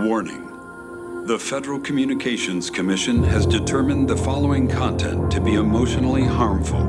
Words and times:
Warning. 0.00 1.26
The 1.26 1.38
Federal 1.38 1.78
Communications 1.78 2.70
Commission 2.70 3.22
has 3.22 3.44
determined 3.44 4.08
the 4.08 4.16
following 4.16 4.66
content 4.66 5.30
to 5.30 5.42
be 5.42 5.56
emotionally 5.56 6.24
harmful. 6.24 6.80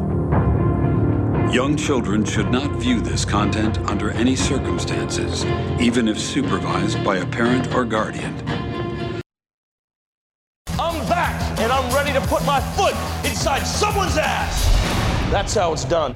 Young 1.54 1.76
children 1.76 2.24
should 2.24 2.50
not 2.50 2.71
view 2.79 3.02
this 3.02 3.26
content 3.26 3.79
under 3.89 4.12
any 4.12 4.38
circumstances, 4.38 5.44
even 5.82 6.08
if 6.08 6.18
supervised 6.18 7.04
by 7.04 7.18
a 7.18 7.26
parent 7.26 7.74
or 7.74 7.84
guardian. 7.84 8.34
I'm 10.80 11.05
back, 11.09 11.59
and 11.59 11.70
I'm 11.70 11.93
ready 11.93 12.14
to 12.14 12.21
put 12.28 12.46
my 12.46 12.62
foot 12.78 12.93
inside 13.30 13.64
someone's 13.64 14.18
ass! 14.18 14.70
That's 15.32 15.54
how 15.54 15.73
it's 15.73 15.84
done. 15.84 16.16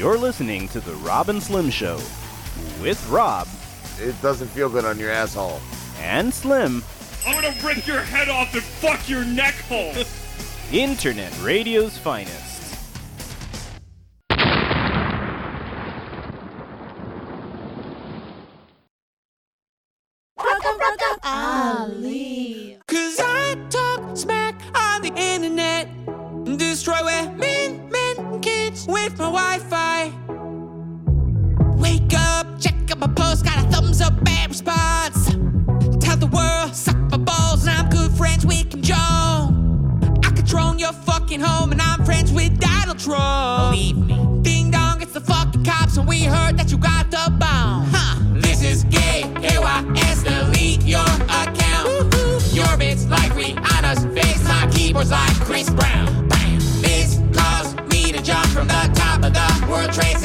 You're 0.00 0.16
listening 0.16 0.66
to 0.68 0.80
The 0.80 0.94
Rob 0.94 1.28
and 1.28 1.42
Slim 1.42 1.68
Show 1.68 1.96
with 2.80 3.06
Rob. 3.10 3.46
It 3.98 4.14
doesn't 4.22 4.48
feel 4.48 4.70
good 4.70 4.86
on 4.86 4.98
your 4.98 5.10
asshole. 5.10 5.60
And 5.98 6.32
Slim. 6.32 6.82
I'm 7.26 7.34
gonna 7.34 7.54
rip 7.62 7.86
your 7.86 8.00
head 8.00 8.30
off 8.30 8.54
and 8.54 8.62
fuck 8.62 9.10
your 9.10 9.26
neck 9.26 9.52
hole. 9.68 9.92
Internet 10.72 11.38
radio's 11.42 11.98
finest. 11.98 12.50
Wi-Fi. 29.30 29.79
just 33.40 33.44
got 33.44 33.64
a 33.64 33.70
thumbs 33.70 34.00
up 34.00 34.12
bad 34.24 34.48
response. 34.48 35.26
Tell 36.04 36.16
the 36.16 36.28
world, 36.32 36.74
suck 36.74 36.96
my 37.10 37.16
balls, 37.16 37.66
and 37.66 37.76
I'm 37.76 37.88
good 37.88 38.12
friends 38.12 38.44
with 38.44 38.70
Kim 38.70 38.82
Jong. 38.82 40.20
I 40.24 40.30
control 40.30 40.76
your 40.76 40.92
fucking 40.92 41.40
home, 41.40 41.72
and 41.72 41.80
I'm 41.80 42.04
friends 42.04 42.32
with 42.32 42.58
Donald 42.58 42.98
Trump. 42.98 43.74
Believe 43.74 43.96
me. 43.96 44.42
Ding 44.42 44.70
dong, 44.70 45.00
it's 45.00 45.12
the 45.12 45.20
fucking 45.20 45.64
cops, 45.64 45.96
and 45.96 46.06
we 46.08 46.24
heard 46.24 46.58
that 46.58 46.70
you 46.70 46.78
got 46.78 47.10
the 47.10 47.30
bomb. 47.38 47.88
Huh. 47.90 48.18
This 48.34 48.62
is 48.62 48.84
gay, 48.84 49.22
AYS, 49.36 50.22
delete 50.22 50.82
your 50.82 51.10
account. 51.28 51.86
Woo-hoo. 51.86 52.40
Your 52.52 52.72
bitch 52.76 53.08
like 53.08 53.32
Rihanna's 53.32 54.04
face, 54.14 54.42
my 54.44 54.68
keyboard's 54.72 55.10
like 55.10 55.34
Chris 55.40 55.70
Brown. 55.70 56.28
Bam. 56.28 56.58
This 56.82 57.20
caused 57.32 57.80
me 57.90 58.12
to 58.12 58.22
jump 58.22 58.46
from 58.48 58.66
the 58.68 58.90
top 58.94 59.22
of 59.24 59.32
the 59.32 59.66
World 59.70 59.92
Trade 59.92 60.16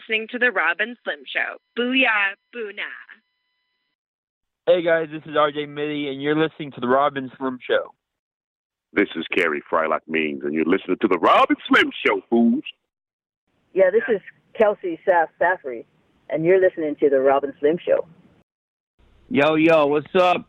listening 0.00 0.28
to 0.30 0.38
The 0.38 0.50
Rob 0.50 0.78
and 0.80 0.96
Slim 1.04 1.20
Show. 1.26 1.56
Booyah, 1.78 2.34
boonah. 2.54 2.82
Hey 4.66 4.82
guys, 4.82 5.08
this 5.10 5.22
is 5.24 5.36
RJ 5.36 5.68
Mitty, 5.68 6.08
and 6.08 6.22
you're 6.22 6.36
listening 6.36 6.70
to 6.72 6.80
The 6.80 6.88
Rob 6.88 7.16
and 7.16 7.30
Slim 7.36 7.58
Show. 7.62 7.92
This 8.92 9.08
is 9.16 9.26
Carrie 9.34 9.62
Frylock 9.70 10.00
Means, 10.06 10.42
and 10.44 10.54
you're 10.54 10.64
listening 10.64 10.96
to 11.00 11.08
The 11.08 11.18
Rob 11.18 11.46
and 11.48 11.58
Slim 11.68 11.90
Show, 12.06 12.22
fools. 12.30 12.62
Yeah, 13.72 13.90
this 13.90 14.02
is 14.08 14.20
Kelsey 14.58 14.98
Saf 15.06 15.28
and 16.30 16.44
you're 16.44 16.60
listening 16.60 16.96
to 16.96 17.10
The 17.10 17.20
Rob 17.20 17.44
and 17.44 17.52
Slim 17.60 17.78
Show. 17.84 18.06
Yo, 19.28 19.54
yo, 19.54 19.86
what's 19.86 20.14
up? 20.14 20.48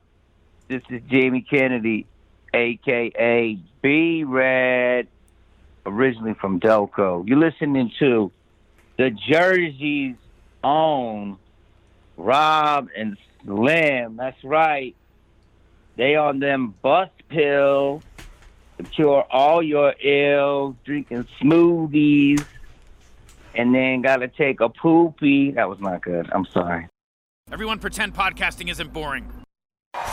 This 0.67 0.81
is 0.89 1.01
Jamie 1.09 1.45
Kennedy, 1.47 2.07
a.k.a. 2.53 3.59
B-Red, 3.81 5.07
originally 5.85 6.35
from 6.39 6.59
Delco. 6.59 7.27
You're 7.27 7.39
listening 7.39 7.91
to 7.99 8.31
the 9.01 9.09
Jersey's 9.09 10.15
own 10.63 11.39
Rob 12.17 12.89
and 12.95 13.17
Slim. 13.43 14.15
That's 14.15 14.43
right. 14.43 14.95
They 15.95 16.15
on 16.15 16.37
them 16.37 16.75
bus 16.83 17.09
pill 17.27 18.03
to 18.77 18.83
cure 18.83 19.25
all 19.31 19.63
your 19.63 19.95
ills, 19.99 20.75
drinking 20.83 21.27
smoothies, 21.41 22.45
and 23.55 23.73
then 23.73 24.03
gotta 24.03 24.27
take 24.27 24.59
a 24.59 24.69
poopy. 24.69 25.49
That 25.49 25.67
was 25.67 25.79
not 25.79 26.03
good. 26.03 26.29
I'm 26.31 26.45
sorry. 26.45 26.87
Everyone 27.51 27.79
pretend 27.79 28.13
podcasting 28.13 28.69
isn't 28.69 28.93
boring. 28.93 29.27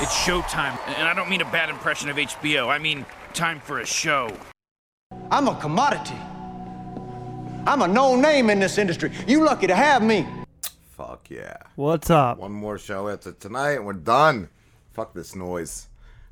It's 0.01 0.15
showtime, 0.15 0.79
and 0.97 1.07
I 1.07 1.13
don't 1.13 1.29
mean 1.29 1.43
a 1.43 1.51
bad 1.51 1.69
impression 1.69 2.09
of 2.09 2.17
HBO. 2.17 2.69
I 2.69 2.79
mean 2.79 3.05
time 3.35 3.61
for 3.61 3.81
a 3.81 3.87
show. 3.87 4.35
I'm 5.31 5.47
a 5.47 5.55
commodity. 5.57 6.17
I'm 7.69 7.83
a 7.83 7.89
known 7.89 8.23
name 8.23 8.49
in 8.49 8.61
this 8.61 8.79
industry. 8.79 9.13
You 9.27 9.45
lucky 9.45 9.67
to 9.67 9.75
have 9.77 10.03
me. 10.03 10.27
Fuck 10.97 11.29
yeah. 11.29 11.59
What's 11.77 12.09
up? 12.09 12.39
One 12.39 12.53
more 12.53 12.79
show 12.79 13.09
after 13.11 13.33
tonight, 13.33 13.73
and 13.73 13.85
we're 13.85 13.93
done. 13.93 14.49
Fuck 14.95 15.13
this 15.13 15.37
noise. 15.37 15.89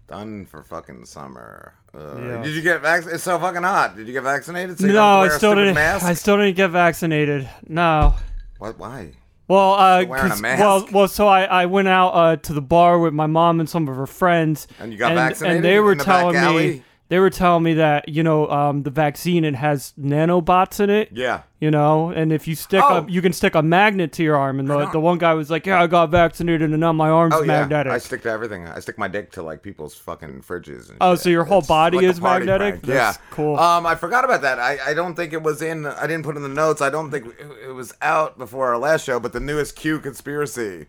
Done 0.08 0.46
for 0.46 0.62
fucking 0.62 1.04
summer. 1.04 1.74
Uh, 1.94 2.16
Yeah. 2.18 2.42
Did 2.42 2.54
you 2.54 2.62
get 2.62 2.80
vaccinated? 2.80 3.16
It's 3.16 3.24
so 3.24 3.38
fucking 3.38 3.62
hot. 3.62 3.96
Did 3.96 4.06
you 4.06 4.14
get 4.14 4.22
vaccinated? 4.22 4.78
So 4.78 4.86
you 4.86 4.94
No, 4.94 5.04
I 5.22 5.28
still 5.28 5.54
didn't. 5.54 5.74
Mask? 5.74 6.06
I 6.06 6.14
still 6.14 6.38
didn't 6.38 6.56
get 6.56 6.70
vaccinated. 6.70 7.46
No. 7.68 8.14
What? 8.58 8.78
Why? 8.78 9.12
Well, 9.46 9.74
uh, 9.74 9.98
You're 10.00 10.08
wearing 10.08 10.26
a 10.26 10.28
'cause- 10.30 10.40
mask? 10.42 10.60
well, 10.60 10.88
well. 10.90 11.08
So 11.08 11.28
I, 11.28 11.44
I 11.44 11.66
went 11.66 11.88
out 11.88 12.08
uh, 12.12 12.36
to 12.36 12.52
the 12.54 12.62
bar 12.62 12.98
with 12.98 13.12
my 13.12 13.26
mom 13.26 13.60
and 13.60 13.68
some 13.68 13.86
of 13.88 13.94
her 13.96 14.06
friends, 14.06 14.66
And 14.80 14.90
you 14.90 14.98
got 14.98 15.12
and, 15.12 15.16
vaccinated 15.18 15.56
and 15.56 15.64
they 15.66 15.80
were 15.80 15.92
in 15.92 15.98
the 15.98 16.04
back 16.04 16.20
telling 16.32 16.34
me 16.34 16.40
alley? 16.40 16.82
They 17.08 17.19
were 17.20 17.31
telling 17.31 17.62
me 17.62 17.75
that 17.75 18.08
you 18.08 18.23
know 18.23 18.49
um, 18.50 18.82
the 18.82 18.91
vaccine 18.91 19.44
it 19.44 19.55
has 19.55 19.93
nanobots 19.99 20.81
in 20.81 20.91
it. 20.91 21.11
Yeah. 21.12 21.43
You 21.61 21.70
know, 21.70 22.11
and 22.11 22.32
if 22.32 22.47
you 22.47 22.55
stick 22.55 22.82
Oh. 22.85 22.99
a, 23.06 23.11
you 23.11 23.23
can 23.23 23.32
stick 23.32 23.55
a 23.55 23.62
magnet 23.62 24.12
to 24.14 24.23
your 24.23 24.37
arm, 24.37 24.58
and 24.61 24.69
the, 24.69 24.87
the 24.91 25.00
one 25.00 25.17
guy 25.17 25.32
was 25.35 25.50
like, 25.50 25.64
"Yeah, 25.64 25.81
I 25.82 25.87
got 25.87 26.11
vaccinated, 26.11 26.70
and 26.70 26.79
now 26.81 26.93
my 26.93 27.08
arm's 27.08 27.35
Oh 27.35 27.41
yeah, 27.41 27.61
magnetic." 27.61 27.93
I 27.93 27.99
stick 27.99 28.23
to 28.25 28.31
everything. 28.31 28.67
I 28.69 28.79
stick 28.81 28.99
my 28.99 29.08
dick 29.08 29.32
to 29.32 29.43
like 29.43 29.62
people's 29.62 29.94
fucking 29.94 30.43
fridges. 30.43 30.91
And 30.91 30.99
Oh, 31.00 31.14
shit. 31.14 31.23
so 31.23 31.31
your 31.31 31.44
whole 31.44 31.61
It's 31.61 31.69
body 31.69 31.97
like 31.97 32.06
is 32.06 32.20
magnetic? 32.20 32.82
prank. 32.82 32.87
Yeah, 32.87 33.14
cool. 33.31 33.56
Um, 33.58 33.87
I 33.87 33.94
forgot 33.94 34.25
about 34.25 34.43
that. 34.43 34.58
I, 34.58 34.79
I 34.88 34.93
don't 34.94 35.14
think 35.14 35.32
it 35.32 35.43
was 35.43 35.62
in. 35.62 35.87
I 35.87 36.06
didn't 36.06 36.25
put 36.25 36.37
in 36.37 36.43
the 36.43 36.49
notes. 36.50 36.82
I 36.82 36.91
don't 36.91 37.11
think 37.11 37.26
it, 37.26 37.69
it 37.69 37.73
was 37.73 37.94
out 38.03 38.37
before 38.37 38.69
our 38.69 38.79
last 38.79 39.05
show. 39.06 39.19
But 39.19 39.32
the 39.32 39.41
newest 39.41 39.76
Q 39.76 39.99
conspiracy 40.00 40.87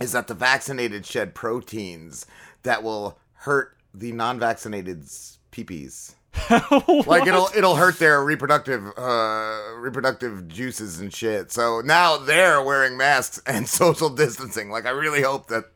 is 0.00 0.12
that 0.12 0.26
the 0.26 0.34
vaccinated 0.34 1.04
shed 1.04 1.34
proteins 1.34 2.24
that 2.62 2.82
will 2.82 3.18
hurt 3.34 3.76
the 3.94 4.12
non-vaccinated's 4.12 5.38
peepees. 5.50 6.14
like 7.06 7.26
it'll 7.26 7.48
it'll 7.54 7.76
hurt 7.76 7.98
their 7.98 8.24
reproductive 8.24 8.82
uh 8.96 9.74
reproductive 9.76 10.48
juices 10.48 10.98
and 10.98 11.12
shit. 11.12 11.52
So 11.52 11.82
now 11.84 12.16
they're 12.16 12.62
wearing 12.62 12.96
masks 12.96 13.42
and 13.46 13.68
social 13.68 14.08
distancing. 14.08 14.70
Like 14.70 14.86
I 14.86 14.90
really 14.90 15.20
hope 15.22 15.48
that 15.48 15.66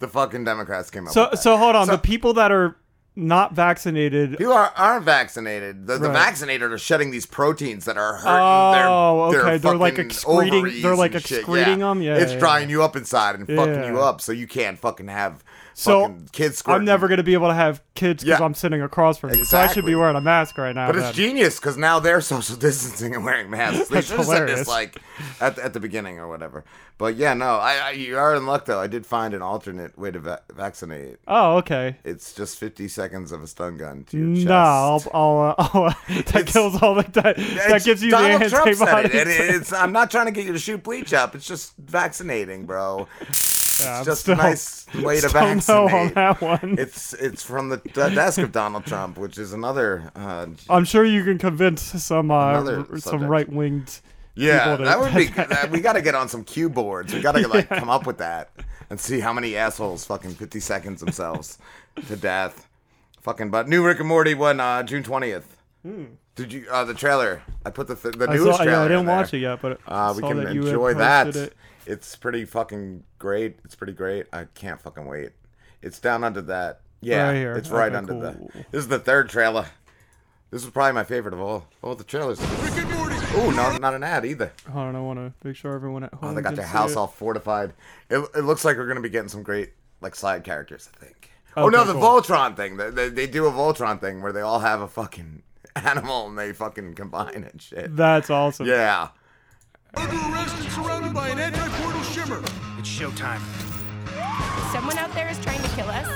the 0.00 0.08
fucking 0.08 0.44
Democrats 0.44 0.90
came 0.90 1.06
up 1.06 1.14
so 1.14 1.22
with 1.22 1.30
that. 1.32 1.36
so 1.38 1.56
hold 1.56 1.76
on, 1.76 1.86
So- 1.86 1.92
the 1.92 1.98
people 1.98 2.34
that 2.34 2.52
are 2.52 2.76
not 3.14 3.52
vaccinated. 3.54 4.38
People 4.38 4.54
are, 4.54 4.72
aren't 4.74 5.04
vaccinated. 5.04 5.86
The, 5.86 5.98
the 5.98 6.08
vaccinated 6.08 6.72
are 6.72 6.78
shedding 6.78 7.10
these 7.10 7.26
proteins 7.26 7.84
that 7.84 7.98
are 7.98 8.14
hurting 8.14 8.26
Oh, 8.26 9.30
their, 9.30 9.40
their 9.42 9.48
okay. 9.52 9.58
They're 9.58 9.76
like 9.76 9.98
excreting- 9.98 10.80
they're 10.82 10.96
like 10.96 11.14
excreting 11.14 11.80
yeah. 11.80 11.88
them? 11.88 12.00
Yeah, 12.00 12.16
It's 12.16 12.32
yeah, 12.32 12.38
drying 12.38 12.70
you 12.70 12.82
up 12.82 12.96
inside 12.96 13.34
and 13.34 13.46
fucking 13.46 13.84
you 13.84 14.00
up 14.00 14.22
so 14.22 14.32
you 14.32 14.46
can't 14.46 14.78
fucking 14.78 15.08
have 15.08 15.44
So 15.74 16.16
kids 16.32 16.58
squirting. 16.58 16.80
I'm 16.80 16.84
never 16.84 17.08
gonna 17.08 17.22
be 17.22 17.34
able 17.34 17.48
to 17.48 17.54
have 17.54 17.82
kids 17.94 18.22
because 18.24 18.38
Yeah. 18.40 18.44
I'm 18.44 18.54
sitting 18.54 18.82
across 18.82 19.18
from 19.18 19.34
you. 19.34 19.44
So 19.44 19.58
I 19.58 19.66
should 19.68 19.84
be 19.86 19.94
wearing 19.94 20.16
a 20.16 20.20
mask 20.20 20.58
right 20.58 20.74
now. 20.74 20.86
But 20.86 20.96
it's 20.96 21.12
genius 21.16 21.58
because 21.58 21.76
now 21.76 21.98
they're 22.00 22.20
social 22.32 22.56
distancing 22.56 23.14
and 23.14 23.24
wearing 23.24 23.50
masks. 23.50 23.88
They 23.92 24.00
should 24.00 24.18
have 24.18 24.26
said 24.26 24.48
this 24.48 24.68
like 24.68 24.98
at, 25.40 25.58
at 25.58 25.72
the 25.72 25.80
beginning 25.80 26.18
or 26.18 26.28
whatever. 26.28 26.64
But 26.98 27.16
yeah, 27.16 27.34
no, 27.34 27.56
I, 27.56 27.74
I 27.76 27.90
you 27.92 28.16
are 28.16 28.34
in 28.36 28.46
luck 28.46 28.66
though. 28.66 28.78
I 28.80 28.86
did 28.86 29.04
find 29.06 29.34
an 29.34 29.42
alternate 29.42 29.98
way 29.98 30.10
to 30.10 30.20
va- 30.20 30.42
vaccinate. 30.54 31.16
Oh, 31.26 31.56
okay. 31.58 31.96
It's 32.04 32.32
just 32.32 32.58
50 32.58 32.86
seconds 32.88 33.32
of 33.32 33.42
a 33.42 33.46
stun 33.46 33.76
gun 33.76 34.04
to 34.10 34.18
your 34.18 34.34
chest. 34.36 34.46
No, 34.46 34.54
I'll, 34.54 35.02
I'll, 35.12 35.38
uh, 35.40 35.54
I'll 35.74 35.84
uh, 35.84 35.94
that 36.32 36.46
kills 36.46 36.80
all 36.82 36.94
the 36.94 37.02
that, 37.02 37.36
that 37.36 37.38
It's- 37.38 37.84
gives 37.84 38.02
you 38.02 38.10
Donald 38.10 38.42
the 38.42 38.50
Trump 38.50 38.74
said 38.76 38.88
antibodies. 38.88 39.14
it, 39.36 39.40
and 39.40 39.56
it's, 39.56 39.72
I'm 39.72 39.92
not 39.92 40.10
trying 40.10 40.26
to 40.26 40.32
get 40.32 40.44
you 40.46 40.52
to 40.52 40.58
shoot 40.58 40.82
bleach 40.82 41.12
up. 41.12 41.34
It's 41.34 41.46
just 41.46 41.76
vaccinating, 41.78 42.66
bro. 42.66 43.08
Yeah, 43.80 43.98
it's 43.98 44.06
just 44.06 44.20
still- 44.22 44.34
a 44.34 44.42
nice 44.42 44.86
way 44.94 45.20
to 45.20 45.28
still 45.28 45.40
no 45.40 45.46
vaccinate. 45.56 45.94
on 45.94 46.14
that 46.14 46.40
one. 46.40 46.76
It's 46.78 47.12
it's 47.14 47.42
from 47.42 47.68
the, 47.68 47.76
desk 47.78 48.38
of 48.38 48.52
Donald 48.52 48.84
Trump, 48.86 49.18
which 49.18 49.38
is 49.38 49.52
another. 49.52 50.10
Uh, 50.14 50.46
I'm 50.68 50.84
sure 50.84 51.04
you 51.04 51.24
can 51.24 51.38
convince 51.38 51.82
some 51.82 52.30
uh, 52.30 52.84
some 52.98 53.24
right 53.24 53.48
winged. 53.48 54.00
yeah, 54.34 54.76
that 54.76 54.98
would 55.00 55.14
be. 55.14 55.26
that, 55.26 55.70
we 55.70 55.80
got 55.80 55.92
to 55.94 56.02
get 56.02 56.14
on 56.14 56.28
some 56.28 56.44
cue 56.44 56.68
boards. 56.68 57.12
We 57.14 57.20
got 57.20 57.32
to 57.32 57.46
like 57.48 57.68
come 57.80 57.90
up 57.90 58.06
with 58.06 58.18
that 58.18 58.50
and 58.90 58.98
see 59.00 59.20
how 59.20 59.32
many 59.32 59.56
assholes 59.56 60.04
fucking 60.04 60.32
50 60.34 60.60
seconds 60.60 61.00
themselves 61.00 61.58
to 62.08 62.16
death. 62.16 62.68
Fucking 63.20 63.50
but 63.50 63.68
new 63.68 63.84
Rick 63.86 64.00
and 64.00 64.08
Morty 64.08 64.34
one 64.34 64.58
uh, 64.60 64.82
June 64.82 65.02
20th. 65.02 65.44
Hmm. 65.84 66.04
Did 66.34 66.52
you 66.52 66.66
uh, 66.70 66.84
the 66.84 66.94
trailer? 66.94 67.42
I 67.64 67.70
put 67.70 67.86
the 67.88 67.94
th- 67.94 68.14
the 68.14 68.28
I 68.28 68.34
newest 68.34 68.56
saw- 68.58 68.64
yeah, 68.64 68.80
I 68.82 68.88
didn't 68.88 69.06
watch 69.06 69.34
it 69.34 69.38
yet, 69.38 69.60
but 69.60 69.78
uh, 69.86 70.12
we 70.16 70.22
can 70.22 70.38
that 70.44 70.54
you 70.54 70.62
had 70.64 70.68
enjoy 70.74 70.94
that. 70.94 71.36
it. 71.36 71.54
It's 71.86 72.14
pretty 72.16 72.44
fucking 72.44 73.04
great. 73.18 73.58
It's 73.64 73.74
pretty 73.74 73.92
great. 73.92 74.26
I 74.32 74.44
can't 74.54 74.80
fucking 74.80 75.06
wait. 75.06 75.30
It's 75.82 75.98
down 75.98 76.22
under 76.24 76.42
that. 76.42 76.80
Yeah, 77.00 77.28
Right 77.28 77.34
here. 77.36 77.52
it's 77.56 77.68
right 77.70 77.88
Okay, 77.92 77.96
under 77.96 78.12
cool. 78.12 78.20
the. 78.20 78.64
This 78.70 78.82
is 78.82 78.88
the 78.88 78.98
third 79.00 79.28
trailer. 79.28 79.66
This 80.50 80.62
is 80.64 80.70
probably 80.70 80.92
my 80.92 81.04
favorite 81.04 81.34
of 81.34 81.40
all 81.40 81.66
all 81.82 81.94
the 81.94 82.04
trailers. 82.04 82.38
Ooh, 82.40 83.50
no, 83.52 83.76
not 83.78 83.94
an 83.94 84.02
ad 84.04 84.24
either. 84.26 84.52
Hold 84.70 84.86
on, 84.88 84.96
I 84.96 85.00
want 85.00 85.18
to 85.18 85.32
make 85.46 85.56
sure 85.56 85.74
everyone 85.74 86.04
at 86.04 86.12
home. 86.14 86.30
Oh, 86.30 86.34
they 86.34 86.42
got 86.42 86.54
their 86.54 86.66
house 86.66 86.92
it. 86.92 86.96
all 86.98 87.06
fortified. 87.06 87.72
It, 88.10 88.18
it 88.36 88.42
looks 88.42 88.64
like 88.64 88.76
we're 88.76 88.86
gonna 88.86 89.00
be 89.00 89.08
getting 89.08 89.28
some 89.30 89.42
great 89.42 89.72
like 90.02 90.14
side 90.14 90.44
characters. 90.44 90.90
I 90.94 91.04
think. 91.04 91.30
oh 91.56 91.66
Okay, 91.66 91.76
no, 91.76 91.84
the 91.84 91.94
cool. 91.94 92.02
Voltron 92.02 92.54
thing. 92.54 92.76
They, 92.76 92.90
they, 92.90 93.08
they 93.08 93.26
do 93.26 93.46
a 93.46 93.50
Voltron 93.50 94.00
thing 94.00 94.20
where 94.22 94.32
they 94.32 94.42
all 94.42 94.60
have 94.60 94.80
a 94.82 94.88
fucking 94.88 95.42
animal 95.76 96.28
and 96.28 96.38
they 96.38 96.52
fucking 96.52 96.94
combine 96.94 97.44
and 97.50 97.60
shit. 97.60 97.96
That's 97.96 98.28
awesome. 98.30 98.66
Yeah. 98.66 99.08
Arrested, 99.96 100.70
surrounded 100.72 101.12
by 101.14 101.28
an 101.28 101.38
anti-portal 101.38 102.02
shimmer. 102.02 102.38
It's 102.78 102.88
showtime. 102.88 103.40
Someone 104.72 104.96
out 104.98 105.12
there 105.14 105.28
is 105.28 105.38
trying 105.40 105.60
to 105.62 105.68
kill 105.70 105.88
us. 105.88 106.06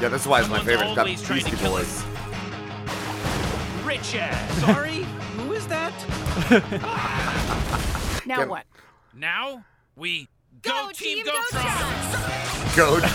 Yeah, 0.00 0.08
that's 0.08 0.22
is 0.22 0.28
why 0.28 0.40
it's 0.40 0.48
my 0.48 0.58
favorite. 0.60 0.86
It's 0.86 0.94
got 0.96 0.98
always 1.06 1.22
trying 1.22 1.40
to 1.40 1.44
Beastie 1.50 1.62
kill 1.62 1.72
Boys. 1.72 2.04
Rich 3.84 4.14
ass. 4.16 4.60
Sorry, 4.60 5.02
who 5.36 5.52
is 5.52 5.66
that? 5.68 5.92
Now 8.24 8.36
Get- 8.36 8.48
what? 8.48 8.64
Now 9.14 9.64
we 9.96 10.28
go, 10.62 10.90
team, 10.94 11.24
go, 11.24 11.32
Tron. 11.50 11.64
Go 12.76 13.00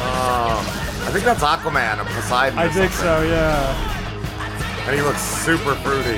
Oh, 0.00 1.04
I 1.06 1.10
think 1.10 1.24
that's 1.24 1.42
Aquaman 1.42 1.98
or 2.00 2.04
Poseidon. 2.04 2.56
or 2.56 2.62
I 2.62 2.68
think 2.68 2.92
something. 2.92 3.04
so. 3.04 3.22
Yeah. 3.24 3.97
And 4.88 4.96
he 4.96 5.02
looks 5.02 5.20
super 5.20 5.74
fruity. 5.76 6.16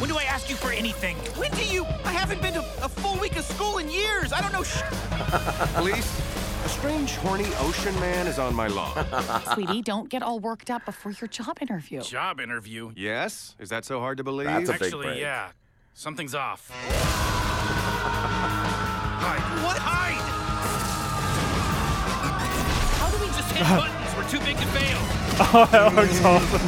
When 0.00 0.10
do 0.10 0.18
I 0.18 0.24
ask 0.24 0.50
you 0.50 0.56
for 0.56 0.72
anything? 0.72 1.14
When 1.38 1.52
do 1.52 1.64
you? 1.64 1.84
I 2.04 2.10
haven't 2.12 2.42
been 2.42 2.54
to 2.54 2.60
a 2.82 2.88
full 2.88 3.16
week 3.20 3.36
of 3.36 3.44
school 3.44 3.78
in 3.78 3.88
years. 3.88 4.32
I 4.32 4.40
don't 4.40 4.52
know. 4.52 4.64
Sh- 4.64 4.82
Police, 5.74 6.20
a 6.64 6.68
strange, 6.68 7.14
horny 7.16 7.46
ocean 7.60 7.94
man 8.00 8.26
is 8.26 8.40
on 8.40 8.56
my 8.56 8.66
lawn. 8.66 9.06
Sweetie, 9.54 9.82
don't 9.82 10.08
get 10.08 10.20
all 10.22 10.40
worked 10.40 10.68
up 10.68 10.84
before 10.84 11.12
your 11.20 11.28
job 11.28 11.58
interview. 11.60 12.00
Job 12.00 12.40
interview. 12.40 12.90
yes? 12.96 13.54
Is 13.60 13.68
that 13.68 13.84
so 13.84 14.00
hard 14.00 14.16
to 14.18 14.24
believe? 14.24 14.48
That's 14.48 14.68
a 14.68 14.72
big 14.72 14.82
Actually, 14.82 15.06
break. 15.06 15.20
yeah. 15.20 15.50
Something's 15.94 16.34
off. 16.34 16.70
Hide. 19.20 19.64
What? 19.64 19.78
Hide! 19.78 20.18
How 22.98 23.10
do 23.10 23.18
we 23.20 23.26
just 23.28 23.52
hit 23.52 23.62
buttons? 23.68 24.16
We're 24.16 24.28
too 24.28 24.44
big 24.44 24.56
to 24.58 24.66
fail. 24.72 25.29
Oh, 25.52 25.66
that 25.72 25.94
looks 25.94 26.22
awesome. 26.22 26.60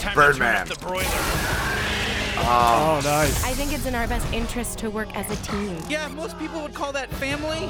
Time 0.00 0.14
Birdman. 0.14 0.66
to 0.66 0.74
turn 0.74 0.76
up 0.76 0.78
the 0.78 0.86
broiler. 0.86 1.04
Oh, 2.38 3.00
nice. 3.04 3.44
I 3.44 3.52
think 3.52 3.72
it's 3.72 3.86
in 3.86 3.94
our 3.94 4.06
best 4.08 4.30
interest 4.32 4.78
to 4.78 4.90
work 4.90 5.14
as 5.16 5.30
a 5.30 5.36
team. 5.44 5.78
Yeah, 5.88 6.08
most 6.08 6.38
people 6.38 6.60
would 6.62 6.74
call 6.74 6.92
that 6.92 7.10
family. 7.14 7.60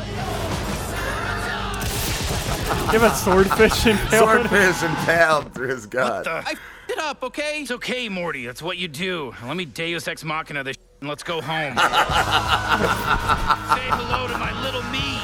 Give 2.93 3.03
a 3.03 3.11
swordfish 3.15 3.87
and 3.87 3.99
Swordfish 4.11 4.83
impaled 4.83 5.53
through 5.55 5.69
his 5.69 5.87
gut. 5.87 6.25
the- 6.25 6.31
I 6.31 6.53
f- 6.53 6.59
it 6.89 6.99
up, 6.99 7.23
okay? 7.25 7.63
It's 7.63 7.71
okay, 7.73 8.09
Morty. 8.09 8.47
That's 8.47 8.63
what 8.63 8.77
you 8.79 8.87
do. 8.89 9.35
Let 9.45 9.57
me 9.57 9.65
Deus 9.65 10.07
Ex 10.09 10.23
Machina 10.25 10.63
this 10.63 10.77
and 11.01 11.09
let's 11.09 11.23
go 11.25 11.41
home. 11.41 11.77
Say 11.77 11.83
hello 13.91 14.29
to 14.29 14.39
my 14.39 14.53
little 14.63 14.83
me. 14.85 15.19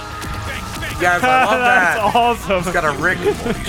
Thanks. 0.95 1.03
Yes, 1.03 1.23
I 1.23 1.45
love 1.45 1.51
that. 1.61 1.95
That's 1.97 2.17
awesome. 2.17 2.59
It's 2.59 2.73
got 2.73 2.85
a 2.85 3.03
Rick 3.03 3.19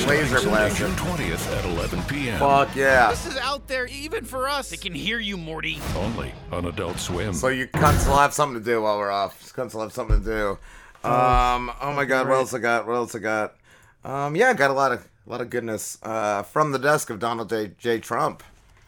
laser 0.08 0.42
blaster. 0.48 0.88
20th 0.88 1.58
at 1.58 1.66
11 1.66 2.04
p.m. 2.04 2.40
Fuck 2.40 2.76
yeah. 2.76 3.10
This 3.10 3.26
is 3.26 3.38
out 3.38 3.68
there 3.68 3.86
even 3.88 4.24
for 4.26 4.50
us. 4.50 4.70
They 4.70 4.78
can 4.78 4.94
hear 4.94 5.20
you, 5.20 5.38
Morty. 5.38 5.80
Only 5.96 6.34
on 6.52 6.66
Adult 6.66 7.00
Swim. 7.00 7.34
So 7.34 7.48
you 7.48 7.68
cunts 7.68 8.08
will 8.08 8.18
have 8.18 8.34
something 8.34 8.60
to 8.60 8.66
do 8.66 8.82
while 8.82 8.98
we're 8.98 9.12
off. 9.12 9.54
Cunts 9.54 9.74
will 9.74 9.82
have 9.82 9.94
something 9.94 10.24
to 10.24 10.26
do. 10.26 10.50
Um. 11.08 11.72
Oh 11.82 11.94
my 11.96 12.06
God. 12.06 12.28
What 12.28 12.36
else 12.36 12.54
I 12.54 12.60
got? 12.60 12.88
What 12.88 12.96
else 12.96 13.14
I 13.16 13.20
got? 13.20 13.56
Um. 14.04 14.36
Yeah, 14.36 14.50
I 14.50 14.54
got 14.54 14.72
a 14.72 14.74
lot 14.74 14.92
of 14.92 15.08
a 15.26 15.30
lot 15.30 15.42
of 15.42 15.50
goodness. 15.50 15.98
Uh, 16.04 16.44
from 16.44 16.72
the 16.72 16.80
desk 16.80 17.10
of 17.10 17.20
Donald 17.20 17.50
J. 17.50 17.72
J. 17.78 18.00
Trump. 18.00 18.44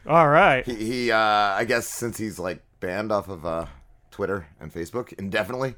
All 0.08 0.28
right. 0.28 0.66
He, 0.66 0.76
he 0.76 1.12
uh, 1.12 1.18
I 1.18 1.66
guess 1.66 1.88
since 1.88 2.18
he's 2.18 2.38
like 2.40 2.62
banned 2.80 3.12
off 3.12 3.28
of 3.28 3.46
uh, 3.46 3.66
Twitter 4.12 4.48
and 4.60 4.72
Facebook 4.74 5.14
indefinitely, 5.14 5.76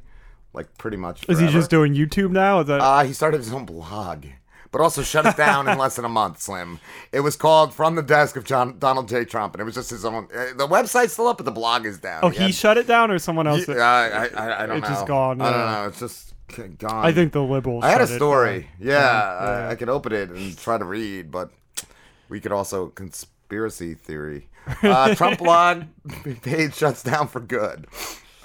like 0.57 0.77
pretty 0.77 0.97
much. 0.97 1.27
Is 1.29 1.39
he 1.39 1.47
just 1.47 1.69
doing 1.69 1.93
YouTube 1.93 2.31
now? 2.31 2.59
Is 2.59 2.67
that 2.67 2.81
Uh, 2.81 3.03
he 3.03 3.13
started 3.13 3.37
his 3.37 3.53
own 3.53 3.65
blog, 3.65 4.25
but 4.71 4.81
also 4.81 5.01
shut 5.03 5.25
it 5.25 5.37
down 5.37 5.69
in 5.69 5.77
less 5.77 5.95
than 5.95 6.03
a 6.03 6.09
month. 6.09 6.41
Slim. 6.41 6.79
It 7.13 7.21
was 7.21 7.35
called 7.37 7.73
"From 7.73 7.95
the 7.95 8.01
Desk 8.03 8.35
of 8.35 8.43
John 8.43 8.77
Donald 8.79 9.07
J. 9.07 9.23
Trump," 9.23 9.53
and 9.53 9.61
it 9.61 9.63
was 9.65 9.75
just 9.75 9.89
his 9.91 10.03
own. 10.03 10.27
Uh, 10.35 10.47
the 10.57 10.67
website's 10.67 11.13
still 11.13 11.27
up, 11.27 11.37
but 11.37 11.45
the 11.45 11.51
blog 11.51 11.85
is 11.85 11.99
down. 11.99 12.19
oh, 12.23 12.29
he 12.29 12.43
had- 12.43 12.53
shut 12.55 12.77
it 12.77 12.87
down 12.87 13.09
or 13.11 13.19
someone 13.19 13.47
else? 13.47 13.65
He- 13.65 13.71
uh, 13.71 13.77
I, 13.81 14.27
I, 14.35 14.63
I 14.63 14.65
don't 14.65 14.77
It's 14.79 14.89
know. 14.89 14.95
just 14.95 15.07
gone, 15.07 15.39
I 15.41 15.51
don't 15.51 15.71
know. 15.71 15.87
It's 15.87 15.99
just 15.99 16.33
gone. 16.79 17.05
I 17.05 17.11
think 17.13 17.31
the 17.33 17.43
liberals 17.43 17.83
I 17.85 17.89
had 17.91 18.01
a 18.01 18.07
story. 18.07 18.67
Yeah, 18.79 18.93
Yeah, 18.93 18.99
yeah. 18.99 19.67
I, 19.67 19.71
I 19.71 19.75
could 19.75 19.89
open 19.89 20.11
it 20.13 20.29
and 20.29 20.57
try 20.57 20.77
to 20.77 20.85
read, 20.85 21.29
but 21.31 21.51
we 22.29 22.39
could 22.39 22.51
also 22.51 22.87
conspiracy 22.87 23.93
theory. 23.93 24.49
Uh, 24.83 25.15
Trump 25.15 25.37
blog 25.39 25.83
page 26.41 26.73
shuts 26.75 27.01
down 27.01 27.29
for 27.29 27.39
good. 27.39 27.87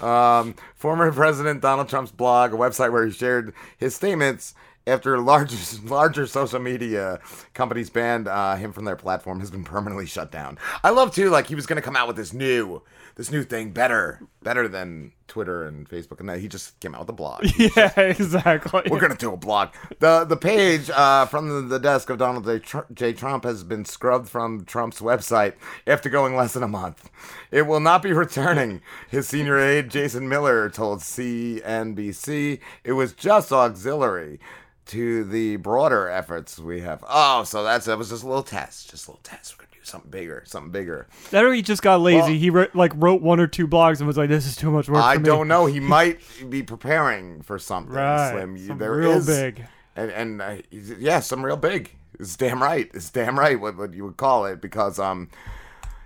Um, 0.03 0.55
former 0.75 1.11
President 1.13 1.61
Donald 1.61 1.89
Trump's 1.89 2.11
blog, 2.11 2.53
a 2.53 2.57
website 2.57 2.91
where 2.91 3.05
he 3.05 3.11
shared 3.11 3.53
his 3.77 3.95
statements 3.95 4.53
after 4.85 5.17
larger 5.19 5.57
larger 5.85 6.27
social 6.27 6.59
media 6.59 7.19
companies 7.53 7.89
banned 7.89 8.27
uh, 8.27 8.55
him 8.55 8.73
from 8.73 8.85
their 8.85 8.95
platform, 8.95 9.39
has 9.39 9.49
been 9.49 9.63
permanently 9.63 10.05
shut 10.05 10.31
down. 10.31 10.57
I 10.83 10.89
love 10.89 11.13
too, 11.13 11.29
like 11.29 11.47
he 11.47 11.55
was 11.55 11.65
gonna 11.65 11.81
come 11.81 11.95
out 11.95 12.07
with 12.07 12.17
this 12.17 12.33
new 12.33 12.81
this 13.15 13.31
new 13.31 13.43
thing, 13.43 13.71
better 13.71 14.21
better 14.41 14.67
than 14.67 15.13
Twitter 15.33 15.65
and 15.65 15.89
Facebook, 15.89 16.19
and 16.19 16.29
that 16.29 16.37
he 16.37 16.47
just 16.47 16.79
came 16.79 16.93
out 16.93 16.99
with 16.99 17.09
a 17.09 17.13
blog. 17.13 17.43
yeah, 17.57 17.99
exactly. 17.99 18.83
We're 18.87 18.99
gonna 18.99 19.15
do 19.15 19.33
a 19.33 19.37
blog. 19.37 19.69
the 19.97 20.25
The 20.25 20.37
page 20.37 20.91
uh, 20.91 21.25
from 21.25 21.49
the, 21.49 21.61
the 21.61 21.79
desk 21.79 22.11
of 22.11 22.19
Donald 22.19 22.45
J. 22.45 22.59
Tr- 22.59 22.91
J. 22.93 23.13
Trump 23.13 23.43
has 23.43 23.63
been 23.63 23.83
scrubbed 23.83 24.29
from 24.29 24.63
Trump's 24.63 24.99
website 24.99 25.53
after 25.87 26.07
going 26.07 26.35
less 26.35 26.53
than 26.53 26.61
a 26.61 26.67
month. 26.67 27.09
It 27.49 27.63
will 27.63 27.79
not 27.79 28.03
be 28.03 28.13
returning. 28.13 28.81
His 29.09 29.27
senior 29.27 29.57
aide 29.57 29.89
Jason 29.89 30.29
Miller 30.29 30.69
told 30.69 30.99
CNBC 30.99 32.59
it 32.83 32.91
was 32.91 33.13
just 33.13 33.51
auxiliary 33.51 34.39
to 34.85 35.23
the 35.23 35.55
broader 35.55 36.09
efforts 36.09 36.59
we 36.59 36.81
have. 36.81 37.03
Oh, 37.09 37.43
so 37.43 37.63
that's 37.63 37.87
that 37.87 37.97
was 37.97 38.09
just 38.09 38.23
a 38.23 38.27
little 38.27 38.43
test, 38.43 38.91
just 38.91 39.07
a 39.07 39.11
little 39.11 39.23
test. 39.23 39.57
We're 39.57 39.65
something 39.83 40.09
bigger, 40.11 40.43
something 40.45 40.71
bigger. 40.71 41.07
That 41.31 41.43
or 41.43 41.53
he 41.53 41.61
just 41.61 41.81
got 41.81 42.01
lazy. 42.01 42.17
Well- 42.19 42.27
he 42.29 42.49
wrote, 42.49 42.75
like 42.75 42.91
wrote 42.95 43.21
one 43.21 43.39
or 43.39 43.47
two 43.47 43.67
blogs 43.67 43.99
and 43.99 44.07
was 44.07 44.17
like, 44.17 44.29
"This 44.29 44.45
is 44.47 44.55
too 44.55 44.71
much 44.71 44.89
work." 44.89 45.03
I 45.03 45.17
don't 45.17 45.47
know. 45.47 45.65
He 45.65 45.79
might 45.97 46.19
be 46.49 46.63
preparing 46.63 47.41
for 47.41 47.59
something. 47.59 47.93
Right. 47.93 48.31
Slim. 48.31 48.57
Something 48.57 48.77
there 48.77 48.91
real 48.93 49.11
is- 49.11 49.25
big. 49.27 49.65
and 49.95 50.11
and 50.11 50.41
uh, 50.41 50.55
yeah, 50.71 51.19
some 51.19 51.43
real 51.45 51.57
big. 51.57 51.91
It's 52.19 52.35
damn 52.35 52.61
right. 52.61 52.89
It's 52.93 53.09
damn 53.09 53.37
right. 53.39 53.59
What 53.59 53.77
what 53.77 53.93
you 53.93 54.05
would 54.05 54.17
call 54.17 54.45
it 54.45 54.61
because 54.61 54.99
um, 54.99 55.29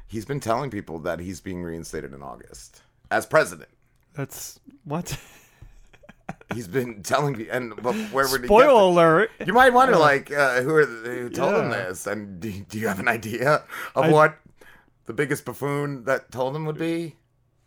he's 0.07 0.25
been 0.25 0.39
telling 0.39 0.69
people 0.69 1.00
that 1.00 1.19
he's 1.19 1.41
being 1.41 1.63
reinstated 1.63 2.13
in 2.13 2.22
August 2.22 2.81
as 3.12 3.25
president. 3.25 3.69
That's 4.13 4.60
what. 4.84 5.17
He's 6.54 6.68
been 6.68 7.04
telling 7.04 7.38
me, 7.38 7.50
and 7.50 7.75
but 7.82 7.94
where 8.12 8.27
would 8.30 8.46
Spoiler 8.46 8.68
the- 8.68 8.74
alert. 8.74 9.32
You 9.46 9.54
might 9.54 9.74
wonder, 9.74 9.94
Yeah. 9.96 10.00
like, 10.00 10.32
uh, 10.32 10.62
who 10.62 10.74
are 10.75 10.86
the, 10.86 11.10
who 11.10 11.30
told 11.30 11.56
him 11.56 11.70
this, 11.72 12.08
and 12.08 12.39
do, 12.39 12.51
do 12.51 12.80
you 12.80 12.88
have 12.88 13.00
an 13.00 13.08
idea 13.08 13.63
of 13.96 14.06
I- 14.06 14.12
what 14.12 14.38
the 15.06 15.13
biggest 15.13 15.46
buffoon 15.46 16.04
that 16.06 16.32
told 16.32 16.56
him 16.56 16.66
would 16.66 16.77
be? 16.77 17.16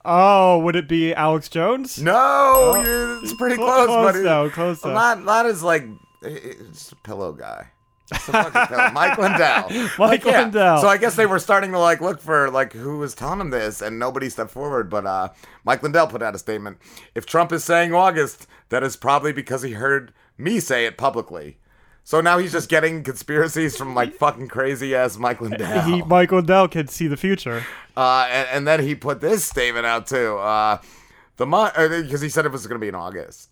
Oh, 0.05 0.59
would 0.61 0.77
it 0.77 0.89
be 0.89 1.13
Alex 1.15 1.49
Jones? 1.51 2.01
No, 2.01 2.15
Oh. 2.17 3.21
it's 3.23 3.35
pretty 3.35 3.57
Cl- 3.61 3.67
close, 3.67 3.87
close 3.87 4.13
buddy. 4.13 4.23
though, 4.25 4.49
close 4.51 4.81
though. 4.81 4.95
Not 4.95 5.25
not 5.25 5.45
as 5.45 5.63
like 5.63 5.85
it's 6.23 6.91
a 6.93 6.97
pillow 6.97 7.33
guy. 7.33 7.67
It's 8.13 8.29
a 8.29 8.33
fucking 8.33 8.67
pillow. 8.67 8.91
Mike 8.93 9.19
Lindell. 9.19 9.69
Mike 9.71 9.99
Like, 9.99 10.25
yeah. 10.25 10.43
Lindell. 10.43 10.79
So 10.81 10.89
I 10.89 10.97
guess 10.97 11.17
they 11.17 11.27
were 11.27 11.39
starting 11.39 11.73
to 11.73 11.79
like 11.79 12.01
look 12.01 12.21
for 12.21 12.51
like 12.51 12.73
who 12.73 12.99
was 12.99 13.15
telling 13.15 13.41
him 13.41 13.51
this, 13.51 13.81
and 13.83 13.99
nobody 13.99 14.29
stepped 14.29 14.51
forward. 14.51 14.91
But 14.91 15.07
uh, 15.07 15.29
Mike 15.65 15.83
Lindell 15.83 16.07
put 16.09 16.23
out 16.23 16.35
a 16.35 16.39
statement: 16.39 16.79
If 17.15 17.27
Trump 17.27 17.53
is 17.53 17.65
saying 17.65 17.95
August, 17.95 18.47
that 18.71 18.83
is 18.83 18.97
probably 18.97 19.33
because 19.33 19.63
he 19.63 19.73
heard 19.73 20.13
me 20.39 20.61
say 20.61 20.87
it 20.87 20.97
publicly. 20.97 21.59
So 22.03 22.21
now 22.21 22.39
he's 22.39 22.51
just 22.51 22.69
getting 22.69 23.05
conspiracies 23.05 23.77
from 23.77 23.95
like 23.95 24.15
fucking 24.15 24.49
crazy 24.49 24.95
ass 24.95 25.17
Mike 25.19 25.41
Lindell. 25.41 25.83
He, 25.83 26.03
Mike 26.03 26.33
Lindell 26.33 26.67
can 26.67 26.89
see 26.89 27.07
the 27.07 27.17
future. 27.17 27.65
Uh, 27.97 28.27
and, 28.31 28.49
and 28.49 28.67
then 28.69 28.81
he 28.83 28.95
put 28.95 29.21
this 29.21 29.45
statement 29.45 29.87
out 29.87 30.07
too. 30.07 30.39
Uh, 30.39 30.79
the 31.37 31.47
month 31.47 31.75
because 31.77 32.21
he 32.21 32.29
said 32.29 32.47
it 32.47 32.53
was 32.53 32.67
going 32.67 32.81
to 32.81 32.83
be 32.85 32.89
in 32.89 32.95
August, 32.95 33.50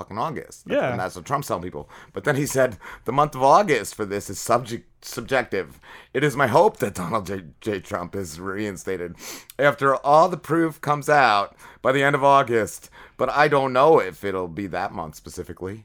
fucking 0.00 0.16
August. 0.18 0.64
Yeah. 0.66 0.90
and 0.90 0.98
that's 1.00 1.14
what 1.14 1.26
Trump's 1.26 1.48
telling 1.48 1.62
people. 1.62 1.90
But 2.14 2.24
then 2.24 2.36
he 2.36 2.46
said 2.46 2.78
the 3.04 3.12
month 3.12 3.34
of 3.34 3.42
August 3.42 3.94
for 3.94 4.06
this 4.06 4.30
is 4.30 4.40
subject 4.40 5.04
subjective. 5.04 5.78
It 6.14 6.24
is 6.24 6.36
my 6.36 6.46
hope 6.46 6.78
that 6.78 6.94
Donald 6.94 7.26
J. 7.26 7.42
J. 7.60 7.80
Trump 7.80 8.16
is 8.16 8.40
reinstated 8.40 9.14
after 9.58 9.94
all 9.96 10.30
the 10.30 10.38
proof 10.38 10.80
comes 10.80 11.10
out 11.10 11.54
by 11.82 11.92
the 11.92 12.02
end 12.02 12.14
of 12.14 12.24
August. 12.24 12.88
But 13.18 13.28
I 13.28 13.48
don't 13.48 13.74
know 13.74 13.98
if 14.00 14.24
it'll 14.24 14.48
be 14.48 14.66
that 14.68 14.92
month 14.92 15.16
specifically. 15.16 15.84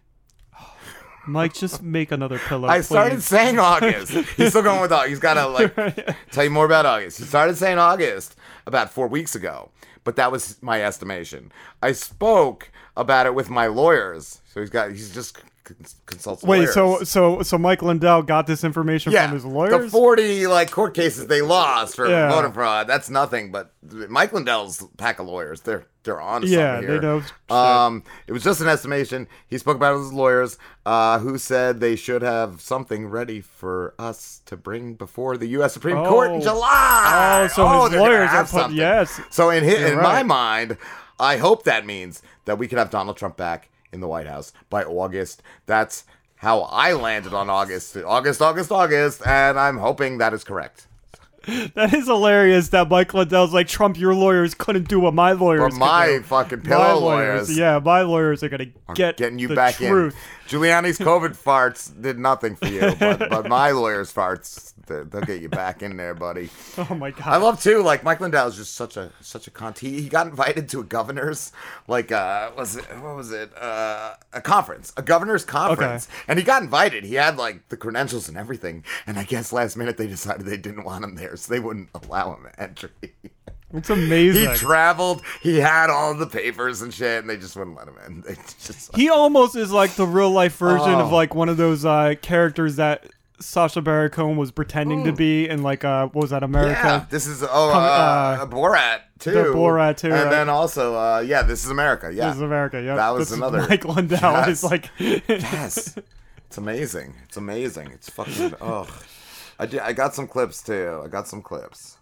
Mike, 1.28 1.54
just 1.54 1.84
make 1.84 2.12
another 2.14 2.40
pillow. 2.40 2.70
I 2.70 2.80
started 2.80 3.22
saying 3.22 3.60
August. 3.60 4.12
He's 4.38 4.50
still 4.50 4.64
going 4.64 4.80
with 4.80 4.94
August. 4.94 5.10
He's 5.10 5.20
got 5.20 5.34
to 5.34 5.48
like 5.48 5.76
tell 6.32 6.46
you 6.46 6.50
more 6.52 6.66
about 6.66 6.86
August. 6.86 7.18
He 7.18 7.26
started 7.26 7.58
saying 7.58 7.80
August 7.80 8.38
about 8.66 8.92
four 8.92 9.10
weeks 9.10 9.36
ago, 9.36 9.72
but 10.06 10.16
that 10.16 10.32
was 10.32 10.62
my 10.62 10.82
estimation. 10.82 11.52
I 11.82 11.92
spoke 11.92 12.72
about 12.96 13.26
it 13.26 13.36
with 13.36 13.50
my 13.50 13.68
lawyers, 13.68 14.40
so 14.46 14.62
he's 14.62 14.70
got 14.70 14.92
he's 14.92 15.14
just 15.14 15.38
consults. 16.06 16.44
Wait, 16.44 16.60
lawyers. 16.60 16.74
so 16.74 17.04
so 17.04 17.42
so 17.42 17.58
Mike 17.58 17.82
Lindell 17.82 18.22
got 18.22 18.48
this 18.48 18.64
information 18.64 19.12
yeah, 19.12 19.26
from 19.28 19.34
his 19.36 19.46
lawyers. 19.46 19.72
the 19.86 19.90
forty 19.90 20.48
like 20.48 20.72
court 20.72 20.94
cases 20.94 21.28
they 21.28 21.42
lost 21.42 21.96
for 21.96 22.08
Yeah. 22.08 22.30
voter 22.32 22.52
fraud. 22.52 22.88
That's 22.88 23.10
nothing, 23.10 23.52
but 23.52 23.72
Mike 24.10 24.32
Lindell's 24.34 24.84
pack 24.98 25.20
of 25.20 25.28
lawyers. 25.28 25.62
They're 25.62 25.86
they're 26.04 26.22
on. 26.22 26.44
Yeah, 26.46 26.82
they 26.82 27.00
know. 27.00 27.24
Um, 27.50 28.04
it 28.28 28.32
was 28.32 28.44
just 28.44 28.62
an 28.62 28.68
estimation. 28.68 29.28
He 29.48 29.58
spoke 29.58 29.76
about 29.76 29.98
his 29.98 30.14
lawyers, 30.14 30.60
uh, 30.86 31.18
who 31.18 31.40
said 31.40 31.80
they 31.80 31.96
should 31.96 32.22
have 32.22 32.62
something 32.62 33.08
ready 33.08 33.42
for 33.42 33.96
us 33.98 34.42
to 34.46 34.56
bring 34.56 34.94
before 34.94 35.36
the 35.36 35.48
U.S. 35.48 35.74
Supreme 35.74 35.98
Court 36.06 36.30
in 36.32 36.38
Oh. 36.38 36.42
July. 36.42 37.42
Oh, 37.44 37.48
so 37.56 37.82
his 37.84 37.92
they're 37.92 38.00
lawyers 38.02 38.20
are 38.20 38.28
have 38.28 38.46
put- 38.52 38.60
something. 38.62 38.78
yes. 38.78 39.20
So 39.32 39.50
in 39.50 39.64
his, 39.64 39.80
in 39.82 39.98
my 40.00 40.22
mind, 40.22 40.78
I 41.20 41.38
hope 41.38 41.64
that 41.64 41.88
means 41.88 42.22
that 42.46 42.60
we 42.60 42.68
could 42.68 42.78
have 42.78 42.92
Donald 42.92 43.18
Trump 43.18 43.36
back 43.36 43.70
in 43.92 44.00
the 44.02 44.08
White 44.08 44.28
House 44.28 44.54
by 44.70 44.84
August. 44.84 45.42
That's 45.66 46.04
how 46.38 46.62
I 46.62 46.94
landed 46.94 47.34
on 47.34 47.50
August, 47.50 47.96
August, 47.98 48.42
August, 48.42 48.72
August, 48.72 49.26
and 49.26 49.60
I'm 49.60 49.78
hoping 49.78 50.18
that 50.20 50.34
is 50.34 50.44
correct. 50.44 50.88
That 51.76 51.94
is 51.94 52.08
hilarious 52.08 52.70
that 52.70 52.90
Mike 52.90 53.14
Lindell's 53.14 53.54
like, 53.54 53.68
Trump, 53.68 54.00
your 54.00 54.16
lawyers 54.16 54.56
couldn't 54.56 54.88
do 54.88 55.00
what 55.00 55.14
my 55.14 55.34
lawyers 55.34 55.74
But 55.74 55.80
my 55.80 56.08
do." 56.08 56.24
fucking 56.24 56.60
My 56.60 56.66
pillow 56.66 57.00
lawyers, 57.00 57.50
lawyers 57.50 57.58
Yeah, 57.58 57.78
my 57.78 58.02
lawyers 58.02 58.42
are 58.42 58.50
going 58.50 58.74
to 58.74 58.94
get 58.96 59.18
getting 59.18 59.38
you 59.38 59.50
the 59.50 59.56
back 59.56 59.76
truth. 59.76 60.16
in. 60.16 60.45
Giuliani's 60.48 61.00
COVID 61.00 61.36
farts 61.36 61.90
did 62.02 62.20
nothing 62.20 62.56
for 62.56 62.68
you, 62.68 62.94
but, 63.00 63.18
but 63.30 63.48
my 63.48 63.72
lawyer's 63.72 64.14
farts, 64.14 64.74
they- 64.88 65.04
they'll 65.04 65.22
get 65.26 65.42
you 65.42 65.50
back 65.50 65.82
in 65.82 65.98
there, 65.98 66.14
buddy. 66.14 66.50
Oh 66.78 66.94
my 66.94 67.10
god. 67.12 67.28
I 67.28 67.38
love 67.38 67.62
too, 67.64 67.82
like 67.82 68.04
Mike 68.04 68.20
Lindell 68.20 68.48
is 68.48 68.58
just 68.58 68.76
such 68.76 68.98
a 68.98 69.12
such 69.22 69.48
a 69.48 69.52
cunt. 69.52 69.80
He, 69.80 70.02
he 70.02 70.10
got 70.10 70.28
invited 70.28 70.68
to 70.70 70.82
a 70.82 70.84
governor's 70.84 71.52
like 71.88 72.12
uh 72.12 72.52
was 72.58 72.76
it 72.76 72.84
what 73.02 73.16
was 73.16 73.32
it 73.32 73.50
uh 73.58 74.16
a 74.34 74.42
conference, 74.42 74.92
a 74.98 75.02
governor's 75.02 75.46
conference, 75.46 76.08
and 76.28 76.38
he 76.38 76.44
got 76.46 76.62
invited. 76.62 77.06
He 77.06 77.16
had 77.16 77.38
like 77.38 77.68
the 77.70 77.78
credentials 77.78 78.28
and 78.28 78.38
everything, 78.38 78.84
and 79.08 79.18
I 79.18 79.24
guess 79.24 79.52
last 79.54 79.78
minute 79.78 79.98
they 79.98 80.08
decided 80.08 80.46
they 80.46 80.58
didn't 80.58 80.84
want 80.84 81.04
him 81.06 81.16
there, 81.16 81.36
so 81.38 81.52
they 81.52 81.60
wouldn't 81.60 81.90
allow 81.94 82.34
him 82.36 82.48
entry. 82.58 82.90
It's 83.76 83.90
amazing. 83.90 84.50
He 84.50 84.56
traveled. 84.56 85.22
He 85.42 85.58
had 85.60 85.90
all 85.90 86.14
the 86.16 86.28
papers 86.28 86.82
and 86.82 86.94
shit, 86.94 87.20
and 87.22 87.30
they 87.30 87.38
just 87.38 87.56
wouldn't 87.56 87.78
let 87.78 87.88
him 87.88 87.96
in. 88.08 88.22
They 88.28 88.36
just 88.36 88.96
He 88.96 89.10
almost 89.10 89.56
is 89.56 89.72
like 89.72 89.92
the 89.96 90.08
real 90.08 90.32
life 90.32 90.58
version 90.58 90.94
of 90.94 91.12
Oh. 91.12 91.16
like 91.16 91.36
one 91.36 91.50
of 91.50 91.58
those 91.58 91.86
uh, 91.86 92.16
characters 92.22 92.78
that 92.78 93.06
Sacha 93.42 93.82
Baron 93.82 94.10
Cohen 94.12 94.38
was 94.38 94.50
pretending 94.52 95.04
to 95.04 95.12
be 95.12 95.48
in 95.50 95.62
like 95.62 95.84
uh 95.84 96.08
what 96.08 96.22
was 96.22 96.30
that 96.30 96.42
America? 96.42 96.80
Yeah, 96.82 97.06
this 97.10 97.28
is 97.28 97.44
oh 97.44 97.48
Com- 97.48 97.84
uh, 97.84 97.86
uh, 97.86 98.46
Borat 98.48 99.02
too. 99.20 99.32
the 99.32 99.40
Borat 99.46 99.98
too, 99.98 100.08
and 100.08 100.16
right. 100.24 100.30
then 100.30 100.48
also 100.48 100.96
uh, 100.96 101.20
yeah, 101.20 101.42
this 101.44 101.66
is 101.66 101.70
America. 101.70 102.10
Yeah, 102.14 102.28
This 102.28 102.38
is 102.38 102.42
America. 102.42 102.82
Yeah, 102.82 102.96
that 102.96 103.10
was 103.10 103.30
This 103.30 103.38
another. 103.38 103.68
Mike 103.68 103.84
Lindell 103.84 104.20
Yes. 104.22 104.48
is 104.48 104.64
like 104.64 104.90
yes, 105.00 105.98
it's 106.48 106.58
amazing. 106.58 107.14
It's 107.26 107.36
amazing. 107.36 107.92
It's 107.92 108.10
fucking 108.10 108.54
oh. 108.62 108.88
I 109.60 109.66
did, 109.66 109.82
I 109.82 109.92
got 109.92 110.16
some 110.16 110.28
clips 110.28 110.62
too. 110.64 111.02
I 111.04 111.08
got 111.10 111.28
some 111.28 111.42
clips. 111.42 111.95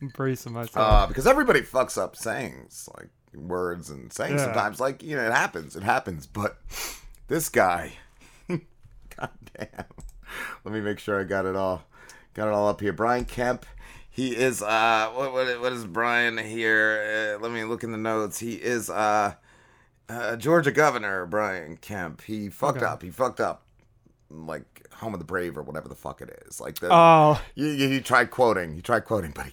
embracing 0.02 0.52
myself. 0.52 0.76
Uh, 0.76 1.06
because 1.06 1.26
everybody 1.26 1.60
fucks 1.62 1.96
up 2.00 2.16
sayings. 2.16 2.88
Like 2.96 3.08
words 3.34 3.90
and 3.90 4.12
saying 4.12 4.36
Yeah. 4.36 4.44
sometimes. 4.44 4.80
Like 4.80 5.02
you 5.02 5.16
know, 5.16 5.24
it 5.26 5.32
happens. 5.32 5.76
It 5.76 5.82
happens. 5.82 6.26
But 6.26 6.58
this 7.28 7.48
guy, 7.48 7.92
god 8.48 9.30
damn. 9.56 9.84
Let 10.64 10.74
me 10.74 10.80
make 10.80 10.98
sure 10.98 11.20
I 11.20 11.24
got 11.24 11.46
it 11.46 11.56
all. 11.56 11.84
Got 12.34 12.48
it 12.48 12.54
all 12.54 12.68
up 12.68 12.80
here. 12.80 12.92
Brian 12.92 13.24
Kemp. 13.24 13.66
He 14.12 14.34
is 14.36 14.60
uh 14.62 15.10
what 15.14 15.32
what, 15.32 15.60
what 15.60 15.72
is 15.72 15.84
Brian 15.84 16.36
here? 16.38 17.36
Uh, 17.38 17.42
let 17.42 17.52
me 17.52 17.64
look 17.64 17.84
in 17.84 17.92
the 17.92 17.98
notes. 17.98 18.38
He 18.40 18.54
is 18.54 18.90
uh, 18.90 19.34
uh 20.08 20.36
Georgia 20.36 20.72
governor 20.72 21.26
Brian 21.26 21.76
Kemp. 21.76 22.22
He 22.22 22.48
fucked 22.48 22.78
Okay. 22.78 22.86
up. 22.86 23.02
He 23.02 23.10
fucked 23.10 23.40
up 23.40 23.62
like 24.28 24.86
home 24.94 25.14
of 25.14 25.20
the 25.20 25.24
brave 25.24 25.56
or 25.56 25.62
whatever 25.62 25.88
the 25.88 25.94
fuck 25.94 26.20
it 26.20 26.44
is. 26.46 26.60
Like 26.60 26.76
the 26.80 26.88
Oh. 26.92 27.40
you, 27.54 27.68
you, 27.68 27.88
you 27.88 28.00
tried 28.00 28.30
quoting. 28.30 28.74
You 28.74 28.82
tried 28.82 29.04
quoting, 29.04 29.30
but 29.34 29.46
he 29.46 29.52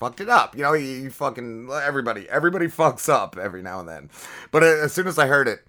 fucked 0.00 0.20
it 0.20 0.28
up. 0.28 0.56
You 0.56 0.62
know, 0.62 0.72
he, 0.72 1.02
he 1.02 1.08
fucking 1.10 1.70
everybody 1.70 2.28
everybody 2.28 2.66
fucks 2.66 3.08
up 3.08 3.36
every 3.36 3.62
now 3.62 3.78
and 3.78 3.88
then. 3.88 4.10
But 4.50 4.64
uh, 4.64 4.66
as 4.66 4.92
soon 4.92 5.06
as 5.06 5.18
I 5.18 5.26
heard 5.26 5.46
it, 5.46 5.60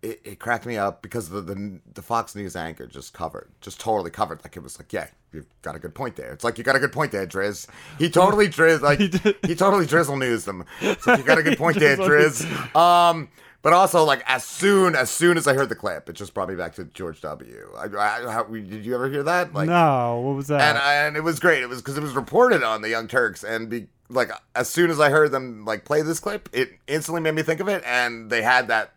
it, 0.00 0.20
it 0.24 0.38
cracked 0.38 0.64
me 0.64 0.76
up 0.76 1.02
because 1.02 1.28
the, 1.28 1.40
the 1.40 1.80
the 1.92 2.02
Fox 2.02 2.34
News 2.34 2.56
anchor 2.56 2.86
just 2.86 3.12
covered, 3.12 3.50
just 3.60 3.80
totally 3.80 4.10
covered. 4.10 4.42
Like 4.44 4.56
it 4.56 4.62
was 4.62 4.78
like, 4.78 4.92
yeah, 4.92 5.08
you've 5.32 5.46
got 5.62 5.74
a 5.74 5.78
good 5.78 5.94
point 5.94 6.16
there. 6.16 6.32
It's 6.32 6.44
like 6.44 6.56
you 6.56 6.64
got 6.64 6.76
a 6.76 6.80
good 6.80 6.92
point 6.92 7.12
there, 7.12 7.26
Driz. 7.26 7.66
He 7.98 8.08
totally 8.08 8.48
Driz 8.48 8.80
like 8.80 9.00
he, 9.00 9.54
totally 9.54 9.86
drizzle 9.86 10.16
news 10.16 10.44
them. 10.44 10.64
It's 10.80 11.06
like 11.06 11.18
you 11.18 11.24
got 11.24 11.38
a 11.38 11.42
good 11.42 11.58
point 11.64 11.78
there, 11.78 11.96
Driz. 11.96 12.44
Um, 12.76 13.28
but 13.64 13.72
also 13.72 14.04
like 14.04 14.22
as 14.28 14.44
soon 14.44 14.94
as 14.94 15.10
soon 15.10 15.36
as 15.36 15.48
I 15.48 15.54
heard 15.54 15.68
the 15.68 15.74
clip, 15.74 16.08
it 16.08 16.12
just 16.12 16.32
brought 16.34 16.48
me 16.48 16.54
back 16.54 16.74
to 16.76 16.84
George 16.84 17.20
W. 17.22 17.68
I, 17.76 17.86
I, 17.86 18.30
how, 18.30 18.44
did 18.44 18.84
you 18.86 18.94
ever 18.94 19.08
hear 19.08 19.24
that? 19.24 19.52
Like 19.52 19.68
no, 19.68 20.20
what 20.24 20.36
was 20.36 20.46
that? 20.46 20.60
and 20.60 20.78
and 20.78 21.16
it 21.16 21.24
was 21.24 21.40
great. 21.40 21.62
It 21.62 21.68
was 21.68 21.80
because 21.82 21.98
it 21.98 22.02
was 22.02 22.12
reported 22.14 22.62
on 22.62 22.82
the 22.82 22.90
Young 22.90 23.08
Turks, 23.08 23.42
and 23.42 23.68
be 23.68 23.88
like 24.08 24.30
as 24.54 24.68
soon 24.68 24.90
as 24.90 25.00
I 25.00 25.10
heard 25.10 25.32
them 25.32 25.64
like 25.64 25.84
play 25.84 26.02
this 26.02 26.20
clip, 26.20 26.48
it 26.52 26.70
instantly 26.86 27.20
made 27.22 27.34
me 27.34 27.42
think 27.42 27.58
of 27.60 27.68
it, 27.68 27.82
and 27.84 28.30
they 28.30 28.42
had 28.42 28.68
that 28.68 28.92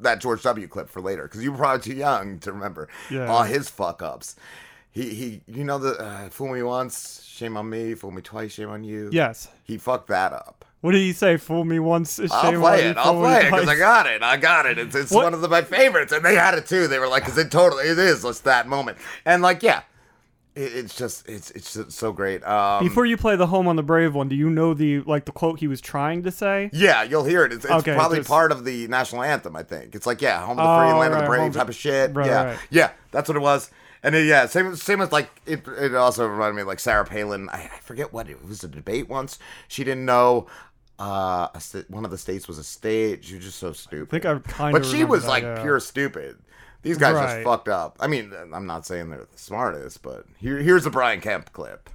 that 0.00 0.20
George 0.20 0.42
W. 0.42 0.66
clip 0.68 0.88
for 0.88 1.00
later 1.02 1.24
because 1.24 1.42
you 1.44 1.52
were 1.52 1.58
probably 1.58 1.82
too 1.92 1.98
young 1.98 2.38
to 2.40 2.52
remember 2.52 2.88
Yeah. 3.10 3.26
all 3.26 3.42
his 3.42 3.68
fuck 3.68 4.02
ups. 4.02 4.36
He 4.90 5.14
he, 5.14 5.40
you 5.46 5.64
know 5.64 5.78
the 5.78 5.98
uh, 5.98 6.28
fool 6.28 6.48
me 6.52 6.62
once, 6.62 7.24
shame 7.24 7.56
on 7.56 7.68
me. 7.68 7.94
Fool 7.94 8.10
me 8.12 8.22
twice, 8.22 8.52
shame 8.52 8.68
on 8.68 8.84
you. 8.84 9.08
Yes. 9.12 9.48
he 9.64 9.78
fucked 9.78 10.08
that 10.08 10.32
up. 10.32 10.61
What 10.82 10.92
did 10.92 10.98
he 10.98 11.12
say? 11.14 11.36
Fool 11.38 11.64
me 11.64 11.78
once. 11.78 12.20
I'll 12.20 12.52
play 12.60 12.84
it. 12.88 12.96
I'll 12.98 13.14
play 13.18 13.40
it 13.46 13.50
because 13.50 13.68
I 13.68 13.76
got 13.76 14.06
it. 14.06 14.22
I 14.22 14.36
got 14.36 14.66
it. 14.66 14.78
It's, 14.78 14.94
it's 14.94 15.10
What- 15.10 15.24
one 15.24 15.32
of 15.34 15.40
the, 15.40 15.48
my 15.48 15.62
favorites, 15.62 16.12
and 16.12 16.24
they 16.24 16.34
had 16.34 16.54
it 16.54 16.66
too. 16.66 16.86
They 16.88 16.98
were 16.98 17.08
like, 17.08 17.22
because 17.24 17.38
it 17.38 17.50
totally 17.50 17.84
it 17.84 17.98
is 17.98 18.22
just 18.22 18.44
that 18.44 18.66
moment, 18.68 18.98
and 19.24 19.42
like 19.42 19.62
yeah, 19.62 19.82
it, 20.56 20.72
it's 20.74 20.96
just 20.96 21.28
it's 21.28 21.50
it's 21.52 21.72
just 21.74 21.92
so 21.92 22.12
great. 22.12 22.42
Um, 22.44 22.82
Before 22.84 23.06
you 23.06 23.16
play 23.16 23.36
the 23.36 23.46
Home 23.46 23.68
on 23.68 23.76
the 23.76 23.82
Brave 23.82 24.14
one, 24.14 24.28
do 24.28 24.34
you 24.34 24.50
know 24.50 24.74
the 24.74 25.00
like 25.02 25.24
the 25.24 25.32
quote 25.32 25.60
he 25.60 25.68
was 25.68 25.80
trying 25.80 26.24
to 26.24 26.30
say? 26.32 26.68
Yeah, 26.72 27.04
you'll 27.04 27.24
hear 27.24 27.44
it. 27.44 27.52
It's, 27.52 27.64
it's 27.64 27.72
Okay, 27.72 27.94
probably 27.94 28.22
part 28.24 28.50
of 28.52 28.64
the 28.64 28.88
national 28.88 29.22
anthem. 29.22 29.54
I 29.56 29.62
think 29.62 29.94
it's 29.94 30.04
like 30.06 30.20
yeah, 30.20 30.44
home 30.44 30.58
of 30.58 30.66
the 30.66 30.78
free, 30.84 30.92
Oh, 30.92 30.98
land 30.98 31.14
of 31.14 31.20
the 31.20 31.26
brave 31.26 31.54
type 31.54 31.68
of 31.68 31.76
shit. 31.76 32.12
right, 32.14 32.26
yeah, 32.26 32.42
right. 32.44 32.58
yeah, 32.70 32.90
that's 33.12 33.28
what 33.28 33.36
it 33.36 33.40
was. 33.40 33.70
And 34.04 34.16
then, 34.16 34.26
yeah, 34.26 34.46
same 34.46 34.74
same 34.74 34.98
with 34.98 35.12
like 35.12 35.30
it. 35.46 35.64
It 35.78 35.94
also 35.94 36.26
reminded 36.26 36.56
me 36.56 36.62
of 36.62 36.66
like 36.66 36.80
Sarah 36.80 37.04
Palin. 37.04 37.48
I, 37.50 37.70
I 37.72 37.78
forget 37.82 38.12
what 38.12 38.28
it 38.28 38.44
was. 38.44 38.64
A 38.64 38.68
debate 38.68 39.08
once. 39.08 39.38
She 39.68 39.84
didn't 39.84 40.04
know. 40.04 40.48
Uh, 41.04 41.48
a 41.54 41.60
sta- 41.60 41.84
one 41.88 42.04
of 42.04 42.12
the 42.12 42.18
states 42.18 42.46
was 42.46 42.58
a 42.58 42.62
state. 42.64 43.24
She 43.24 43.34
was 43.34 43.44
just 43.44 43.58
so 43.58 43.72
stupid. 43.72 44.08
think 44.10 44.24
I 44.24 44.38
kinda 44.38 44.72
But 44.78 44.86
she 44.86 45.02
was 45.02 45.22
that, 45.22 45.28
like 45.28 45.42
yeah. 45.42 45.60
pure 45.62 45.80
stupid. 45.80 46.36
These 46.82 46.96
guys 46.98 47.14
Right. 47.14 47.34
just 47.38 47.44
fucked 47.44 47.68
up. 47.68 47.96
I 47.98 48.06
mean, 48.06 48.32
I'm 48.52 48.66
not 48.66 48.86
saying 48.86 49.10
they're 49.10 49.26
the 49.30 49.38
smartest, 49.38 50.02
but 50.02 50.26
here, 50.38 50.58
here's 50.58 50.86
a 50.86 50.90
Brian 50.90 51.20
Kemp 51.20 51.52
clip. 51.52 51.90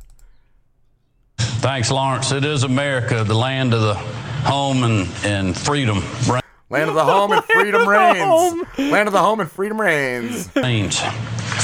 Thanks, 1.38 1.90
Lawrence. 1.92 2.32
It 2.32 2.44
is 2.44 2.64
America, 2.64 3.24
the 3.24 3.34
land 3.36 3.74
of 3.74 3.82
the 3.82 3.94
home 3.96 4.84
and, 4.84 5.08
and 5.24 5.58
freedom. 5.58 6.04
Land 6.70 6.90
of 6.90 6.96
the 6.96 7.04
home 7.04 7.32
and 7.32 7.44
freedom 7.54 7.88
reigns. 7.88 8.66
Land 8.78 9.08
of 9.08 9.14
the 9.14 9.20
home 9.22 9.40
and 9.40 9.50
freedom 9.52 9.80
reigns. 9.80 10.50
Reigns. 10.56 11.02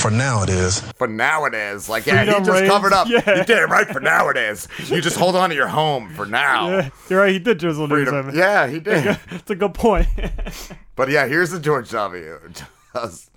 For 0.04 0.12
now 0.12 0.44
it 0.44 0.50
is. 0.50 0.82
For 0.98 1.08
now 1.08 1.46
it 1.46 1.54
is. 1.54 1.88
Like, 1.88 2.06
yeah, 2.06 2.18
Freedom 2.26 2.42
he 2.44 2.46
just 2.48 2.60
reigns. 2.62 2.70
covered 2.72 2.92
up. 2.94 3.08
Yeah. 3.08 3.38
You 3.38 3.44
did 3.46 3.58
it 3.58 3.70
right 3.70 3.88
for 3.88 4.02
now 4.02 4.28
it 4.30 4.36
is. 4.38 4.68
You 4.90 5.00
just 5.02 5.18
hold 5.18 5.36
on 5.36 5.50
to 5.50 5.56
your 5.56 5.68
home 5.70 6.14
for 6.14 6.26
now. 6.26 6.70
Yeah, 6.70 6.90
you're 7.10 7.20
right. 7.22 7.32
He 7.32 7.40
did 7.40 7.58
drizzle 7.58 7.88
news. 7.88 8.08
Freedom- 8.10 8.16
I 8.16 8.22
mean. 8.30 8.36
yeah, 8.38 8.68
he 8.68 8.80
did. 8.80 9.18
It's 9.32 9.50
a 9.50 9.56
good 9.56 9.74
point. 9.74 10.08
But 10.96 11.10
yeah, 11.10 11.26
here's 11.26 11.50
the 11.50 11.60
George 11.60 11.90
W. 11.90 12.38
Just- 12.94 13.32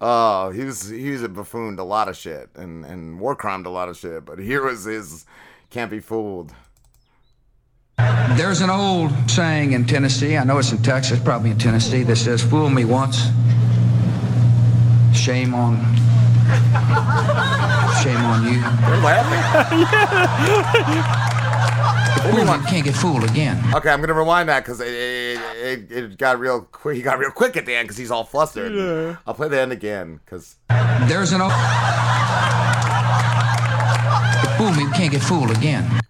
oh, 0.00 0.50
he 0.50 0.64
was 0.64 0.88
he 0.88 1.10
was 1.10 1.22
a 1.22 1.28
buffoon 1.28 1.78
a 1.78 1.84
lot 1.84 2.08
of 2.08 2.16
shit 2.16 2.48
and 2.54 2.84
and 2.86 3.18
war 3.20 3.34
crimed 3.36 3.66
a 3.66 3.70
lot 3.70 3.88
of 3.90 3.96
shit. 3.98 4.24
But 4.24 4.38
here 4.38 4.62
was 4.64 4.84
his 4.84 5.26
can't 5.70 5.90
be 5.90 6.00
fooled. 6.00 6.54
There's 7.98 8.60
an 8.60 8.70
old 8.70 9.10
saying 9.30 9.72
in 9.72 9.84
Tennessee, 9.84 10.36
I 10.36 10.44
know 10.44 10.58
it's 10.58 10.72
in 10.72 10.82
Texas, 10.82 11.18
probably 11.18 11.50
in 11.50 11.58
Tennessee, 11.58 12.02
that 12.04 12.16
says, 12.16 12.42
Fool 12.42 12.68
me 12.70 12.84
once, 12.84 13.28
shame 15.14 15.54
on. 15.54 15.76
Shame 18.02 18.24
on 18.24 18.44
you. 18.44 18.60
They're 18.60 19.00
laughing. 19.00 19.42
Fool 22.30 22.44
me, 22.44 22.64
can't 22.66 22.84
get 22.84 22.94
fooled 22.94 23.24
again. 23.24 23.62
Okay, 23.74 23.90
I'm 23.90 24.00
gonna 24.00 24.14
rewind 24.14 24.48
that 24.48 24.60
because 24.64 24.80
it, 24.80 24.88
it, 24.88 25.40
it, 25.62 25.92
it 25.92 26.18
got 26.18 26.38
real 26.38 26.62
quick. 26.62 26.96
He 26.96 27.02
got 27.02 27.18
real 27.18 27.30
quick 27.30 27.56
at 27.56 27.66
the 27.66 27.74
end 27.74 27.86
because 27.86 27.96
he's 27.98 28.10
all 28.10 28.24
flustered. 28.24 28.72
Yeah. 28.72 29.16
I'll 29.26 29.34
play 29.34 29.48
the 29.48 29.60
end 29.60 29.72
again 29.72 30.20
because 30.24 30.56
There's 31.06 31.32
an 31.32 31.40
old. 31.42 31.52
Fool 34.56 34.72
me, 34.72 34.90
can't 34.96 35.10
get 35.10 35.22
fooled 35.22 35.50
again. 35.50 36.00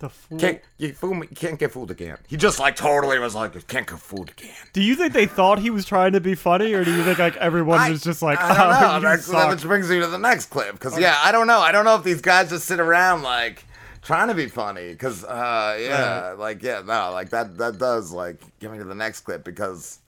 The 0.00 0.08
fool. 0.08 0.38
can't 0.38 0.60
you 0.76 0.92
fool 0.92 1.14
me? 1.14 1.26
Can't 1.26 1.58
get 1.58 1.72
fooled 1.72 1.90
again. 1.90 2.18
He 2.28 2.36
just 2.36 2.60
like 2.60 2.76
totally 2.76 3.18
was 3.18 3.34
like 3.34 3.66
can't 3.66 3.84
get 3.86 3.98
fooled 3.98 4.30
again. 4.30 4.54
Do 4.72 4.80
you 4.80 4.94
think 4.94 5.12
they 5.12 5.26
thought 5.26 5.58
he 5.58 5.70
was 5.70 5.84
trying 5.84 6.12
to 6.12 6.20
be 6.20 6.36
funny, 6.36 6.72
or 6.72 6.84
do 6.84 6.94
you 6.94 7.02
think 7.02 7.18
like 7.18 7.36
everyone 7.36 7.90
was 7.90 8.02
just 8.02 8.22
like, 8.22 8.38
I 8.40 8.48
don't 8.48 8.58
"Oh, 8.58 8.98
know. 8.98 9.08
That, 9.08 9.20
suck." 9.22 9.50
which 9.50 9.62
brings 9.62 9.90
me 9.90 9.98
to 9.98 10.06
the 10.06 10.18
next 10.18 10.46
clip. 10.46 10.72
Because 10.72 10.98
yeah, 11.00 11.16
I 11.24 11.32
don't 11.32 11.48
know. 11.48 11.58
I 11.58 11.72
don't 11.72 11.84
know 11.84 11.96
if 11.96 12.04
these 12.04 12.20
guys 12.20 12.50
just 12.50 12.66
sit 12.66 12.78
around 12.78 13.22
like 13.22 13.64
trying 14.02 14.28
to 14.28 14.34
be 14.34 14.46
funny. 14.46 14.92
Because 14.92 15.24
uh, 15.24 15.76
yeah, 15.80 16.34
like 16.38 16.62
yeah, 16.62 16.82
no, 16.86 17.10
like 17.12 17.30
that 17.30 17.58
that 17.58 17.78
does 17.78 18.12
like 18.12 18.40
get 18.60 18.70
me 18.70 18.78
to 18.78 18.84
the 18.84 18.94
next 18.94 19.22
clip 19.22 19.42
because 19.42 19.98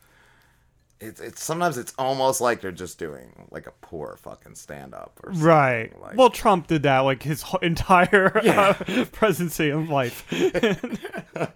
it's 1.01 1.21
it's 1.21 1.43
sometimes 1.43 1.79
it's 1.79 1.95
almost 1.99 2.41
like 2.41 2.61
they're 2.61 2.73
just 2.73 2.99
doing 2.99 3.47
like 3.51 3.67
a 3.67 3.73
poor 3.81 4.17
fucking 4.21 4.55
stand 4.55 4.95
up 4.95 5.19
or 5.25 5.33
something. 5.33 5.49
Right. 5.49 6.01
Like, 6.01 6.17
well, 6.17 6.31
Trump 6.31 6.67
did 6.67 6.83
that 6.85 7.01
like 7.01 7.23
his 7.23 7.45
entire 7.63 8.41
Yeah. 8.45 8.77
uh, 8.87 9.05
presidency 9.07 9.71
of 9.71 9.89
life. 9.89 10.27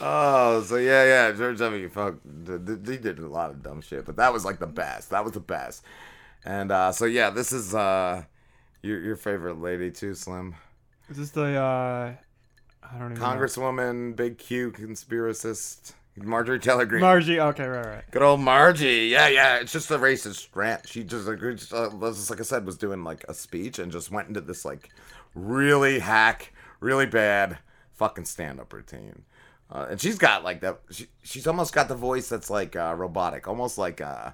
Oh, 0.00 0.62
so 0.62 0.76
yeah, 0.76 1.04
yeah, 1.04 1.32
George 1.32 1.58
W. 1.58 1.88
Fuck, 1.88 2.16
he 2.24 2.96
did 2.98 3.18
a 3.18 3.26
lot 3.26 3.50
of 3.50 3.62
dumb 3.64 3.80
shit, 3.80 4.04
but 4.06 4.14
that 4.16 4.32
was 4.32 4.44
like 4.44 4.60
the 4.60 4.66
best. 4.66 5.10
That 5.10 5.24
was 5.24 5.32
the 5.32 5.40
best. 5.40 5.82
And 6.44 6.70
uh, 6.70 6.92
so 6.92 7.04
yeah, 7.04 7.30
this 7.30 7.52
is 7.52 7.74
uh, 7.74 8.22
your 8.82 9.00
your 9.00 9.16
favorite 9.16 9.60
lady 9.60 9.90
too, 9.90 10.14
Slim. 10.14 10.54
Is 11.10 11.16
this 11.16 11.30
the 11.30 11.56
uh, 11.60 12.14
I 12.82 12.98
don't 12.98 13.12
even 13.12 13.22
Congresswoman, 13.22 14.14
big 14.14 14.38
Q 14.38 14.70
conspiracist, 14.70 15.94
Marjorie 16.22 16.58
Taylor. 16.58 16.86
Greene. 16.86 17.00
Margie. 17.00 17.40
Okay, 17.40 17.66
right, 17.66 17.86
right. 17.86 18.10
Good 18.10 18.22
old 18.22 18.40
Margie. 18.40 19.08
Yeah, 19.10 19.28
yeah. 19.28 19.56
It's 19.56 19.72
just 19.72 19.90
a 19.90 19.98
racist 19.98 20.48
rant. 20.54 20.88
She 20.88 21.04
just, 21.04 21.26
like, 21.26 21.40
just, 21.40 21.72
uh, 21.72 21.90
just 22.00 22.30
like 22.30 22.40
I 22.40 22.44
said, 22.44 22.66
was 22.66 22.76
doing 22.76 23.04
like 23.04 23.24
a 23.28 23.34
speech 23.34 23.78
and 23.78 23.90
just 23.92 24.10
went 24.10 24.28
into 24.28 24.40
this 24.40 24.64
like 24.64 24.90
really 25.34 25.98
hack, 25.98 26.52
really 26.80 27.06
bad 27.06 27.58
fucking 27.94 28.24
stand 28.24 28.60
up 28.60 28.72
routine. 28.72 29.22
Uh, 29.70 29.86
and 29.90 30.00
she's 30.00 30.16
got 30.16 30.44
like 30.44 30.60
that. 30.60 30.80
She, 30.90 31.06
she's 31.22 31.46
almost 31.46 31.74
got 31.74 31.88
the 31.88 31.94
voice 31.94 32.28
that's 32.28 32.48
like 32.48 32.74
uh, 32.74 32.94
robotic, 32.96 33.46
almost 33.46 33.76
like 33.76 34.00
uh, 34.00 34.30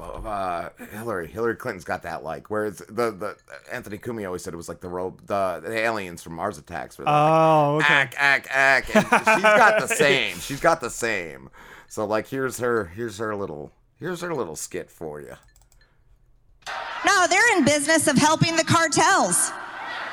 uh, 0.00 0.68
Hillary. 0.92 1.26
Hillary 1.28 1.56
Clinton's 1.56 1.84
got 1.84 2.02
that 2.02 2.22
like. 2.22 2.50
Whereas 2.50 2.78
the 2.78 3.10
the 3.10 3.36
Anthony 3.72 3.98
Cumia 3.98 4.26
always 4.26 4.42
said 4.44 4.54
it 4.54 4.56
was 4.56 4.68
like 4.68 4.80
the 4.80 4.88
ro- 4.88 5.16
the, 5.26 5.60
the 5.64 5.76
aliens 5.78 6.22
from 6.22 6.34
Mars 6.34 6.58
Attacks. 6.58 6.98
Where 6.98 7.04
they're 7.06 7.14
like, 7.14 7.22
Oh, 7.32 7.76
okay. 7.76 7.94
ack 7.94 8.14
ack 8.18 8.46
ack. 8.50 8.96
And 8.96 9.04
she's 9.06 9.42
got 9.42 9.80
the 9.80 9.86
same. 9.94 10.38
She's 10.38 10.60
got 10.60 10.80
the 10.80 10.90
same. 10.90 11.50
So 11.88 12.04
like, 12.04 12.26
here's 12.28 12.58
her. 12.58 12.84
Here's 12.86 13.18
her 13.18 13.34
little. 13.34 13.72
Here's 13.98 14.20
her 14.20 14.32
little 14.34 14.54
skit 14.56 14.90
for 14.90 15.20
you. 15.20 15.34
No, 17.04 17.26
they're 17.28 17.56
in 17.56 17.64
business 17.64 18.06
of 18.06 18.16
helping 18.16 18.54
the 18.56 18.64
cartels. 18.64 19.50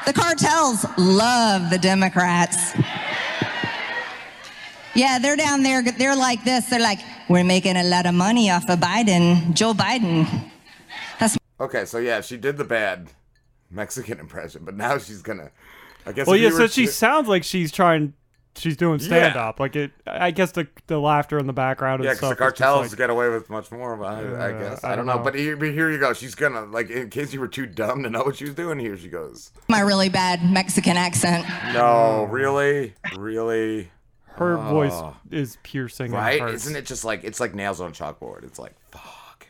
The 0.05 0.13
cartels 0.13 0.85
love 0.97 1.69
the 1.69 1.77
Democrats. 1.77 2.73
Yeah, 4.95 5.19
they're 5.19 5.35
down 5.35 5.61
there. 5.63 5.81
They're 5.83 6.15
like 6.15 6.43
this. 6.45 6.67
They're 6.69 6.79
like, 6.79 6.99
we're 7.29 7.43
making 7.43 7.75
a 7.77 7.83
lot 7.83 8.05
of 8.05 8.13
money 8.13 8.49
off 8.49 8.69
of 8.69 8.79
Biden, 8.79 9.53
Joe 9.53 9.73
Biden. 9.73 10.49
That's 11.19 11.37
Okay, 11.59 11.85
so 11.85 11.97
yeah, 11.99 12.21
she 12.21 12.37
did 12.37 12.57
the 12.57 12.63
bad 12.65 13.07
Mexican 13.71 14.19
impression, 14.19 14.63
but 14.65 14.75
now 14.75 14.97
she's 14.97 15.21
gonna. 15.21 15.51
I 16.05 16.11
guess. 16.11 16.27
Well, 16.27 16.35
yeah. 16.35 16.49
you 16.49 16.55
So 16.57 16.67
she 16.67 16.85
to- 16.85 16.91
sounds 16.91 17.27
like 17.27 17.43
she's 17.43 17.71
trying. 17.71 18.13
She's 18.57 18.77
doing 18.77 18.99
stand 18.99 19.35
up. 19.35 19.59
Like 19.59 19.75
it. 19.75 19.91
I 20.07 20.31
guess 20.31 20.51
the 20.53 20.67
the 20.87 20.97
laughter 20.99 21.37
in 21.39 21.45
the 21.47 21.51
background. 21.51 21.95
And 22.01 22.05
Yeah, 22.05 22.11
because 22.13 22.29
stuff 22.29 22.37
the 22.37 22.45
is 22.45 22.51
just 22.51 22.57
cartels 22.61 22.89
like- 22.91 22.97
get 22.97 23.09
away 23.09 23.27
with 23.29 23.49
much 23.49 23.69
more. 23.71 23.97
But 23.97 24.05
I, 24.05 24.47
I 24.47 24.51
guess 24.53 24.83
I 24.83 24.93
I, 24.93 24.95
don't 24.95 25.05
don't 25.05 25.05
know. 25.07 25.17
know. 25.17 25.23
But 25.23 25.35
here, 25.35 25.57
but 25.57 25.69
here 25.71 25.91
you 25.91 25.97
go. 25.99 26.13
She's 26.13 26.35
gonna 26.35 26.63
like 26.65 26.89
in 26.89 27.09
case 27.09 27.33
you 27.33 27.41
were 27.41 27.49
too 27.49 27.65
dumb 27.65 28.03
to 28.03 28.09
know 28.09 28.23
what 28.23 28.37
she 28.37 28.45
was 28.45 28.53
doing. 28.53 28.79
Here 28.79 28.95
she 28.97 29.09
goes. 29.09 29.51
my 29.67 29.81
really 29.81 30.07
bad 30.09 30.49
Mexican 30.49 30.95
accent. 30.95 31.45
No, 31.73 32.23
really, 32.31 32.93
really. 33.17 33.89
Her 34.37 34.57
voice 34.57 34.91
Oh. 34.93 35.15
is 35.31 35.57
piercing. 35.63 36.11
right? 36.11 36.41
Isn't 36.41 36.75
it 36.75 36.85
just 36.85 37.03
like 37.05 37.23
it's 37.23 37.39
like 37.39 37.53
nails 37.55 37.81
on 37.81 37.89
a 37.89 37.93
chalkboard? 37.93 38.43
It's 38.43 38.59
like 38.59 38.73
fuck. 38.91 39.47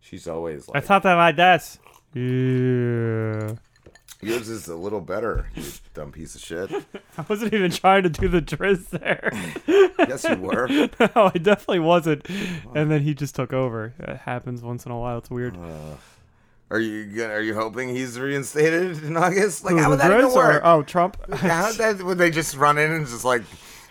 She's 0.00 0.26
always 0.28 0.68
like 0.68 0.76
I 0.82 0.86
thought 0.86 1.02
that 1.04 1.14
like 1.14 1.36
that. 1.36 1.78
Yeah. 2.14 3.54
yours 4.20 4.48
is 4.48 4.68
a 4.68 4.76
little 4.76 5.00
better. 5.00 5.48
You 5.54 5.64
dumb 5.94 6.12
piece 6.12 6.34
of 6.34 6.40
shit. 6.40 6.70
I 7.18 7.24
wasn't 7.28 7.52
even 7.54 7.70
trying 7.70 8.02
to 8.04 8.08
do 8.10 8.28
the 8.28 8.42
Driz 8.42 8.88
there. 8.90 9.32
Yes, 9.98 10.24
you 10.24 10.34
were. 10.36 10.66
no, 11.00 11.30
I 11.32 11.38
definitely 11.38 11.78
wasn't. 11.78 12.28
And 12.74 12.90
then 12.90 13.02
he 13.02 13.14
just 13.14 13.36
took 13.36 13.52
over. 13.52 13.94
It 14.00 14.16
happens 14.16 14.60
once 14.60 14.84
in 14.84 14.90
a 14.90 14.98
while. 14.98 15.18
It's 15.18 15.30
weird. 15.30 15.56
Uh, 15.56 15.94
are 16.72 16.80
you 16.80 17.04
gonna, 17.04 17.34
are 17.34 17.40
you 17.40 17.54
hoping 17.54 17.88
he's 17.94 18.18
reinstated 18.18 19.04
in 19.04 19.16
August? 19.16 19.64
Like 19.64 19.74
Who, 19.74 19.80
how 19.80 19.90
would 19.90 20.00
that 20.00 20.10
even 20.10 20.24
Driz 20.24 20.30
or- 20.34 20.36
work? 20.36 20.62
oh, 20.64 20.82
Trump? 20.82 21.16
how 21.34 21.70
that 21.72 22.02
would 22.02 22.18
they 22.18 22.30
just 22.30 22.56
run 22.56 22.78
in 22.78 22.90
and 22.90 23.06
just 23.06 23.24
like 23.24 23.42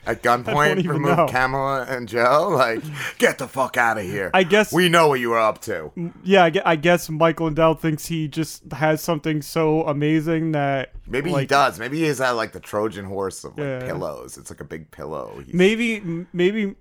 at 0.05 0.23
gunpoint 0.23 0.87
remove 0.87 1.17
know. 1.17 1.27
Kamala 1.27 1.85
and 1.87 2.07
Joe? 2.07 2.49
Like 2.49 2.81
get 3.17 3.37
the 3.37 3.47
fuck 3.47 3.77
out 3.77 3.97
of 3.97 4.03
here. 4.03 4.31
I 4.33 4.43
guess- 4.43 4.73
we 4.73 4.89
know 4.89 5.07
what 5.07 5.19
you 5.19 5.29
were 5.29 5.39
up 5.39 5.61
to. 5.63 5.91
Yeah, 6.23 6.49
I 6.65 6.75
guess 6.75 7.09
Michael 7.09 7.45
Lindell 7.47 7.75
thinks 7.75 8.05
he 8.07 8.27
just 8.27 8.71
has 8.71 9.01
something 9.01 9.41
so 9.41 9.83
amazing 9.83 10.53
that 10.53 10.93
Maybe 11.07 11.29
he 11.29 11.35
like, 11.35 11.47
does. 11.49 11.79
Maybe 11.79 11.99
he's 12.01 12.19
at 12.21 12.31
like 12.31 12.51
the 12.51 12.59
Trojan 12.59 13.05
horse 13.05 13.43
of 13.43 13.57
like 13.57 13.65
Yeah. 13.65 13.79
pillows. 13.85 14.37
It's 14.37 14.49
like 14.49 14.61
a 14.61 14.65
big 14.65 14.91
pillow. 14.91 15.33
He's- 15.45 15.53
Maybe 15.53 16.01
maybe 16.33 16.75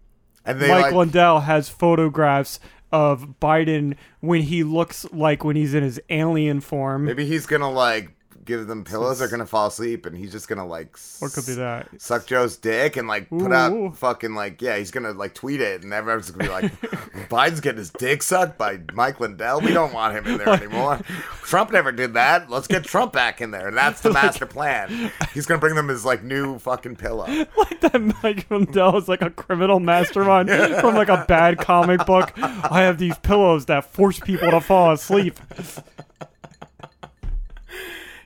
And 0.46 0.58
they, 0.60 0.68
Mike 0.68 0.82
like- 0.84 0.94
Lindell 0.94 1.40
has 1.40 1.68
photographs 1.68 2.60
of 2.92 3.34
Biden 3.40 3.94
when 4.20 4.42
he 4.42 4.64
looks 4.64 5.04
like 5.12 5.44
when 5.44 5.54
he's 5.56 5.74
in 5.74 5.82
his 5.84 6.00
alien 6.10 6.60
form. 6.60 7.04
Maybe 7.04 7.24
he's 7.26 7.46
gonna 7.46 7.70
like 7.70 8.10
give 8.44 8.66
them 8.66 8.84
pillows. 8.84 9.18
They're 9.18 9.28
gonna 9.28 9.46
fall 9.46 9.66
asleep, 9.68 10.06
and 10.06 10.16
he's 10.16 10.32
just 10.32 10.48
gonna 10.48 10.66
like 10.66 10.96
Or 11.20 11.28
could 11.28 11.46
be 11.46 11.54
that. 11.54 11.88
suck 12.00 12.26
Joe's 12.26 12.56
dick 12.56 12.96
and 12.96 13.06
like 13.08 13.28
put 13.28 13.50
Ooh. 13.50 13.54
out 13.54 13.96
fucking 13.96 14.34
like 14.34 14.60
yeah, 14.62 14.76
he's 14.76 14.90
gonna 14.90 15.12
like 15.12 15.34
tweet 15.34 15.60
it, 15.60 15.82
and 15.84 15.92
everyone's 15.92 16.30
gonna 16.30 16.44
be 16.44 16.50
like, 16.50 16.80
Biden's 17.28 17.60
getting 17.60 17.78
his 17.78 17.90
dick 17.90 18.22
sucked 18.22 18.58
by 18.58 18.80
Mike 18.92 19.20
Lindell. 19.20 19.60
We 19.60 19.72
don't 19.72 19.92
want 19.92 20.16
him 20.16 20.26
in 20.26 20.38
there 20.38 20.48
anymore. 20.48 21.00
Trump 21.42 21.72
never 21.72 21.92
did 21.92 22.14
that. 22.14 22.50
Let's 22.50 22.66
get 22.66 22.84
Trump 22.84 23.12
back 23.12 23.40
in 23.40 23.50
there, 23.50 23.68
and 23.68 23.76
that's 23.76 24.00
the 24.00 24.12
master 24.12 24.46
plan. 24.46 25.10
He's 25.34 25.46
gonna 25.46 25.60
bring 25.60 25.74
them 25.74 25.88
his 25.88 26.04
like 26.04 26.22
new 26.22 26.58
fucking 26.58 26.96
pillow. 26.96 27.26
like 27.56 27.80
that 27.80 28.00
Mike 28.22 28.50
Lindell 28.50 28.96
is 28.96 29.08
like 29.08 29.22
a 29.22 29.30
criminal 29.30 29.80
mastermind 29.80 30.50
from 30.80 30.94
like 30.94 31.08
a 31.08 31.24
bad 31.28 31.58
comic 31.58 32.04
book. 32.06 32.32
I 32.36 32.82
have 32.82 32.98
these 32.98 33.16
pillows 33.18 33.66
that 33.66 33.84
force 33.84 34.18
people 34.20 34.50
to 34.50 34.60
fall 34.60 34.92
asleep. 34.92 35.38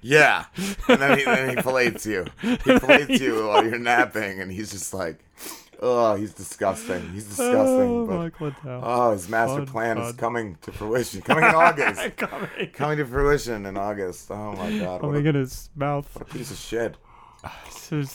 Yeah, 0.06 0.44
and 0.88 1.00
then 1.00 1.18
he, 1.18 1.24
then 1.24 1.56
he 1.56 1.62
fillets 1.62 2.04
you. 2.04 2.26
He 2.42 2.56
fillets 2.56 3.18
you 3.20 3.46
while 3.46 3.64
you're 3.64 3.78
napping, 3.78 4.38
and 4.40 4.52
he's 4.52 4.70
just 4.70 4.92
like, 4.92 5.18
oh, 5.80 6.14
he's 6.14 6.34
disgusting. 6.34 7.10
He's 7.14 7.24
disgusting. 7.24 7.56
Oh, 7.90 8.06
but- 8.06 8.16
Mike 8.18 8.38
Lindell. 8.38 8.82
oh, 8.84 9.12
his 9.12 9.30
master 9.30 9.64
Fun, 9.64 9.66
plan 9.66 9.98
is 9.98 10.12
coming 10.12 10.58
to 10.60 10.72
fruition. 10.72 11.22
Coming 11.28 11.44
in 11.44 11.54
August. 11.54 12.16
Coming. 12.18 12.48
Coming 12.74 12.98
to 12.98 13.06
fruition 13.06 13.64
in 13.64 13.78
August. 13.78 14.30
Oh 14.30 14.52
my 14.52 14.78
god. 14.78 15.00
Oh 15.02 15.10
a, 15.14 15.16
in 15.16 15.34
his 15.36 15.70
mouth. 15.74 16.08
what 16.14 16.28
a 16.28 16.32
piece 16.32 16.50
of 16.50 16.58
shit. 16.58 16.96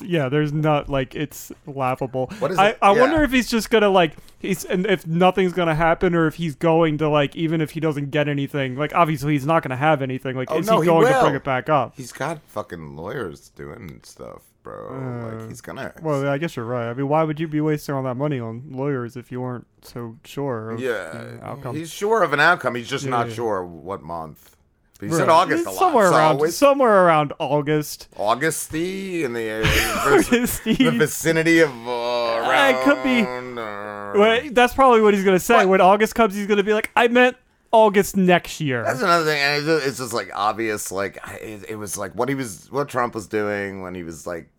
Yeah, 0.01 0.27
there's 0.29 0.51
not 0.51 0.89
like 0.89 1.15
it's 1.15 1.51
laughable. 1.65 2.29
What 2.39 2.51
is 2.51 2.57
I, 2.57 2.69
it? 2.69 2.77
I 2.81 2.93
Yeah. 2.93 2.99
wonder 3.01 3.23
if 3.23 3.31
he's 3.31 3.49
just 3.49 3.69
gonna 3.69 3.89
like 3.89 4.13
he's 4.39 4.65
and 4.65 4.85
if 4.85 5.05
nothing's 5.07 5.53
gonna 5.53 5.75
happen 5.75 6.15
or 6.15 6.27
if 6.27 6.35
he's 6.35 6.55
going 6.55 6.97
to 6.97 7.07
like 7.07 7.35
even 7.35 7.61
if 7.61 7.71
he 7.71 7.79
doesn't 7.79 8.09
get 8.11 8.27
anything 8.27 8.75
like 8.75 8.93
obviously 8.93 9.33
he's 9.33 9.45
not 9.45 9.63
gonna 9.63 9.77
have 9.77 10.01
anything 10.01 10.35
like 10.35 10.49
Oh, 10.51 10.57
is 10.57 10.67
no, 10.67 10.77
he 10.77 10.81
he 10.81 10.85
going 10.87 11.05
to 11.07 11.13
will. 11.13 11.21
bring 11.21 11.35
it 11.35 11.43
back 11.43 11.69
up? 11.69 11.93
He's 11.95 12.11
got 12.11 12.41
fucking 12.47 12.95
lawyers 12.97 13.49
doing 13.49 14.01
stuff, 14.03 14.41
bro. 14.63 15.29
like 15.39 15.47
he's 15.49 15.61
gonna. 15.61 15.93
Uh, 15.95 15.99
Well, 16.01 16.27
I 16.27 16.37
guess 16.39 16.55
you're 16.55 16.65
right. 16.65 16.89
I 16.89 16.93
mean, 16.93 17.07
why 17.07 17.23
would 17.23 17.39
you 17.39 17.47
be 17.47 17.61
wasting 17.61 17.95
all 17.95 18.03
that 18.03 18.15
money 18.15 18.39
on 18.39 18.63
lawyers 18.71 19.15
if 19.15 19.31
you 19.31 19.39
weren't 19.39 19.67
so 19.83 20.17
sure? 20.25 20.71
Of, 20.71 20.79
yeah, 20.81 21.37
outcome? 21.43 21.75
he's 21.75 21.91
sure 21.91 22.23
of 22.23 22.33
an 22.33 22.39
outcome. 22.41 22.75
He's 22.75 22.89
just 22.89 23.05
Yeah, 23.05 23.11
not 23.11 23.27
yeah. 23.29 23.33
sure 23.35 23.63
what 23.63 24.01
month. 24.01 24.55
He 25.01 25.09
said 25.09 25.29
August 25.29 25.65
a 25.65 25.69
lot. 25.71 25.79
somewhere 25.79 26.09
so 26.09 26.15
around 26.15 26.35
always- 26.35 26.57
somewhere 26.57 27.05
around 27.05 27.33
August. 27.39 28.07
Augusty 28.17 29.23
in 29.23 29.33
the, 29.33 29.49
uh, 29.49 29.61
the 30.29 30.95
vicinity 30.97 31.59
of 31.59 31.69
uh, 31.69 31.91
around. 31.91 32.75
it 32.75 32.83
could 32.83 33.03
be. 33.03 33.21
uh, 33.21 34.13
Well, 34.19 34.41
that's 34.51 34.73
probably 34.73 35.01
what 35.01 35.13
he's 35.13 35.23
gonna 35.23 35.39
say. 35.39 35.65
When 35.65 35.81
August 35.81 36.15
comes, 36.15 36.35
he's 36.35 36.47
gonna 36.47 36.63
be 36.63 36.73
like, 36.73 36.89
"I 36.95 37.07
meant 37.07 37.37
August 37.71 38.17
next 38.17 38.59
year." 38.59 38.83
That's 38.83 39.01
another 39.01 39.23
thing, 39.25 39.39
and 39.39 39.57
it's 39.57 39.65
just, 39.65 39.87
it's 39.87 39.97
just 39.99 40.13
like 40.13 40.31
obvious. 40.35 40.91
Like 40.91 41.19
I- 41.27 41.35
it, 41.35 41.65
it 41.69 41.75
was 41.77 41.97
like 41.97 42.13
what 42.15 42.27
he 42.29 42.35
was, 42.35 42.69
what 42.71 42.89
Trump 42.89 43.15
was 43.15 43.27
doing 43.27 43.81
when 43.81 43.95
he 43.95 44.03
was 44.03 44.25
like, 44.27 44.49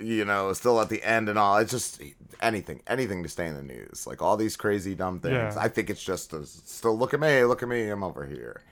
you 0.00 0.24
know, 0.24 0.52
still 0.54 0.80
at 0.80 0.88
the 0.88 1.02
end 1.02 1.28
and 1.28 1.38
all. 1.38 1.58
It's 1.58 1.72
just 1.72 2.00
anything, 2.40 2.80
anything 2.86 3.22
to 3.22 3.28
stay 3.28 3.46
in 3.48 3.54
the 3.54 3.62
news. 3.62 4.06
Like 4.06 4.22
all 4.22 4.36
these 4.38 4.56
crazy 4.56 4.94
dumb 4.94 5.20
things. 5.20 5.34
Yeah. 5.34 5.54
I 5.58 5.68
think 5.68 5.90
it's 5.90 6.02
just 6.02 6.32
a, 6.32 6.46
still 6.46 6.96
look 6.96 7.12
at 7.12 7.20
me, 7.20 7.44
look 7.44 7.62
at 7.62 7.68
me, 7.68 7.88
I'm 7.90 8.02
over 8.02 8.24
here. 8.24 8.62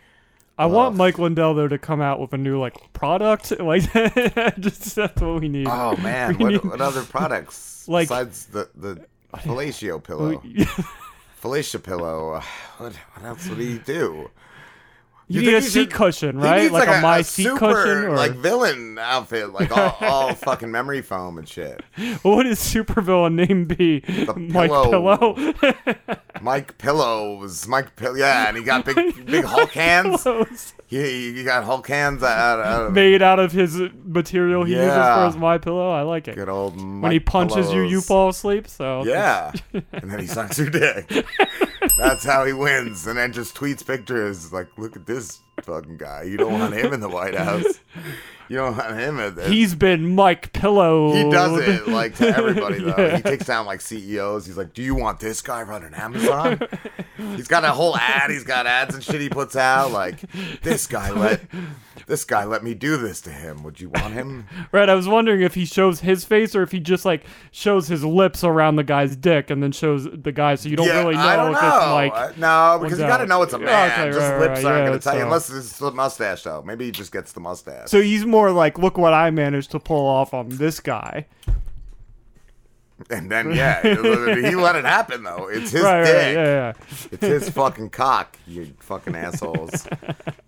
I 0.59 0.67
want 0.67 0.97
Mike 0.97 1.19
Lindell 1.19 1.55
though 1.55 1.69
to 1.69 1.79
come 1.79 2.01
out 2.01 2.19
with 2.21 2.33
a 2.33 2.39
new 2.39 2.59
like 2.59 2.93
product. 2.93 3.53
Like, 3.61 3.83
just 4.61 4.97
that's 4.97 5.21
what 5.21 5.41
we 5.41 5.49
need. 5.49 5.67
Oh 5.69 5.97
man, 6.03 6.37
what, 6.39 6.49
need- 6.53 6.65
what 6.65 6.81
other 6.81 7.03
products 7.05 7.87
Like- 7.89 8.09
besides 8.09 8.47
the 8.47 8.69
the 8.75 9.05
fellatio 9.37 10.03
pillow? 10.03 10.43
Fellatio 11.43 11.83
pillow. 11.83 12.33
uh, 12.35 12.43
What, 12.79 12.93
what 12.95 13.25
else 13.27 13.49
would 13.49 13.59
he 13.59 13.79
do? 13.79 14.31
You 15.31 15.41
think 15.41 15.47
need 15.53 15.55
a 15.59 15.63
seat 15.63 15.71
should- 15.73 15.91
cushion, 15.93 16.39
right? 16.39 16.63
needs 16.63 16.73
Like 16.73 16.89
a 16.89 17.01
my 17.03 17.21
seat 17.23 17.43
super, 17.45 17.59
cushion 17.59 18.05
or- 18.05 18.17
like 18.17 18.33
villain 18.33 18.99
outfit, 18.99 19.53
like 19.53 19.71
all, 19.77 19.97
all 20.01 20.35
fucking 20.35 20.71
memory 20.71 21.03
foam 21.03 21.37
and 21.39 21.47
shit. 21.49 21.83
What 22.23 22.37
would 22.37 22.47
his 22.47 22.59
supervillain 22.61 23.35
name 23.35 23.67
be? 23.67 24.03
Mike 24.37 24.71
pillow. 24.71 25.35
Pillow. 25.35 25.55
Mike 26.41 26.79
Pillows, 26.79 27.67
Mike 27.69 27.95
Pill, 27.97 28.17
yeah, 28.17 28.49
and 28.49 28.57
he 28.57 28.63
got 28.63 28.85
big, 28.85 29.27
big 29.27 29.45
Hulk 29.45 29.71
hands. 29.73 30.27
He, 30.87 31.33
he 31.35 31.45
got 31.45 31.65
Hulk 31.65 31.87
hands 31.87 32.23
out, 32.23 32.61
out 32.61 32.87
of 32.87 32.93
Made 32.93 33.21
out 33.21 33.39
of 33.39 33.53
his 33.53 33.79
material 34.05 34.65
he 34.65 34.73
uses 34.75 34.89
for 34.93 35.27
his 35.27 35.37
My 35.37 35.59
Pillow. 35.59 35.91
I 35.91 36.03
like 36.03 36.29
it. 36.29 36.37
Good 36.37 36.49
old 36.49 36.77
when 36.77 37.11
he 37.13 37.19
Mike 37.19 37.27
punches 37.27 37.71
you, 37.73 37.83
you 37.83 38.01
fall 38.01 38.31
asleep. 38.31 38.67
So 38.69 39.05
Yeah, 39.05 39.53
and 39.73 40.11
then 40.11 40.19
he 40.21 40.27
sucks 40.27 40.59
your 40.59 40.71
dick. 40.71 41.27
That's 41.99 42.25
how 42.25 42.45
he 42.45 42.53
wins, 42.53 43.09
and 43.09 43.19
then 43.19 43.33
just 43.33 43.57
tweets 43.57 43.85
pictures. 43.85 44.53
Like, 44.53 44.69
"Look 44.79 44.95
at 44.95 45.05
this 45.07 45.41
fucking 45.63 45.97
guy. 45.97 46.23
You 46.25 46.37
don't 46.37 46.53
want 46.53 46.75
him 46.75 46.93
in 46.93 47.01
the 47.01 47.09
White 47.09 47.35
House. 47.35 47.81
You 48.49 48.57
don't 48.57 48.77
want 48.79 48.99
him 48.99 49.21
at 49.21 49.37
this." 49.37 49.49
he's 49.51 49.75
been 49.75 50.15
Mike 50.15 50.53
Pillow. 50.55 51.13
He 51.13 51.31
does 51.31 51.59
it 51.69 51.87
like 51.89 52.15
to 52.17 52.29
everybody 52.35 52.79
though. 52.81 52.95
Yeah. 52.97 53.17
He 53.17 53.23
takes 53.23 53.45
down 53.47 53.67
like 53.67 53.81
CEOs. 53.83 54.47
He's 54.47 54.57
like, 54.57 54.73
"Do 54.73 54.83
you 54.83 54.95
want 54.95 55.21
this 55.21 55.43
guy 55.43 55.63
running 55.63 55.93
Amazon?" 55.95 56.61
he's 57.37 57.49
got 57.49 57.65
a 57.65 57.73
whole 57.73 57.97
ad. 57.97 58.31
He's 58.31 58.45
got 58.45 58.67
ads 58.67 58.95
and 58.95 59.05
shit 59.05 59.21
he 59.21 59.29
puts 59.29 59.55
out. 59.57 59.91
Like, 59.93 60.21
this 60.63 60.87
guy 60.87 61.11
let 61.11 61.43
this 62.07 62.25
guy 62.25 62.45
let 62.45 62.65
me 62.65 62.73
do 62.73 62.97
this 62.97 63.21
to 63.23 63.31
him. 63.31 63.63
Would 63.65 63.81
you 63.83 63.91
want 63.91 64.15
him? 64.15 64.47
Right, 64.73 64.89
I 64.89 64.95
was 64.95 65.07
wondering 65.07 65.43
if 65.43 65.55
he 65.55 65.67
shows 65.67 66.01
his 66.01 66.25
face 66.25 66.55
or 66.55 66.63
if 66.63 66.73
he 66.73 66.81
just 66.81 67.05
like 67.05 67.25
shows 67.51 67.89
his 67.89 68.03
lips 68.03 68.45
around 68.45 68.77
the 68.77 68.85
guy's 68.85 69.15
dick 69.15 69.51
and 69.51 69.63
then 69.63 69.73
shows 69.73 70.05
the 70.11 70.33
guy, 70.33 70.55
so 70.55 70.71
you 70.71 70.77
don't 70.77 70.87
Yeah, 70.87 71.01
really 71.03 71.17
know 71.17 71.21
I 71.21 71.37
don't 71.37 71.55
if 71.55 71.61
know. 71.61 71.69
it's 71.69 71.87
like 71.87 72.13
Uh, 72.15 72.33
no, 72.39 72.79
because 72.83 72.99
you 72.99 73.07
got 73.07 73.19
to 73.19 73.27
know 73.27 73.43
it's 73.43 73.53
a 73.53 73.59
man. 73.59 73.91
okay, 73.91 74.07
just 74.11 74.21
right, 74.21 74.41
lips 74.41 74.65
right, 74.65 74.73
aren't 74.73 74.79
yeah, 74.85 74.87
going 74.87 74.99
to 74.99 75.05
tell 75.05 75.15
you 75.17 75.23
so- 75.25 75.29
it's 75.51 75.79
the 75.79 75.91
mustache 75.91 76.43
though. 76.43 76.63
Maybe 76.63 76.87
he 76.87 76.91
just 76.91 77.13
gets 77.13 77.33
the 77.33 77.41
mustache. 77.41 77.89
So 77.91 78.01
he's 78.01 78.25
more 78.25 78.51
like, 78.51 78.79
look 78.79 78.99
what 78.99 79.15
I 79.15 79.31
managed 79.31 79.71
to 79.73 79.79
pull 79.81 80.07
off 80.07 80.35
on 80.35 80.49
this 80.49 80.81
guy. 80.81 81.27
And 83.11 83.31
then 83.31 83.53
yeah, 83.53 83.81
he 83.83 84.57
let 84.57 84.75
it 84.75 84.85
happen 84.85 85.23
though. 85.23 85.49
It's 85.49 85.71
his 85.71 85.83
Right, 85.83 86.01
right, 86.03 86.33
yeah, 86.33 86.33
yeah. 86.33 86.73
It's 87.13 87.25
his 87.25 87.49
fucking 87.51 87.91
cock. 87.91 88.37
You 88.47 88.75
fucking 88.81 89.15
assholes. 89.15 89.87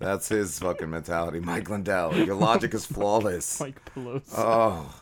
That's 0.00 0.28
his 0.28 0.58
fucking 0.58 0.90
mentality, 0.90 1.38
Mike 1.38 1.70
Lindell. 1.70 2.16
Your 2.16 2.34
logic 2.34 2.74
is 2.74 2.84
flawless. 2.84 3.60
Mike 3.60 3.80
Pelosi. 3.94 4.34
Oh, 4.36 5.00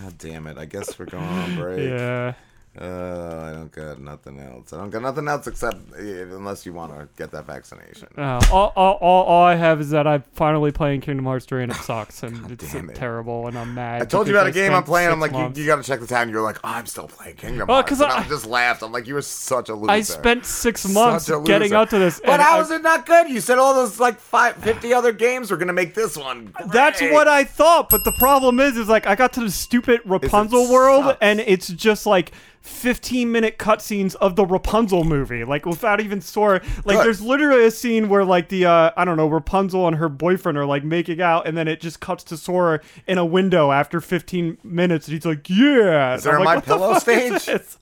god 0.00 0.18
damn 0.18 0.46
it! 0.46 0.56
I 0.56 0.66
guess 0.66 0.96
we're 1.00 1.06
going 1.06 1.24
on 1.24 1.56
break. 1.56 1.90
Yeah. 1.90 2.34
Uh, 2.80 2.84
I 2.84 3.50
don't 3.52 3.72
got 3.72 4.00
nothing 4.00 4.38
else. 4.38 4.72
I 4.72 4.76
don't 4.76 4.90
got 4.90 5.02
nothing 5.02 5.26
else 5.26 5.48
except 5.48 5.76
unless 5.98 6.64
you 6.64 6.72
want 6.72 6.92
to 6.92 7.08
get 7.16 7.32
that 7.32 7.44
vaccination. 7.44 8.06
Uh, 8.16 8.40
all, 8.52 8.72
all, 8.76 8.92
all, 9.00 9.24
all 9.24 9.42
I 9.42 9.56
have 9.56 9.80
is 9.80 9.90
that 9.90 10.06
I'm 10.06 10.22
finally 10.34 10.70
playing 10.70 11.00
Kingdom 11.00 11.24
Hearts 11.24 11.46
3 11.46 11.64
and 11.64 11.72
it 11.72 11.78
sucks 11.78 12.22
and 12.22 12.48
it's 12.52 12.72
it. 12.72 12.94
terrible 12.94 13.48
and 13.48 13.58
I'm 13.58 13.74
mad. 13.74 14.02
I 14.02 14.04
told 14.04 14.28
you 14.28 14.34
about 14.36 14.46
a 14.46 14.52
game 14.52 14.72
I'm 14.72 14.84
playing. 14.84 15.10
I'm 15.10 15.18
like, 15.18 15.32
you, 15.32 15.38
months- 15.38 15.58
you 15.58 15.66
got 15.66 15.76
to 15.76 15.82
check 15.82 15.98
the 15.98 16.06
time. 16.06 16.30
You're 16.30 16.42
like, 16.42 16.58
oh, 16.62 16.68
I'm 16.68 16.86
still 16.86 17.08
playing 17.08 17.36
Kingdom 17.36 17.66
Well, 17.66 17.82
Hearts. 17.82 18.00
I- 18.00 18.20
I 18.20 18.28
just 18.28 18.46
laughed. 18.46 18.84
I'm 18.84 18.92
like, 18.92 19.08
you 19.08 19.14
were 19.14 19.22
such 19.22 19.68
a 19.68 19.74
loser. 19.74 19.90
I 19.90 20.02
spent 20.02 20.46
six 20.46 20.88
months 20.88 21.28
getting 21.46 21.72
up 21.72 21.90
to 21.90 21.98
this. 21.98 22.20
But 22.24 22.38
how 22.38 22.58
I- 22.58 22.62
is 22.62 22.70
it 22.70 22.82
not 22.82 23.04
good? 23.04 23.28
You 23.28 23.40
said 23.40 23.58
all 23.58 23.74
those 23.74 23.98
like 23.98 24.20
five, 24.20 24.54
50 24.58 24.94
other 24.94 25.12
games 25.12 25.50
were 25.50 25.56
gonna 25.56 25.72
make 25.72 25.94
this 25.94 26.16
one. 26.16 26.54
That's 26.66 27.00
what 27.00 27.26
I 27.26 27.42
thought, 27.42 27.90
but 27.90 28.04
the 28.04 28.12
problem 28.12 28.60
is, 28.60 28.76
is 28.76 28.88
like 28.88 29.08
I 29.08 29.16
got 29.16 29.32
to 29.32 29.40
the 29.40 29.50
stupid 29.50 30.02
Rapunzel 30.04 30.70
world, 30.70 31.04
sucks. 31.04 31.18
and 31.20 31.40
it's 31.40 31.66
just 31.66 32.06
like 32.06 32.30
15 32.60 33.32
minute 33.32 33.58
cutscenes 33.58 34.14
of 34.16 34.36
the 34.36 34.44
Rapunzel 34.44 35.04
movie, 35.04 35.44
like 35.44 35.64
without 35.64 36.00
even 36.00 36.20
Sora. 36.20 36.62
Like, 36.84 37.02
there's 37.02 37.22
literally 37.22 37.64
a 37.64 37.70
scene 37.70 38.08
where 38.08 38.24
like 38.24 38.48
the 38.48 38.66
uh, 38.66 38.90
I 38.96 39.04
don't 39.04 39.16
know 39.16 39.28
Rapunzel 39.28 39.86
and 39.86 39.96
her 39.96 40.08
boyfriend 40.08 40.58
are 40.58 40.66
like 40.66 40.84
making 40.84 41.20
out, 41.20 41.46
and 41.46 41.56
then 41.56 41.68
it 41.68 41.80
just 41.80 42.00
cuts 42.00 42.24
to 42.24 42.36
Sora 42.36 42.80
in 43.06 43.18
a 43.18 43.24
window 43.24 43.72
after 43.72 44.00
15 44.00 44.58
minutes, 44.62 45.08
and 45.08 45.14
he's 45.14 45.24
like, 45.24 45.48
"Yeah." 45.48 46.14
Is 46.14 46.24
there 46.24 46.36
a 46.36 46.44
like, 46.44 46.56
My 46.56 46.60
Pillow 46.60 46.94
fuck 46.94 47.08
is 47.08 47.42
stage? 47.42 47.76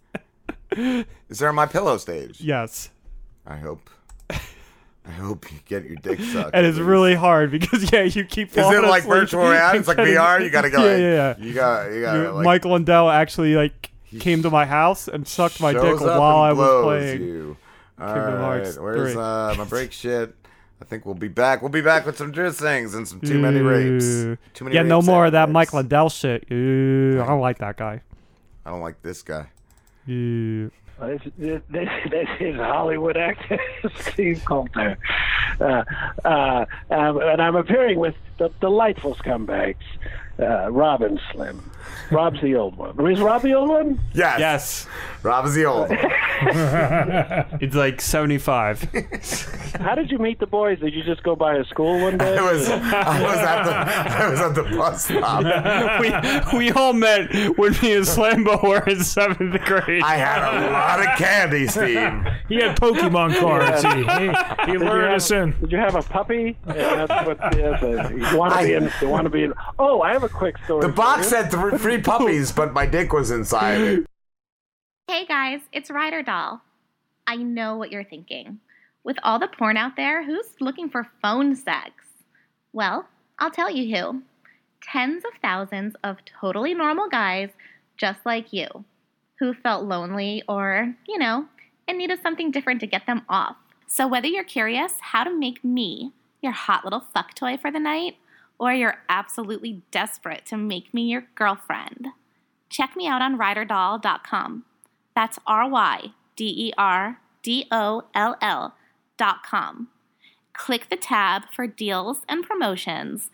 Is 1.29 1.39
there 1.39 1.49
a 1.49 1.53
My 1.53 1.67
Pillow 1.67 1.97
stage? 1.99 2.41
Yes. 2.41 2.91
I 3.47 3.57
hope. 3.57 3.91
I 5.09 5.13
hope 5.13 5.51
you 5.51 5.59
get 5.65 5.85
your 5.85 5.97
dick 5.97 6.21
sucked. 6.21 6.51
And 6.55 6.67
it's 6.67 6.79
really 6.79 7.15
hard 7.15 7.51
because 7.51 7.91
yeah, 7.91 8.03
you 8.03 8.25
keep. 8.25 8.51
Is 8.51 8.57
it 8.59 8.85
like 8.85 9.05
virtual 9.05 9.49
reality? 9.49 9.79
It's 9.79 9.89
like 9.89 9.97
VR. 9.97 10.43
You 10.43 10.51
gotta 10.51 10.71
go. 10.71 10.79
Yeah, 10.85 10.97
yeah, 10.97 11.35
yeah. 11.39 11.45
You 11.45 11.55
got. 11.55 11.93
You 11.93 12.01
got. 12.03 12.35
Like, 12.35 12.45
Mike 12.45 12.65
Lindell 12.67 13.09
actually 13.09 13.55
like 13.55 13.91
came 14.21 14.43
to 14.43 14.51
my 14.51 14.67
house 14.67 15.09
and 15.09 15.27
sucked 15.27 15.61
my 15.61 15.73
dick 15.73 16.01
while 16.01 16.23
I 16.23 16.53
was 16.53 16.85
playing. 16.85 17.23
You. 17.23 17.57
All 18.01 18.15
Kingdom 18.15 18.35
right, 18.35 18.41
Hearts 18.41 18.79
where's 18.79 19.13
3. 19.15 19.21
uh, 19.23 19.55
my 19.57 19.65
break 19.65 19.93
shit? 19.93 20.35
I 20.81 20.85
think 20.85 21.05
we'll 21.05 21.17
be 21.17 21.27
back. 21.29 21.61
We'll 21.61 21.71
be 21.71 21.81
back 21.81 22.07
with 22.07 22.17
some 22.17 22.33
Driz 22.33 22.61
things 22.61 22.95
and 22.95 23.07
some 23.09 23.21
too 23.21 23.39
many 23.41 23.61
rapes. 23.61 24.05
Too 24.55 24.65
many. 24.65 24.77
Yeah, 24.77 24.83
no 24.83 25.03
more 25.03 25.27
of 25.27 25.33
that 25.33 25.47
rapes. 25.47 25.53
Mike 25.53 25.73
Lindell 25.73 26.09
shit. 26.09 26.47
Ooh, 26.53 27.21
I 27.21 27.27
don't 27.27 27.41
like 27.41 27.59
that 27.59 27.77
guy. 27.77 28.01
I 28.65 28.71
don't 28.71 28.81
like 28.81 29.03
this 29.03 29.23
guy. 29.23 29.49
Ooh. 30.09 30.71
This, 31.01 31.23
this, 31.37 31.63
this, 31.71 31.89
this 32.11 32.29
is 32.41 32.57
Hollywood 32.57 33.17
actor 33.17 33.59
Steve 34.01 34.43
Coulter. 34.45 34.99
Uh, 35.61 35.85
uh, 36.25 36.65
um, 36.91 37.21
and 37.21 37.41
I'm 37.41 37.55
appearing 37.57 37.99
with 37.99 38.17
the 38.39 38.51
delightful 38.61 39.15
scumbags, 39.15 39.77
uh, 40.39 40.71
Rob 40.71 41.03
and 41.03 41.21
Slim. 41.33 41.71
Rob's 42.11 42.41
the 42.41 42.55
old 42.55 42.77
one. 42.77 43.11
Is 43.11 43.21
Rob 43.21 43.43
the 43.43 43.53
old 43.55 43.69
one? 43.69 44.01
Yes. 44.15 44.41
Yes. 44.41 44.87
Rob 45.23 45.45
is 45.47 45.55
the 45.55 45.65
old. 45.67 45.91
one. 45.91 45.99
it's 47.61 47.75
like 47.75 48.01
75. 48.01 48.83
How 49.81 49.95
did 49.95 50.11
you 50.11 50.19
meet 50.19 50.39
the 50.39 50.47
boys? 50.47 50.79
Did 50.81 50.95
you 50.95 51.03
just 51.03 51.23
go 51.23 51.37
by 51.37 51.57
a 51.57 51.65
school 51.65 52.01
one 52.01 52.17
day? 52.17 52.37
I 52.39 52.53
was. 52.53 52.69
I 52.69 53.23
was 53.23 53.39
at 53.39 53.63
the. 53.65 53.73
I 53.73 54.31
was 54.31 54.41
at 54.41 54.55
the 54.55 54.63
bus 54.63 55.05
stop. 55.05 56.53
we, 56.53 56.59
we 56.59 56.73
all 56.73 56.93
met 56.95 57.31
when 57.59 57.73
me 57.83 57.95
and 57.95 58.05
Slambo 58.07 58.63
were 58.63 58.85
in 58.89 59.03
seventh 59.05 59.61
grade. 59.65 60.03
I 60.03 60.17
had 60.17 60.39
a 60.43 60.71
lot 60.71 61.01
of 61.01 61.19
candy, 61.19 61.67
Steve. 61.67 62.11
He 62.49 62.57
had 62.57 62.77
Pokemon 62.79 63.39
cards. 63.39 63.83
He, 63.83 63.89
he, 63.91 64.73
he 64.73 64.79
Did 64.79 64.81
you 64.81 64.87
have- 64.87 65.13
us 65.17 65.31
in. 65.31 65.55
Did 65.61 65.73
you 65.73 65.79
have 65.79 65.95
a 65.95 66.03
puppy? 66.03 66.57
Yeah, 66.67 67.07
that's 67.07 67.27
what, 67.27 67.39
yes, 67.57 67.83
uh, 67.83 68.09
you 68.15 68.37
want 68.39 68.55
to 68.55 68.63
be 68.67 68.73
in. 68.75 68.91
You 69.03 69.09
want 69.09 69.25
to 69.25 69.31
be 69.31 69.45
in. 69.45 69.53
Oh, 69.79 70.01
I 70.01 70.13
have 70.13 70.23
a 70.25 70.28
quick 70.29 70.57
story. 70.65 70.87
The 70.87 70.93
box 70.93 71.31
you. 71.31 71.37
had 71.37 71.51
th- 71.51 71.81
three 71.81 71.99
puppies, 72.03 72.53
but 72.53 72.73
my 72.73 72.87
dick 72.87 73.13
was 73.13 73.31
inside 73.31 73.81
it. 73.81 74.07
Hey 75.09 75.25
guys, 75.27 75.61
it's 75.73 75.91
Ryder 75.91 76.23
Doll. 76.23 76.61
I 77.27 77.37
know 77.37 77.77
what 77.77 77.91
you're 77.91 78.05
thinking. 78.05 78.61
With 79.05 79.17
all 79.23 79.39
the 79.39 79.49
porn 79.49 79.77
out 79.77 79.97
there, 79.97 80.25
who's 80.25 80.55
looking 80.61 80.91
for 80.91 81.09
phone 81.23 81.57
sex? 81.57 81.93
Well, 82.73 83.09
I'll 83.39 83.51
tell 83.51 83.71
you 83.71 83.95
who. 83.95 84.23
Tens 84.83 85.25
of 85.25 85.33
thousands 85.41 85.95
of 86.05 86.19
totally 86.41 86.75
normal 86.75 87.09
guys 87.09 87.51
just 87.97 88.21
like 88.25 88.53
you 88.53 88.69
who 89.39 89.55
felt 89.55 89.85
lonely 89.85 90.43
or, 90.49 90.95
you 91.07 91.19
know, 91.19 91.47
in 91.87 91.99
need 91.99 92.11
of 92.11 92.21
something 92.21 92.51
different 92.51 92.81
to 92.81 92.87
get 92.87 93.07
them 93.07 93.23
off. 93.29 93.57
So 93.87 94.07
whether 94.07 94.27
you're 94.27 94.45
curious 94.45 94.93
how 95.01 95.25
to 95.25 95.37
make 95.37 95.65
me 95.65 96.13
your 96.43 96.53
hot 96.53 96.85
little 96.85 97.01
fuck 97.01 97.35
toy 97.35 97.57
for 97.57 97.71
the 97.71 97.81
night, 97.81 98.17
or 98.59 98.73
you're 98.73 98.99
absolutely 99.09 99.83
desperate 99.91 100.45
to 100.47 100.57
make 100.57 100.93
me 100.93 101.03
your 101.03 101.27
girlfriend, 101.35 102.09
check 102.69 102.97
me 102.97 103.07
out 103.07 103.23
on 103.23 103.39
ryderdoll.com. 103.39 104.65
That's 105.15 105.39
R 105.47 105.69
Y 105.69 106.13
D 106.37 106.69
E 106.69 106.73
R 106.77 107.21
D 107.43 107.67
O 107.71 108.05
L 108.15 108.37
L 108.41 108.75
dot 109.17 109.43
com. 109.43 109.89
Click 110.53 110.89
the 110.89 110.97
tab 110.97 111.43
for 111.53 111.67
deals 111.67 112.23
and 112.29 112.47
promotions. 112.47 113.31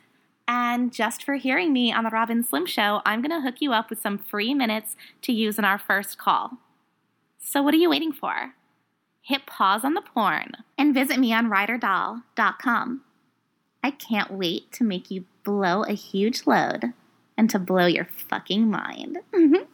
And 0.46 0.92
just 0.92 1.24
for 1.24 1.37
hearing 1.37 1.72
me 1.72 1.90
on 1.90 2.04
the 2.04 2.10
Rob 2.10 2.28
and 2.28 2.44
Slim 2.44 2.66
Show, 2.66 3.00
I'm 3.06 3.22
going 3.22 3.30
to 3.30 3.40
hook 3.40 3.60
you 3.60 3.72
up 3.72 3.88
with 3.88 4.00
some 4.00 4.18
free 4.18 4.52
minutes 4.52 4.94
to 5.22 5.32
use 5.32 5.58
in 5.58 5.64
our 5.64 5.78
first 5.78 6.18
call. 6.18 6.58
So, 7.38 7.62
what 7.62 7.72
are 7.72 7.78
you 7.78 7.88
waiting 7.88 8.12
for? 8.12 8.54
Hit 9.22 9.46
pause 9.46 9.84
on 9.84 9.94
the 9.94 10.02
porn 10.02 10.52
and 10.76 10.92
visit 10.92 11.18
me 11.18 11.32
on 11.32 11.48
ryderdoll.com. 11.48 13.00
I 13.85 13.90
can't 13.90 14.31
wait 14.31 14.73
to 14.73 14.83
make 14.83 15.11
you 15.11 15.27
blow 15.44 15.83
a 15.83 15.92
huge 15.92 16.47
load 16.47 16.94
and 17.37 17.51
to 17.51 17.59
blow 17.59 17.85
your 17.85 18.07
fucking 18.07 18.70
mind. 18.70 19.18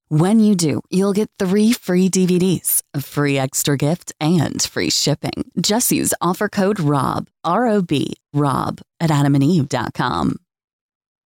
When 0.13 0.41
you 0.41 0.55
do, 0.55 0.81
you'll 0.89 1.13
get 1.13 1.29
three 1.39 1.71
free 1.71 2.09
DVDs, 2.09 2.83
a 2.93 2.99
free 2.99 3.37
extra 3.37 3.77
gift, 3.77 4.11
and 4.19 4.61
free 4.61 4.89
shipping. 4.89 5.49
Just 5.61 5.89
use 5.89 6.13
offer 6.19 6.49
code 6.49 6.81
ROB, 6.81 7.29
R 7.45 7.69
O 7.69 7.81
B, 7.81 8.15
ROB 8.33 8.81
at 8.99 9.09
adamandeve.com. 9.09 10.35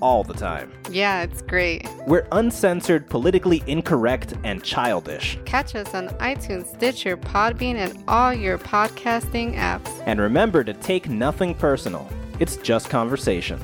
all 0.00 0.24
the 0.24 0.34
time. 0.34 0.72
Yeah, 0.90 1.22
it's 1.22 1.42
great. 1.42 1.88
We're 2.06 2.26
uncensored, 2.32 3.08
politically 3.08 3.62
incorrect, 3.66 4.34
and 4.44 4.62
childish. 4.64 5.38
Catch 5.44 5.74
us 5.74 5.94
on 5.94 6.08
iTunes, 6.18 6.66
Stitcher, 6.74 7.16
Podbean, 7.16 7.76
and 7.76 8.02
all 8.08 8.32
your 8.32 8.58
podcasting 8.58 9.56
apps. 9.56 9.88
And 10.06 10.20
remember 10.20 10.64
to 10.64 10.72
take 10.74 11.08
nothing 11.08 11.54
personal. 11.54 12.08
It's 12.38 12.56
just 12.56 12.88
conversation. 12.88 13.60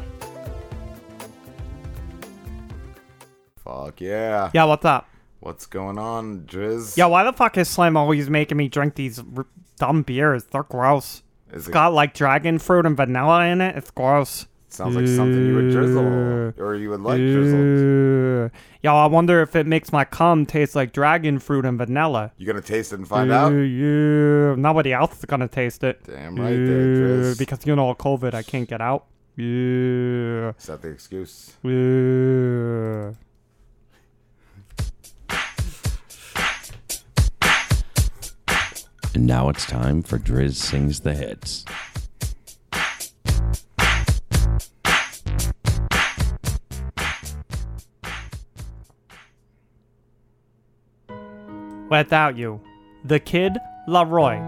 Fuck 3.64 4.00
yeah. 4.00 4.50
Yeah, 4.54 4.64
what's 4.64 4.84
up? 4.84 5.08
What's 5.40 5.66
going 5.66 5.98
on, 5.98 6.40
Driz? 6.42 6.96
Yeah, 6.96 7.06
why 7.06 7.24
the 7.24 7.32
fuck 7.32 7.56
is 7.56 7.68
Slim 7.68 7.96
always 7.96 8.28
making 8.30 8.56
me 8.58 8.68
drink 8.68 8.94
these 8.94 9.22
r- 9.36 9.46
dumb 9.78 10.02
beers? 10.02 10.44
They're 10.44 10.62
gross. 10.62 11.22
Is 11.50 11.60
it's 11.62 11.68
it- 11.68 11.72
got 11.72 11.92
like 11.92 12.14
dragon 12.14 12.58
fruit 12.58 12.86
and 12.86 12.96
vanilla 12.96 13.46
in 13.46 13.60
it. 13.60 13.76
It's 13.76 13.90
gross. 13.90 14.46
Sounds 14.76 14.94
like 14.94 15.08
something 15.08 15.46
you 15.46 15.54
would 15.54 15.70
drizzle, 15.70 16.06
or 16.62 16.74
you 16.74 16.90
would 16.90 17.00
like 17.00 17.16
drizzled. 17.16 17.62
Ew. 17.62 18.50
Yeah, 18.82 18.92
I 18.92 19.06
wonder 19.06 19.40
if 19.40 19.56
it 19.56 19.66
makes 19.66 19.90
my 19.90 20.04
cum 20.04 20.44
taste 20.44 20.76
like 20.76 20.92
dragon 20.92 21.38
fruit 21.38 21.64
and 21.64 21.78
vanilla. 21.78 22.32
You 22.36 22.46
gonna 22.46 22.60
taste 22.60 22.92
it 22.92 22.98
and 22.98 23.08
find 23.08 23.32
out? 23.32 23.52
Yeah, 23.52 24.54
nobody 24.54 24.92
else 24.92 25.18
is 25.18 25.24
gonna 25.24 25.48
taste 25.48 25.82
it. 25.82 26.04
Damn 26.04 26.36
right 26.36 26.50
there, 26.50 26.94
Driz. 26.94 27.38
Because 27.38 27.64
you 27.64 27.74
know, 27.74 27.94
COVID, 27.94 28.34
I 28.34 28.42
can't 28.42 28.68
get 28.68 28.82
out. 28.82 29.06
Yeah. 29.34 30.52
Is 30.58 30.66
that 30.66 30.82
the 30.82 30.88
excuse? 30.88 31.54
Yeah. 31.62 33.12
And 39.14 39.26
now 39.26 39.48
it's 39.48 39.64
time 39.64 40.02
for 40.02 40.18
Driz 40.18 40.56
Sings 40.56 41.00
the 41.00 41.14
Hits. 41.14 41.64
Without 51.90 52.36
you. 52.36 52.60
The 53.04 53.20
Kid 53.20 53.56
Laroi. 53.88 54.38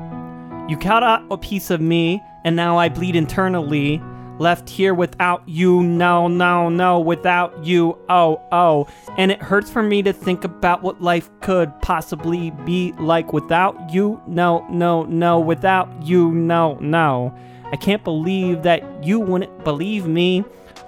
You 0.68 0.77
cut 0.77 1.03
out 1.03 1.24
a 1.31 1.38
piece 1.38 1.70
of 1.70 1.81
me, 1.81 2.22
and 2.44 2.55
now 2.55 2.77
I 2.77 2.88
bleed 2.88 3.16
internally. 3.16 4.03
Left 4.38 4.68
here 4.68 4.94
without 4.94 5.42
you, 5.48 5.83
no, 5.83 6.29
no, 6.29 6.68
no, 6.68 7.01
without 7.01 7.64
you, 7.64 7.98
oh, 8.09 8.40
oh. 8.53 8.87
And 9.16 9.33
it 9.33 9.42
hurts 9.42 9.68
for 9.68 9.83
me 9.83 10.01
to 10.03 10.12
think 10.12 10.44
about 10.44 10.83
what 10.83 11.03
life 11.03 11.29
could 11.40 11.72
possibly 11.81 12.51
be 12.64 12.92
like 13.01 13.33
without 13.33 13.92
you, 13.92 14.20
no, 14.29 14.64
no, 14.70 15.03
no, 15.05 15.40
without 15.40 15.90
you, 16.03 16.31
no, 16.31 16.74
no. 16.81 17.35
I 17.72 17.77
can't 17.77 18.05
believe 18.05 18.62
that 18.62 19.05
you 19.05 19.18
wouldn't 19.18 19.64
believe 19.64 20.07
me. 20.07 20.44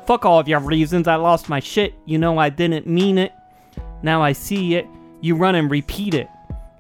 Fuck 0.06 0.24
all 0.24 0.38
of 0.38 0.46
your 0.46 0.60
reasons, 0.60 1.08
I 1.08 1.16
lost 1.16 1.48
my 1.48 1.58
shit, 1.58 1.94
you 2.04 2.18
know 2.18 2.38
I 2.38 2.50
didn't 2.50 2.86
mean 2.86 3.18
it. 3.18 3.32
Now 4.02 4.22
I 4.22 4.32
see 4.32 4.76
it, 4.76 4.86
you 5.20 5.34
run 5.34 5.56
and 5.56 5.68
repeat 5.68 6.14
it. 6.14 6.28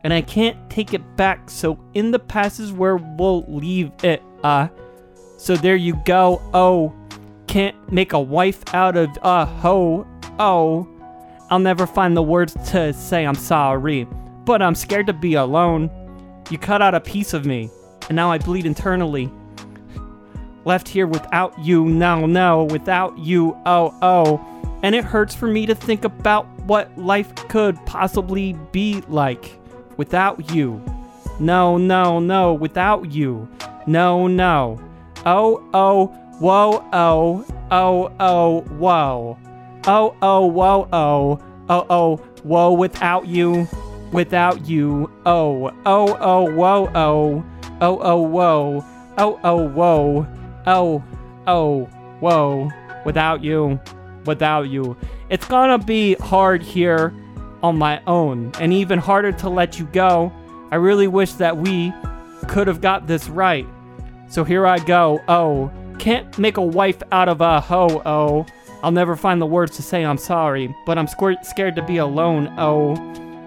And 0.02 0.12
I 0.14 0.22
can't 0.22 0.56
take 0.70 0.94
it 0.94 1.16
back, 1.16 1.50
so 1.50 1.78
in 1.92 2.10
the 2.10 2.18
past 2.18 2.58
is 2.58 2.72
where 2.72 2.96
we'll 2.96 3.44
leave 3.48 3.92
it, 4.02 4.22
uh. 4.42 4.68
So 5.36 5.56
there 5.56 5.76
you 5.76 6.00
go, 6.06 6.40
oh. 6.54 6.94
Can't 7.46 7.76
make 7.92 8.12
a 8.12 8.20
wife 8.20 8.62
out 8.74 8.96
of 8.96 9.10
a 9.22 9.44
hoe, 9.44 10.06
oh. 10.38 10.88
I'll 11.50 11.58
never 11.58 11.86
find 11.86 12.16
the 12.16 12.22
words 12.22 12.54
to 12.70 12.92
say 12.94 13.26
I'm 13.26 13.34
sorry, 13.34 14.06
but 14.44 14.62
I'm 14.62 14.74
scared 14.74 15.06
to 15.08 15.12
be 15.12 15.34
alone. 15.34 15.90
You 16.48 16.56
cut 16.56 16.80
out 16.80 16.94
a 16.94 17.00
piece 17.00 17.34
of 17.34 17.44
me, 17.44 17.68
and 18.08 18.16
now 18.16 18.32
I 18.32 18.38
bleed 18.38 18.64
internally. 18.64 19.30
Left 20.64 20.88
here 20.88 21.06
without 21.06 21.58
you, 21.58 21.84
no, 21.84 22.24
no, 22.24 22.64
without 22.64 23.18
you, 23.18 23.54
oh, 23.66 23.94
oh. 24.00 24.46
And 24.82 24.94
it 24.94 25.04
hurts 25.04 25.34
for 25.34 25.46
me 25.46 25.66
to 25.66 25.74
think 25.74 26.04
about 26.04 26.46
what 26.62 26.96
life 26.96 27.34
could 27.48 27.76
possibly 27.84 28.54
be 28.72 29.02
like 29.08 29.59
without 30.00 30.50
you. 30.54 30.82
No, 31.38 31.76
no, 31.76 32.20
no, 32.20 32.54
without 32.54 33.12
you. 33.12 33.46
No, 33.86 34.26
no. 34.28 34.80
Oh, 35.26 35.62
oh, 35.74 36.06
whoa, 36.38 36.82
oh, 36.90 37.44
oh, 37.70 38.10
oh, 38.18 38.60
whoa. 38.78 39.38
Oh, 39.86 40.16
oh, 40.22 40.46
whoa, 40.46 40.88
oh, 40.90 41.38
oh, 41.68 41.86
oh, 41.90 42.16
whoa, 42.44 42.72
without 42.72 43.26
you. 43.26 43.68
Without 44.10 44.66
you. 44.66 45.10
Oh, 45.26 45.70
oh, 45.84 46.16
oh, 46.18 46.50
whoa, 46.50 46.90
oh. 46.94 47.44
Oh, 47.82 47.98
oh, 48.00 48.22
whoa. 48.22 48.82
Oh, 49.18 49.38
oh, 49.44 49.68
whoa. 49.68 50.26
Oh, 50.66 51.04
oh, 51.46 51.84
whoa. 52.20 52.70
Without 53.04 53.44
you. 53.44 53.78
Without 54.24 54.62
you. 54.62 54.96
It's 55.28 55.44
gonna 55.44 55.76
be 55.76 56.14
hard 56.14 56.62
here 56.62 57.12
on 57.62 57.76
my 57.76 58.00
own, 58.06 58.52
and 58.60 58.72
even 58.72 58.98
harder 58.98 59.32
to 59.32 59.48
let 59.48 59.78
you 59.78 59.86
go. 59.86 60.32
I 60.70 60.76
really 60.76 61.08
wish 61.08 61.32
that 61.34 61.56
we 61.56 61.92
could 62.48 62.66
have 62.66 62.80
got 62.80 63.06
this 63.06 63.28
right. 63.28 63.66
So 64.28 64.44
here 64.44 64.66
I 64.66 64.78
go. 64.78 65.20
Oh, 65.28 65.70
can't 65.98 66.38
make 66.38 66.56
a 66.56 66.62
wife 66.62 67.02
out 67.12 67.28
of 67.28 67.40
a 67.40 67.60
hoe. 67.60 68.00
Oh, 68.06 68.46
I'll 68.82 68.92
never 68.92 69.16
find 69.16 69.42
the 69.42 69.46
words 69.46 69.76
to 69.76 69.82
say 69.82 70.04
I'm 70.04 70.18
sorry, 70.18 70.74
but 70.86 70.96
I'm 70.96 71.06
scared 71.06 71.76
to 71.76 71.82
be 71.82 71.98
alone. 71.98 72.54
Oh, 72.56 72.94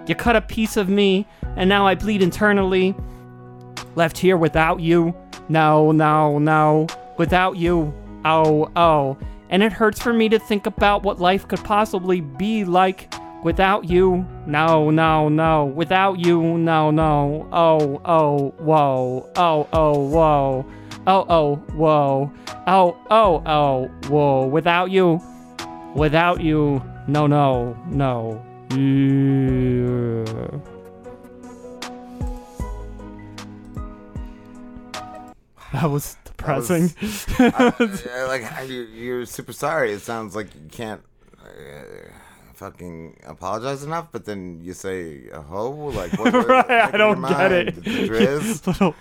you 0.07 0.15
cut 0.15 0.35
a 0.35 0.41
piece 0.41 0.77
of 0.77 0.89
me, 0.89 1.25
and 1.55 1.69
now 1.69 1.87
I 1.87 1.95
bleed 1.95 2.21
internally. 2.21 2.95
Left 3.95 4.17
here 4.17 4.37
without 4.37 4.79
you. 4.79 5.15
No, 5.49 5.91
no, 5.91 6.39
no. 6.39 6.87
Without 7.17 7.57
you. 7.57 7.93
Oh, 8.25 8.69
oh. 8.75 9.17
And 9.49 9.63
it 9.63 9.71
hurts 9.71 10.01
for 10.01 10.13
me 10.13 10.29
to 10.29 10.39
think 10.39 10.65
about 10.65 11.03
what 11.03 11.19
life 11.19 11.47
could 11.47 11.63
possibly 11.63 12.21
be 12.21 12.65
like 12.65 13.13
without 13.43 13.89
you. 13.89 14.25
No, 14.45 14.89
no, 14.89 15.29
no. 15.29 15.65
Without 15.65 16.19
you. 16.19 16.41
No, 16.57 16.91
no. 16.91 17.47
Oh, 17.51 18.01
oh, 18.05 18.49
whoa. 18.59 19.29
Oh, 19.35 19.67
oh, 19.73 19.99
whoa. 20.07 20.65
Oh, 21.05 21.25
oh, 21.29 21.55
whoa. 21.75 22.31
Oh, 22.67 22.97
oh, 23.11 23.43
oh, 23.45 23.87
whoa. 24.07 24.47
Without 24.47 24.91
you. 24.91 25.19
Without 25.95 26.41
you. 26.41 26.81
No, 27.07 27.27
no, 27.27 27.75
no. 27.87 28.41
Yeah. 28.71 30.59
That 35.73 35.89
was 35.89 36.15
depressing. 36.25 36.87
That 37.39 37.75
was- 37.79 38.05
I- 38.07 38.09
I- 38.21 38.25
like 38.27 38.51
I- 38.51 38.61
you- 38.63 38.83
you're 38.93 39.25
super 39.25 39.53
sorry. 39.53 39.91
It 39.91 40.01
sounds 40.01 40.35
like 40.35 40.53
you 40.53 40.61
can't 40.71 41.01
uh, 41.43 42.09
fucking 42.53 43.19
apologize 43.25 43.83
enough, 43.83 44.09
but 44.11 44.25
then 44.25 44.59
you 44.61 44.73
say 44.73 45.27
a 45.31 45.41
hoe. 45.41 45.71
Like 45.71 46.13
what? 46.19 46.33
Right, 46.33 46.93
I 46.93 46.97
don't 46.97 47.21
get 47.21 47.51
it. 47.51 47.85
Little- 48.67 48.95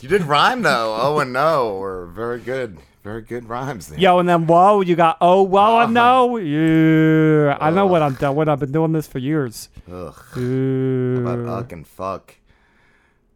You 0.00 0.08
did 0.08 0.22
rhyme 0.22 0.62
though. 0.62 0.96
Oh 1.00 1.18
and 1.18 1.32
no 1.32 1.76
were 1.78 2.06
very 2.06 2.40
good. 2.40 2.78
Very 3.02 3.22
good 3.22 3.48
rhymes 3.48 3.88
there. 3.88 3.98
Yo, 3.98 4.20
and 4.20 4.28
then 4.28 4.46
whoa, 4.46 4.80
you 4.80 4.94
got 4.94 5.16
oh 5.20 5.42
well, 5.42 5.76
I 5.76 5.82
uh-huh. 5.84 5.92
know. 5.92 6.36
Yeah, 6.36 7.58
I 7.60 7.70
know 7.70 7.86
what 7.86 8.00
I'm 8.00 8.14
doing. 8.14 8.36
What 8.36 8.48
I've 8.48 8.60
been 8.60 8.70
doing 8.70 8.92
this 8.92 9.08
for 9.08 9.18
years. 9.18 9.68
Ugh. 9.90 10.14
Yeah. 10.36 11.24
How 11.24 11.34
about 11.40 11.48
ugh 11.64 11.72
and 11.72 11.84
fuck? 11.86 12.36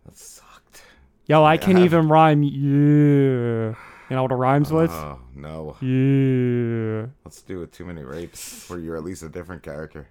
That 0.05 0.17
sucked. 0.17 0.83
Yo, 1.27 1.43
I 1.43 1.57
can 1.57 1.79
Yeah. 1.79 1.85
even 1.85 2.09
rhyme. 2.09 2.45
Yeah, 2.45 3.75
you 4.09 4.17
know 4.17 4.23
what 4.23 4.33
it 4.33 4.37
rhymes 4.37 4.73
with? 4.73 4.91
Oh 4.91 5.19
no. 5.35 5.77
Yeah. 5.81 7.07
Let's 7.25 7.43
do 7.43 7.63
it. 7.63 7.73
Too 7.73 7.85
many 7.85 8.03
rapes, 8.03 8.69
where 8.69 8.79
you're 8.79 8.97
at 8.97 9.05
least 9.05 9.23
a 9.23 9.29
different 9.29 9.63
character, 9.63 10.09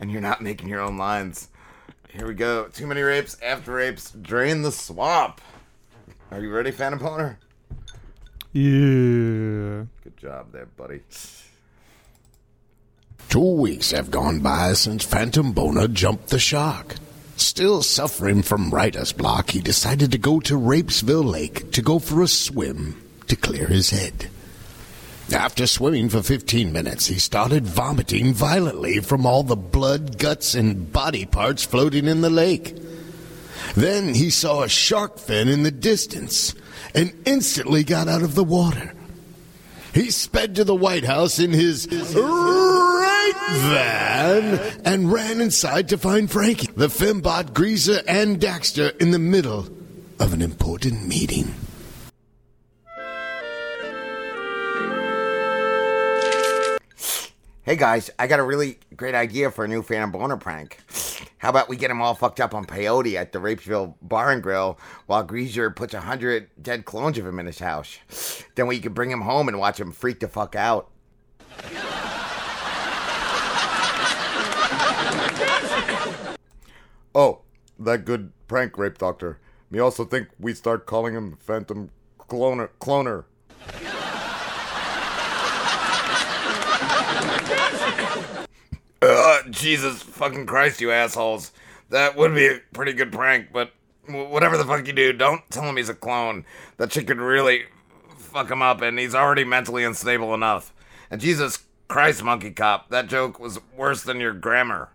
and 0.00 0.10
you're 0.10 0.22
not 0.22 0.40
making 0.40 0.68
your 0.68 0.80
own 0.80 0.96
lines. 0.96 1.48
Here 2.08 2.26
we 2.26 2.34
go. 2.34 2.68
Too 2.68 2.86
many 2.86 3.02
rapes. 3.02 3.36
After 3.42 3.72
rapes. 3.72 4.12
Drain 4.12 4.62
the 4.62 4.72
swamp. 4.72 5.40
Are 6.30 6.40
you 6.40 6.50
ready, 6.50 6.70
Phantom 6.70 6.98
Boner? 6.98 7.38
Yeah. 8.52 9.84
Good 10.02 10.16
job 10.16 10.52
there, 10.52 10.66
buddy. 10.66 11.02
Two 13.28 13.40
weeks 13.56 13.90
have 13.90 14.10
gone 14.10 14.40
by 14.40 14.72
since 14.72 15.04
Phantom 15.04 15.52
Boner 15.52 15.86
jumped 15.86 16.28
the 16.28 16.38
shark. 16.38 16.94
Still 17.36 17.82
suffering 17.82 18.42
from 18.42 18.70
writer's 18.70 19.12
block, 19.12 19.50
he 19.50 19.60
decided 19.60 20.12
to 20.12 20.18
go 20.18 20.40
to 20.40 20.58
Rapesville 20.58 21.30
Lake 21.30 21.70
to 21.72 21.82
go 21.82 21.98
for 21.98 22.22
a 22.22 22.26
swim 22.26 22.96
to 23.28 23.36
clear 23.36 23.66
his 23.66 23.90
head. 23.90 24.28
After 25.32 25.66
swimming 25.66 26.08
for 26.08 26.22
15 26.22 26.72
minutes, 26.72 27.06
he 27.06 27.18
started 27.18 27.66
vomiting 27.66 28.32
violently 28.32 29.00
from 29.00 29.26
all 29.26 29.42
the 29.42 29.56
blood, 29.56 30.18
guts, 30.18 30.54
and 30.54 30.90
body 30.90 31.26
parts 31.26 31.64
floating 31.64 32.06
in 32.06 32.22
the 32.22 32.30
lake. 32.30 32.74
Then 33.74 34.14
he 34.14 34.30
saw 34.30 34.62
a 34.62 34.68
shark 34.68 35.18
fin 35.18 35.48
in 35.48 35.64
the 35.64 35.70
distance 35.70 36.54
and 36.94 37.12
instantly 37.26 37.84
got 37.84 38.08
out 38.08 38.22
of 38.22 38.34
the 38.34 38.44
water. 38.44 38.94
He 39.92 40.10
sped 40.10 40.54
to 40.54 40.64
the 40.64 40.74
White 40.74 41.04
House 41.04 41.38
in 41.38 41.52
his 41.52 41.86
right 41.90 43.32
van 43.50 44.58
and 44.84 45.12
ran 45.12 45.40
inside 45.40 45.90
to 45.90 45.98
find 45.98 46.30
Frankie, 46.30 46.72
the 46.74 46.88
Fembot, 46.88 47.52
Greaser, 47.52 48.00
and 48.06 48.40
Daxter 48.40 48.96
in 48.98 49.10
the 49.10 49.18
middle 49.18 49.68
of 50.18 50.32
an 50.32 50.40
important 50.40 51.06
meeting. 51.06 51.54
Hey 57.68 57.76
guys, 57.76 58.10
I 58.18 58.26
got 58.28 58.38
a 58.38 58.44
really 58.44 58.78
great 58.96 59.14
idea 59.14 59.50
for 59.50 59.66
a 59.66 59.68
new 59.68 59.82
Phantom 59.82 60.10
Boner 60.10 60.38
prank. 60.38 60.78
How 61.36 61.50
about 61.50 61.68
we 61.68 61.76
get 61.76 61.90
him 61.90 62.00
all 62.00 62.14
fucked 62.14 62.40
up 62.40 62.54
on 62.54 62.64
peyote 62.64 63.12
at 63.12 63.32
the 63.32 63.40
Rapesville 63.40 63.96
Bar 64.00 64.32
and 64.32 64.42
Grill 64.42 64.78
while 65.04 65.22
Greaser 65.22 65.68
puts 65.68 65.92
a 65.92 66.00
hundred 66.00 66.48
dead 66.62 66.86
clones 66.86 67.18
of 67.18 67.26
him 67.26 67.38
in 67.38 67.44
his 67.44 67.58
house. 67.58 67.98
Then 68.54 68.68
we 68.68 68.78
can 68.78 68.94
bring 68.94 69.10
him 69.10 69.20
home 69.20 69.48
and 69.48 69.58
watch 69.58 69.78
him 69.78 69.92
freak 69.92 70.20
the 70.20 70.28
fuck 70.28 70.56
out. 70.56 70.90
Oh, 77.14 77.42
that 77.78 78.06
good 78.06 78.32
prank, 78.46 78.78
Rape 78.78 78.96
Doctor. 78.96 79.40
Me 79.70 79.78
also 79.78 80.06
think 80.06 80.28
we 80.40 80.54
start 80.54 80.86
calling 80.86 81.12
him 81.12 81.36
Phantom 81.38 81.90
Cloner. 82.18 82.70
Cloner. 82.80 83.24
Jesus 89.50 90.02
fucking 90.02 90.46
Christ, 90.46 90.80
you 90.80 90.90
assholes. 90.90 91.52
That 91.90 92.16
would 92.16 92.34
be 92.34 92.46
a 92.46 92.60
pretty 92.72 92.92
good 92.92 93.12
prank, 93.12 93.48
but 93.52 93.72
whatever 94.06 94.56
the 94.56 94.64
fuck 94.64 94.86
you 94.86 94.92
do, 94.92 95.12
don't 95.12 95.48
tell 95.50 95.64
him 95.64 95.76
he's 95.76 95.88
a 95.88 95.94
clone. 95.94 96.44
That 96.76 96.92
shit 96.92 97.06
could 97.06 97.18
really 97.18 97.64
fuck 98.16 98.50
him 98.50 98.62
up, 98.62 98.82
and 98.82 98.98
he's 98.98 99.14
already 99.14 99.44
mentally 99.44 99.84
unstable 99.84 100.34
enough. 100.34 100.72
And 101.10 101.20
Jesus 101.20 101.64
Christ, 101.88 102.22
Monkey 102.22 102.50
Cop, 102.50 102.90
that 102.90 103.08
joke 103.08 103.40
was 103.40 103.58
worse 103.76 104.02
than 104.02 104.20
your 104.20 104.34
grammar. 104.34 104.90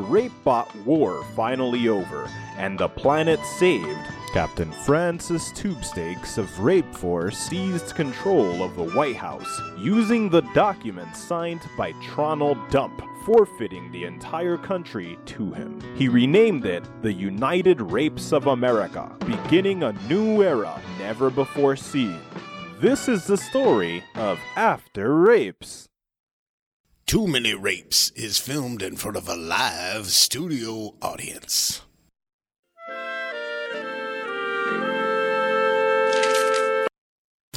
Rapebot 0.00 0.84
war 0.84 1.24
finally 1.34 1.88
over 1.88 2.28
and 2.56 2.78
the 2.78 2.88
planet 2.88 3.40
saved, 3.58 4.08
Captain 4.32 4.70
Francis 4.84 5.52
Tubestakes 5.52 6.38
of 6.38 6.58
Rape 6.60 6.94
Force 6.94 7.38
seized 7.38 7.94
control 7.94 8.62
of 8.62 8.76
the 8.76 8.90
White 8.96 9.16
House 9.16 9.60
using 9.78 10.28
the 10.28 10.42
documents 10.54 11.22
signed 11.22 11.62
by 11.76 11.92
Tronald 12.02 12.58
Dump, 12.70 13.02
forfeiting 13.24 13.90
the 13.92 14.04
entire 14.04 14.56
country 14.56 15.16
to 15.26 15.52
him. 15.52 15.80
He 15.96 16.08
renamed 16.08 16.66
it 16.66 16.84
the 17.02 17.12
United 17.12 17.80
Rapes 17.80 18.32
of 18.32 18.46
America, 18.46 19.16
beginning 19.20 19.82
a 19.82 19.92
new 20.08 20.42
era 20.42 20.80
never 20.98 21.30
before 21.30 21.76
seen. 21.76 22.20
This 22.80 23.08
is 23.08 23.26
the 23.26 23.36
story 23.36 24.04
of 24.16 24.38
After 24.56 25.14
Rapes. 25.14 25.88
Too 27.06 27.26
Many 27.26 27.52
Rapes 27.52 28.10
is 28.16 28.38
filmed 28.38 28.82
in 28.82 28.96
front 28.96 29.18
of 29.18 29.28
a 29.28 29.36
live 29.36 30.06
studio 30.06 30.94
audience. 31.02 31.82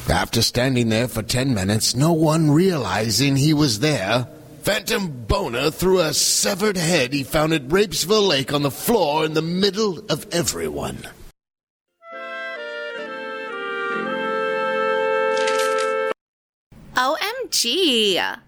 After 0.09 0.41
standing 0.41 0.89
there 0.89 1.07
for 1.07 1.23
10 1.23 1.53
minutes, 1.53 1.95
no 1.95 2.11
one 2.11 2.51
realizing 2.51 3.37
he 3.37 3.53
was 3.53 3.79
there, 3.79 4.27
Phantom 4.63 5.25
Boner 5.25 5.71
threw 5.71 6.01
a 6.01 6.13
severed 6.13 6.75
head 6.75 7.13
he 7.13 7.23
found 7.23 7.53
at 7.53 7.69
Rapesville 7.69 8.27
Lake 8.27 8.53
on 8.53 8.63
the 8.63 8.71
floor 8.71 9.23
in 9.23 9.33
the 9.33 9.41
middle 9.41 9.99
of 10.09 10.27
everyone. 10.33 11.07
OMG. 16.97 18.41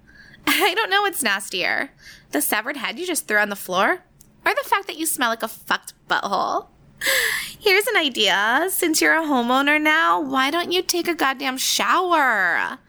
I 0.62 0.74
don't 0.74 0.90
know 0.90 1.04
what's 1.04 1.22
nastier 1.22 1.92
the 2.32 2.42
severed 2.42 2.78
head 2.78 2.98
you 2.98 3.06
just 3.06 3.28
threw 3.28 3.38
on 3.38 3.50
the 3.50 3.56
floor, 3.56 4.04
or 4.46 4.54
the 4.54 4.64
fact 4.70 4.88
that 4.88 4.98
you 4.98 5.06
smell 5.06 5.30
like 5.30 5.44
a 5.44 5.48
fucked 5.48 5.94
butthole. 6.08 6.68
Here's 7.60 7.88
an 7.88 7.98
idea. 7.98 8.68
Since 8.70 9.00
you're 9.02 9.16
a 9.16 9.26
homeowner 9.26 9.80
now, 9.80 10.20
why 10.20 10.50
don't 10.52 10.72
you 10.72 10.82
take 10.82 11.08
a 11.08 11.16
goddamn 11.16 11.58
shower? 11.58 12.80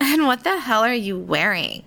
And 0.00 0.26
what 0.26 0.44
the 0.44 0.60
hell 0.60 0.84
are 0.84 0.94
you 0.94 1.18
wearing? 1.18 1.82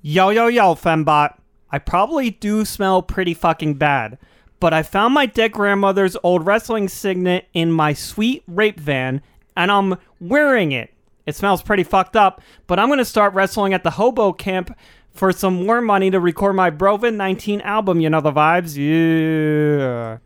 Yo, 0.00 0.30
yo, 0.30 0.46
yo, 0.46 0.76
Fembot. 0.76 1.34
I 1.72 1.80
probably 1.80 2.30
do 2.30 2.64
smell 2.64 3.02
pretty 3.02 3.34
fucking 3.34 3.74
bad, 3.74 4.16
but 4.60 4.74
I 4.74 4.82
found 4.82 5.14
my 5.14 5.26
dead 5.26 5.52
grandmother's 5.52 6.16
old 6.22 6.46
wrestling 6.46 6.88
signet 6.88 7.48
in 7.54 7.72
my 7.72 7.92
sweet 7.92 8.42
rape 8.46 8.80
van, 8.80 9.22
and 9.56 9.70
I'm 9.70 9.96
wearing 10.20 10.72
it. 10.72 10.92
It 11.26 11.36
smells 11.36 11.62
pretty 11.62 11.84
fucked 11.84 12.16
up, 12.16 12.40
but 12.66 12.78
I'm 12.78 12.88
gonna 12.88 13.04
start 13.04 13.34
wrestling 13.34 13.74
at 13.74 13.84
the 13.84 13.90
hobo 13.90 14.32
camp 14.32 14.76
for 15.12 15.32
some 15.32 15.66
more 15.66 15.80
money 15.80 16.10
to 16.10 16.20
record 16.20 16.56
my 16.56 16.70
Brovid 16.70 17.14
19 17.14 17.60
album. 17.60 18.00
You 18.00 18.08
know 18.08 18.20
the 18.20 18.32
vibes? 18.32 18.76
Yeah. 18.76 20.18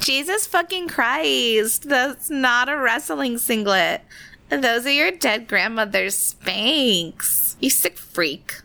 Jesus 0.00 0.46
fucking 0.46 0.88
Christ. 0.88 1.88
That's 1.88 2.30
not 2.30 2.68
a 2.68 2.76
wrestling 2.76 3.38
singlet. 3.38 4.02
Those 4.48 4.86
are 4.86 4.90
your 4.90 5.10
dead 5.10 5.48
grandmother's 5.48 6.34
Spanx. 6.34 7.45
You 7.60 7.70
sick 7.70 7.96
freak. 7.98 8.60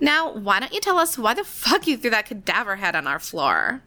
Now, 0.00 0.32
why 0.32 0.60
don't 0.60 0.72
you 0.72 0.80
tell 0.80 0.98
us 0.98 1.18
why 1.18 1.34
the 1.34 1.44
fuck 1.44 1.86
you 1.86 1.96
threw 1.96 2.10
that 2.10 2.26
cadaver 2.26 2.76
head 2.76 2.96
on 2.96 3.06
our 3.06 3.18
floor? 3.18 3.82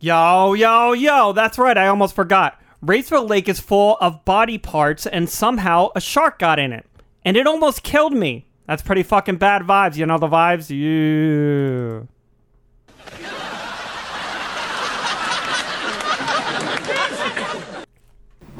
Yo, 0.00 0.54
yo, 0.54 0.92
yo, 0.92 1.32
that's 1.32 1.58
right, 1.58 1.78
I 1.78 1.86
almost 1.86 2.16
forgot. 2.16 2.60
Rapesville 2.84 3.28
Lake 3.28 3.48
is 3.48 3.60
full 3.60 3.96
of 4.00 4.24
body 4.24 4.58
parts, 4.58 5.06
and 5.06 5.30
somehow 5.30 5.90
a 5.94 6.00
shark 6.00 6.40
got 6.40 6.58
in 6.58 6.72
it. 6.72 6.84
And 7.24 7.36
it 7.36 7.46
almost 7.46 7.84
killed 7.84 8.12
me. 8.12 8.48
That's 8.66 8.82
pretty 8.82 9.04
fucking 9.04 9.36
bad 9.36 9.62
vibes, 9.62 9.96
you 9.96 10.04
know 10.04 10.18
the 10.18 10.26
vibes? 10.26 10.70
Yeah. 10.70 12.06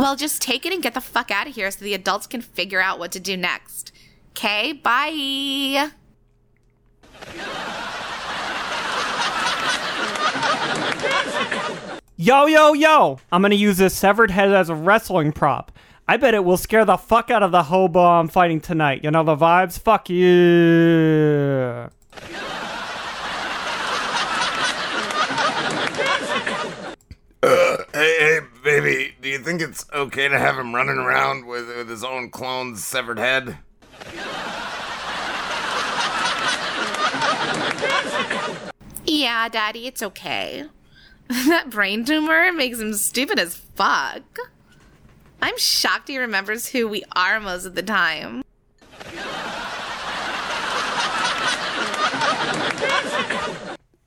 Well, 0.02 0.16
just 0.16 0.42
take 0.42 0.66
it 0.66 0.72
and 0.72 0.82
get 0.82 0.94
the 0.94 1.00
fuck 1.00 1.30
out 1.30 1.46
of 1.46 1.54
here 1.54 1.70
so 1.70 1.84
the 1.84 1.94
adults 1.94 2.26
can 2.26 2.40
figure 2.40 2.80
out 2.80 2.98
what 2.98 3.12
to 3.12 3.20
do 3.20 3.36
next. 3.36 3.92
Okay, 4.30 4.72
bye. 4.72 5.92
Yo, 12.16 12.46
yo, 12.46 12.72
yo! 12.72 13.20
I'm 13.30 13.42
gonna 13.42 13.54
use 13.54 13.78
this 13.78 13.94
severed 13.94 14.32
head 14.32 14.52
as 14.52 14.68
a 14.68 14.74
wrestling 14.74 15.30
prop. 15.30 15.70
I 16.08 16.16
bet 16.16 16.34
it 16.34 16.44
will 16.44 16.56
scare 16.56 16.84
the 16.84 16.96
fuck 16.96 17.30
out 17.30 17.44
of 17.44 17.52
the 17.52 17.62
hobo 17.62 18.04
I'm 18.04 18.26
fighting 18.26 18.60
tonight. 18.60 19.04
You 19.04 19.12
know 19.12 19.22
the 19.22 19.36
vibes? 19.36 19.78
Fuck 19.78 20.10
you. 20.10 21.90
Uh, 27.44 27.76
hey, 27.92 28.16
hey, 28.18 28.40
baby, 28.62 29.14
do 29.20 29.28
you 29.28 29.38
think 29.38 29.60
it's 29.60 29.84
okay 29.92 30.28
to 30.28 30.38
have 30.38 30.58
him 30.58 30.74
running 30.74 30.98
around 30.98 31.46
with, 31.46 31.66
with 31.68 31.88
his 31.88 32.04
own 32.04 32.30
clone's 32.30 32.84
severed 32.84 33.18
head? 33.18 33.58
Yeah, 39.04 39.48
Daddy, 39.48 39.86
it's 39.86 40.02
okay. 40.02 40.64
that 41.28 41.70
brain 41.70 42.04
tumor 42.04 42.52
makes 42.52 42.78
him 42.78 42.94
stupid 42.94 43.38
as 43.38 43.56
fuck. 43.56 44.38
I'm 45.40 45.58
shocked 45.58 46.08
he 46.08 46.18
remembers 46.18 46.68
who 46.68 46.86
we 46.86 47.02
are 47.16 47.40
most 47.40 47.64
of 47.64 47.74
the 47.74 47.82
time. 47.82 48.44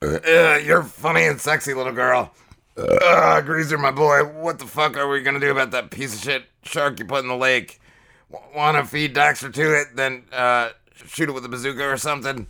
Uh, 0.02 0.58
you're 0.62 0.82
funny 0.82 1.24
and 1.24 1.40
sexy, 1.40 1.74
little 1.74 1.92
girl. 1.92 2.32
Uh, 2.76 3.40
Greaser, 3.40 3.78
my 3.78 3.90
boy, 3.90 4.22
what 4.24 4.58
the 4.58 4.66
fuck 4.66 4.96
are 4.96 5.08
we 5.08 5.22
gonna 5.22 5.40
do 5.40 5.50
about 5.50 5.70
that 5.70 5.90
piece 5.90 6.14
of 6.14 6.20
shit 6.20 6.44
shark 6.62 6.98
you 6.98 7.06
put 7.06 7.22
in 7.22 7.28
the 7.28 7.36
lake? 7.36 7.80
W- 8.30 8.50
wanna 8.54 8.84
feed 8.84 9.14
Daxter 9.14 9.52
to 9.52 9.80
it, 9.80 9.96
then 9.96 10.24
uh, 10.30 10.70
shoot 11.06 11.28
it 11.28 11.32
with 11.32 11.44
a 11.46 11.48
bazooka 11.48 11.82
or 11.82 11.96
something? 11.96 12.46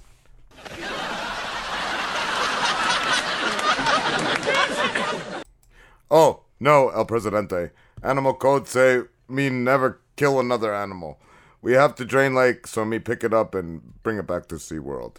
Oh, 6.10 6.40
no, 6.60 6.88
El 6.90 7.04
Presidente. 7.04 7.70
Animal 8.02 8.34
code 8.34 8.68
say 8.68 9.02
me 9.28 9.48
never 9.48 10.00
kill 10.16 10.40
another 10.40 10.74
animal. 10.74 11.18
We 11.62 11.72
have 11.72 11.94
to 11.96 12.04
drain 12.04 12.34
lake, 12.34 12.66
so 12.66 12.84
me 12.84 12.98
pick 12.98 13.24
it 13.24 13.34
up 13.34 13.54
and 13.54 14.02
bring 14.02 14.18
it 14.18 14.26
back 14.26 14.46
to 14.48 14.56
SeaWorld. 14.56 15.16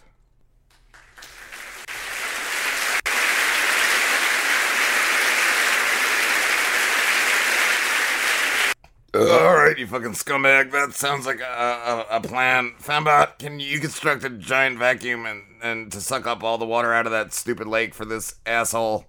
All 9.14 9.54
right, 9.54 9.78
you 9.78 9.86
fucking 9.86 10.12
scumbag. 10.12 10.70
That 10.70 10.92
sounds 10.92 11.24
like 11.24 11.40
a, 11.40 12.06
a, 12.10 12.16
a 12.16 12.20
plan. 12.20 12.74
Fembot, 12.78 13.38
can 13.38 13.58
you 13.58 13.80
construct 13.80 14.22
a 14.22 14.28
giant 14.28 14.78
vacuum 14.78 15.24
and, 15.24 15.44
and 15.62 15.92
to 15.92 16.00
suck 16.02 16.26
up 16.26 16.44
all 16.44 16.58
the 16.58 16.66
water 16.66 16.92
out 16.92 17.06
of 17.06 17.12
that 17.12 17.32
stupid 17.32 17.66
lake 17.66 17.94
for 17.94 18.04
this 18.04 18.34
asshole? 18.44 19.06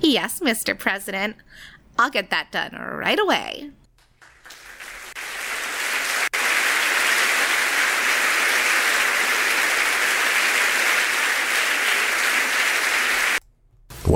Yes, 0.00 0.40
Mr. 0.40 0.78
President. 0.78 1.36
I'll 1.98 2.10
get 2.10 2.28
that 2.30 2.52
done 2.52 2.74
right 2.74 3.18
away. 3.18 3.70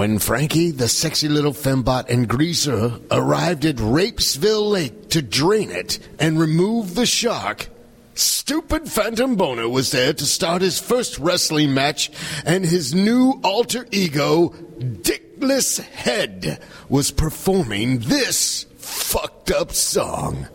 When 0.01 0.19
Frankie, 0.19 0.71
the 0.71 0.89
sexy 0.89 1.29
little 1.29 1.53
fembot, 1.53 2.09
and 2.09 2.27
Greaser 2.27 2.99
arrived 3.11 3.67
at 3.67 3.77
Rapesville 3.77 4.71
Lake 4.71 5.11
to 5.11 5.21
drain 5.21 5.71
it 5.71 5.99
and 6.19 6.41
remove 6.41 6.95
the 6.95 7.05
shark, 7.05 7.69
stupid 8.15 8.89
Phantom 8.89 9.37
Boner 9.37 9.69
was 9.69 9.91
there 9.91 10.15
to 10.15 10.25
start 10.25 10.63
his 10.63 10.79
first 10.79 11.19
wrestling 11.19 11.75
match, 11.75 12.11
and 12.47 12.65
his 12.65 12.95
new 12.95 13.43
alter 13.45 13.87
ego, 13.91 14.55
Dickless 14.79 15.81
Head, 15.83 16.63
was 16.89 17.11
performing 17.11 17.99
this 17.99 18.65
fucked 18.79 19.51
up 19.51 19.71
song. 19.73 20.49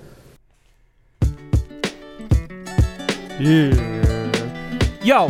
Yeah. 3.40 4.26
Yo, 5.04 5.30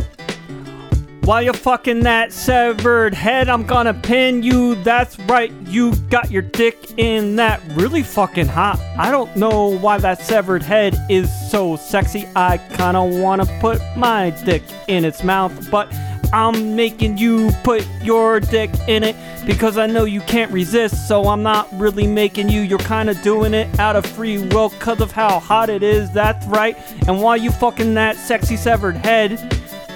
While 1.26 1.42
you're 1.42 1.54
fucking 1.56 2.02
that 2.02 2.32
severed 2.32 3.16
head, 3.16 3.50
I'm 3.50 3.64
gonna 3.64 3.96
pin 3.96 4.44
you. 4.44 4.76
That's 4.84 5.18
right, 5.22 5.52
you 5.66 5.96
got 6.12 6.30
your 6.30 6.44
dick 6.44 6.78
in 6.98 7.36
that 7.38 7.64
really 7.70 8.04
fucking 8.04 8.46
hot. 8.46 8.80
I 8.96 9.10
don't 9.10 9.36
know 9.36 9.76
why 9.80 9.98
that 9.98 10.22
severed 10.22 10.62
head 10.62 10.96
is 11.10 11.32
so 11.50 11.78
sexy. 11.78 12.28
I 12.36 12.60
kinda 12.60 13.04
wanna 13.04 13.48
put 13.60 13.82
my 13.98 14.30
dick 14.46 14.62
in 14.88 15.04
its 15.04 15.24
mouth, 15.24 15.52
but 15.72 15.92
I'm 16.32 16.76
making 16.76 17.18
you 17.18 17.50
put 17.64 17.88
your 18.04 18.40
dick 18.40 18.70
in 18.88 19.02
it 19.04 19.16
because 19.48 19.80
I 19.80 19.88
know 19.88 20.06
you 20.06 20.22
can't 20.22 20.52
resist. 20.52 21.08
So 21.08 21.28
I'm 21.28 21.42
not 21.42 21.68
really 21.74 22.06
making 22.06 22.50
you. 22.50 22.62
You're 22.62 22.78
kind 22.78 23.10
of 23.10 23.20
doing 23.24 23.56
it 23.56 23.80
out 23.80 23.96
of 23.96 24.06
free 24.06 24.38
will 24.50 24.70
because 24.70 25.02
of 25.02 25.12
how 25.12 25.40
hot 25.40 25.72
it 25.72 25.82
is. 25.82 26.12
That's 26.12 26.46
right. 26.46 26.78
And 27.08 27.20
while 27.20 27.36
you 27.36 27.50
fucking 27.50 27.96
that 27.96 28.16
sexy 28.16 28.58
severed 28.58 28.98
head, 28.98 29.40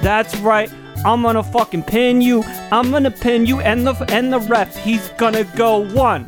that's 0.02 0.36
right. 0.38 0.72
I'm 1.06 1.22
gonna 1.22 1.44
fucking 1.44 1.84
pin 1.84 2.22
you. 2.22 2.44
I'm 2.72 2.92
gonna 2.92 3.12
pin 3.12 3.46
you 3.46 3.62
and 3.62 3.88
the 3.88 3.94
and 4.12 4.34
the 4.34 4.40
ref. 4.40 4.76
He's 4.78 5.10
gonna 5.10 5.46
go 5.56 5.90
one, 5.94 6.26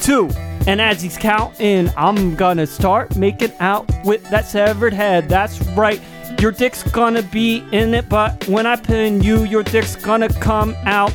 two, 0.00 0.28
and 0.66 0.80
as 0.80 1.00
he's 1.00 1.16
counting, 1.16 1.90
I'm 1.96 2.34
gonna 2.34 2.66
start 2.66 3.16
making 3.16 3.52
out 3.60 3.90
with 4.04 4.28
that 4.30 4.46
severed 4.46 4.92
head. 4.92 5.28
That's 5.28 5.60
right. 5.68 6.00
Your 6.40 6.50
dick's 6.50 6.82
gonna 6.82 7.22
be 7.22 7.64
in 7.70 7.94
it, 7.94 8.08
but 8.08 8.48
when 8.48 8.66
I 8.66 8.74
pin 8.74 9.22
you, 9.22 9.44
your 9.44 9.62
dick's 9.62 9.94
gonna 9.96 10.28
come 10.28 10.74
out. 10.84 11.14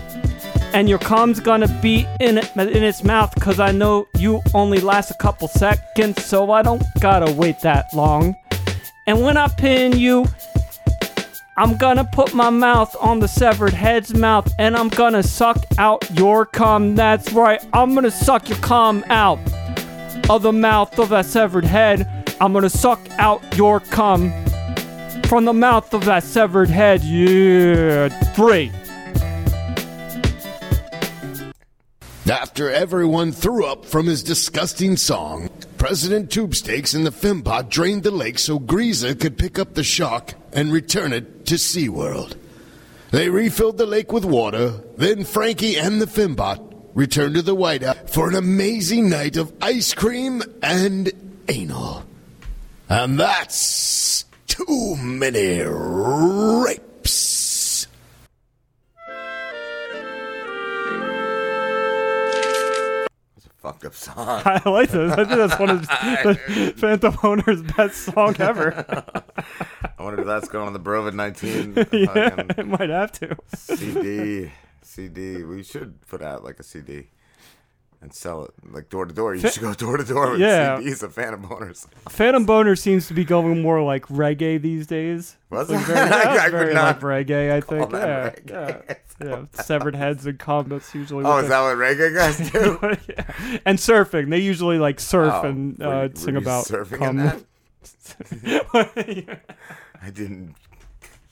And 0.74 0.90
your 0.90 1.00
cum's 1.00 1.40
gonna 1.40 1.68
be 1.82 2.06
in 2.20 2.38
it 2.38 2.56
in 2.56 2.84
its 2.84 3.04
mouth, 3.04 3.34
cause 3.40 3.60
I 3.60 3.72
know 3.72 4.08
you 4.18 4.42
only 4.54 4.80
last 4.80 5.12
a 5.12 5.16
couple 5.16 5.48
seconds, 5.48 6.24
so 6.26 6.52
I 6.52 6.62
don't 6.62 6.84
gotta 7.00 7.32
wait 7.32 7.62
that 7.62 7.94
long. 7.94 8.36
And 9.08 9.22
when 9.22 9.38
I 9.38 9.48
pin 9.48 9.98
you, 9.98 10.28
I'm 11.60 11.76
gonna 11.76 12.06
put 12.06 12.36
my 12.36 12.52
mouth 12.52 12.96
on 13.02 13.20
the 13.20 13.28
severed 13.28 13.74
head's 13.74 14.14
mouth 14.14 14.48
and 14.60 14.78
I'm 14.78 14.90
gonna 14.90 15.24
suck 15.24 15.58
out 15.80 16.08
your 16.12 16.46
cum. 16.46 16.94
That's 16.94 17.34
right, 17.34 17.60
I'm 17.74 17.96
gonna 17.96 18.12
suck 18.12 18.48
your 18.48 18.60
cum 18.60 19.04
out 19.10 19.40
of 20.30 20.44
the 20.44 20.54
mouth 20.54 21.00
of 21.00 21.10
that 21.10 21.26
severed 21.26 21.66
head. 21.66 22.08
I'm 22.40 22.54
gonna 22.54 22.70
suck 22.70 23.00
out 23.18 23.42
your 23.58 23.80
cum 23.80 24.32
from 25.24 25.46
the 25.46 25.54
mouth 25.54 25.96
of 25.96 26.06
that 26.06 26.24
severed 26.24 26.70
head. 26.70 27.02
Yeah, 27.02 28.10
three. 28.34 28.72
After 32.30 32.70
everyone 32.70 33.32
threw 33.32 33.66
up 33.66 33.84
from 33.84 34.06
his 34.06 34.22
disgusting 34.22 34.96
song, 34.96 35.50
President 35.78 36.32
Tubestakes 36.32 36.96
and 36.96 37.06
the 37.06 37.12
Fembot 37.12 37.70
drained 37.70 38.04
the 38.04 38.12
lake 38.12 38.40
so 38.40 38.58
Greaser 38.58 39.14
could 39.14 39.38
pick 39.38 39.60
up 39.60 39.74
the 39.76 39.84
shark 39.84 40.34
and 40.52 40.72
return 40.72 41.14
it 41.14 41.46
to 41.46 41.56
SeaWorld. 41.56 42.36
They 43.12 43.30
refilled 43.30 43.78
the 43.78 43.86
lake 43.86 44.12
with 44.12 44.26
water, 44.26 44.82
then 44.98 45.24
Frankie 45.24 45.78
and 45.78 46.02
the 46.02 46.08
Fembot 46.08 46.60
returned 46.94 47.36
to 47.36 47.42
the 47.42 47.56
White 47.56 47.84
House 47.84 47.98
for 48.08 48.28
an 48.28 48.36
amazing 48.36 49.10
night 49.10 49.38
of 49.38 49.54
ice 49.62 49.94
cream 49.94 50.42
and 50.64 51.12
anal. 51.48 52.04
And 52.90 53.20
that's 53.20 54.26
too 54.48 54.96
many 55.00 55.62
rapes. 55.62 56.87
Fucked 63.58 63.86
up 63.86 63.96
song. 63.96 64.16
I 64.46 64.62
like 64.70 64.90
this. 64.92 65.12
I 65.12 65.16
think 65.26 65.30
that's 65.30 65.60
one 65.60 65.70
of 65.72 65.82
the 65.88 66.74
Phantom 66.78 67.16
Boner's 67.22 67.64
best 67.64 68.04
song 68.04 68.36
ever. 68.40 68.86
I 69.98 70.04
wonder 70.04 70.22
if 70.22 70.28
that's 70.28 70.48
going 70.48 70.68
on 70.68 70.74
the 70.74 70.80
Brovid 70.80 71.14
19. 71.14 71.74
Yeah, 71.92 72.44
it 72.58 72.68
might 72.68 72.90
have 72.90 73.12
to. 73.14 73.36
CD. 73.56 74.52
CD. 74.84 75.44
We 75.44 75.64
should 75.64 76.06
put 76.08 76.22
out 76.22 76.44
like 76.44 76.60
a 76.60 76.64
CD 76.64 77.08
and 78.02 78.14
sell 78.14 78.46
it 78.46 78.52
like 78.72 78.90
door 78.90 79.06
to 79.06 79.14
door. 79.14 79.34
You 79.36 79.42
Fa- 79.42 79.52
should 79.52 79.62
go 79.64 79.74
door 79.74 79.98
to 79.98 80.04
door 80.04 80.32
with 80.32 80.40
Yeah. 80.42 80.78
CDs 80.80 81.02
of 81.04 81.14
Phantom 81.14 81.42
Boners. 81.44 81.88
Phantom 82.10 82.46
Boner 82.46 82.76
seems 82.76 83.08
to 83.08 83.14
be 83.14 83.26
going 83.26 83.62
more 83.62 83.82
like 83.82 84.06
reggae 84.08 84.62
these 84.62 84.86
days. 84.88 85.36
Was 85.50 85.70
Like 85.70 85.86
very, 85.86 86.00
I- 86.12 86.50
very 86.50 86.74
like 86.74 87.00
reggae, 87.00 87.52
I 87.52 87.62
think. 87.62 87.92
Yeah, 87.92 88.30
reggae. 88.30 88.50
yeah, 88.50 88.96
yeah. 89.26 89.46
Severed 89.64 89.96
heads 89.96 90.26
and 90.28 90.38
combats 90.38 90.94
usually. 90.94 91.26
Oh, 91.26 91.38
is 91.40 91.50
that 91.50 91.60
what 91.62 91.78
reggae 91.78 92.14
guys 92.14 92.38
do? 92.52 92.80
Yeah. 93.10 93.60
And 93.66 93.78
surfing. 93.80 94.30
They 94.30 94.40
usually 94.40 94.78
like 94.78 95.00
surf 95.00 95.34
Oh, 95.34 95.48
and 95.48 95.78
were 95.80 95.86
uh, 95.88 96.04
you- 96.04 96.12
sing 96.16 96.34
were 96.36 96.42
about 96.42 96.66
surfing 96.66 97.02
in? 97.10 97.46
I 100.02 100.10
didn't 100.12 100.56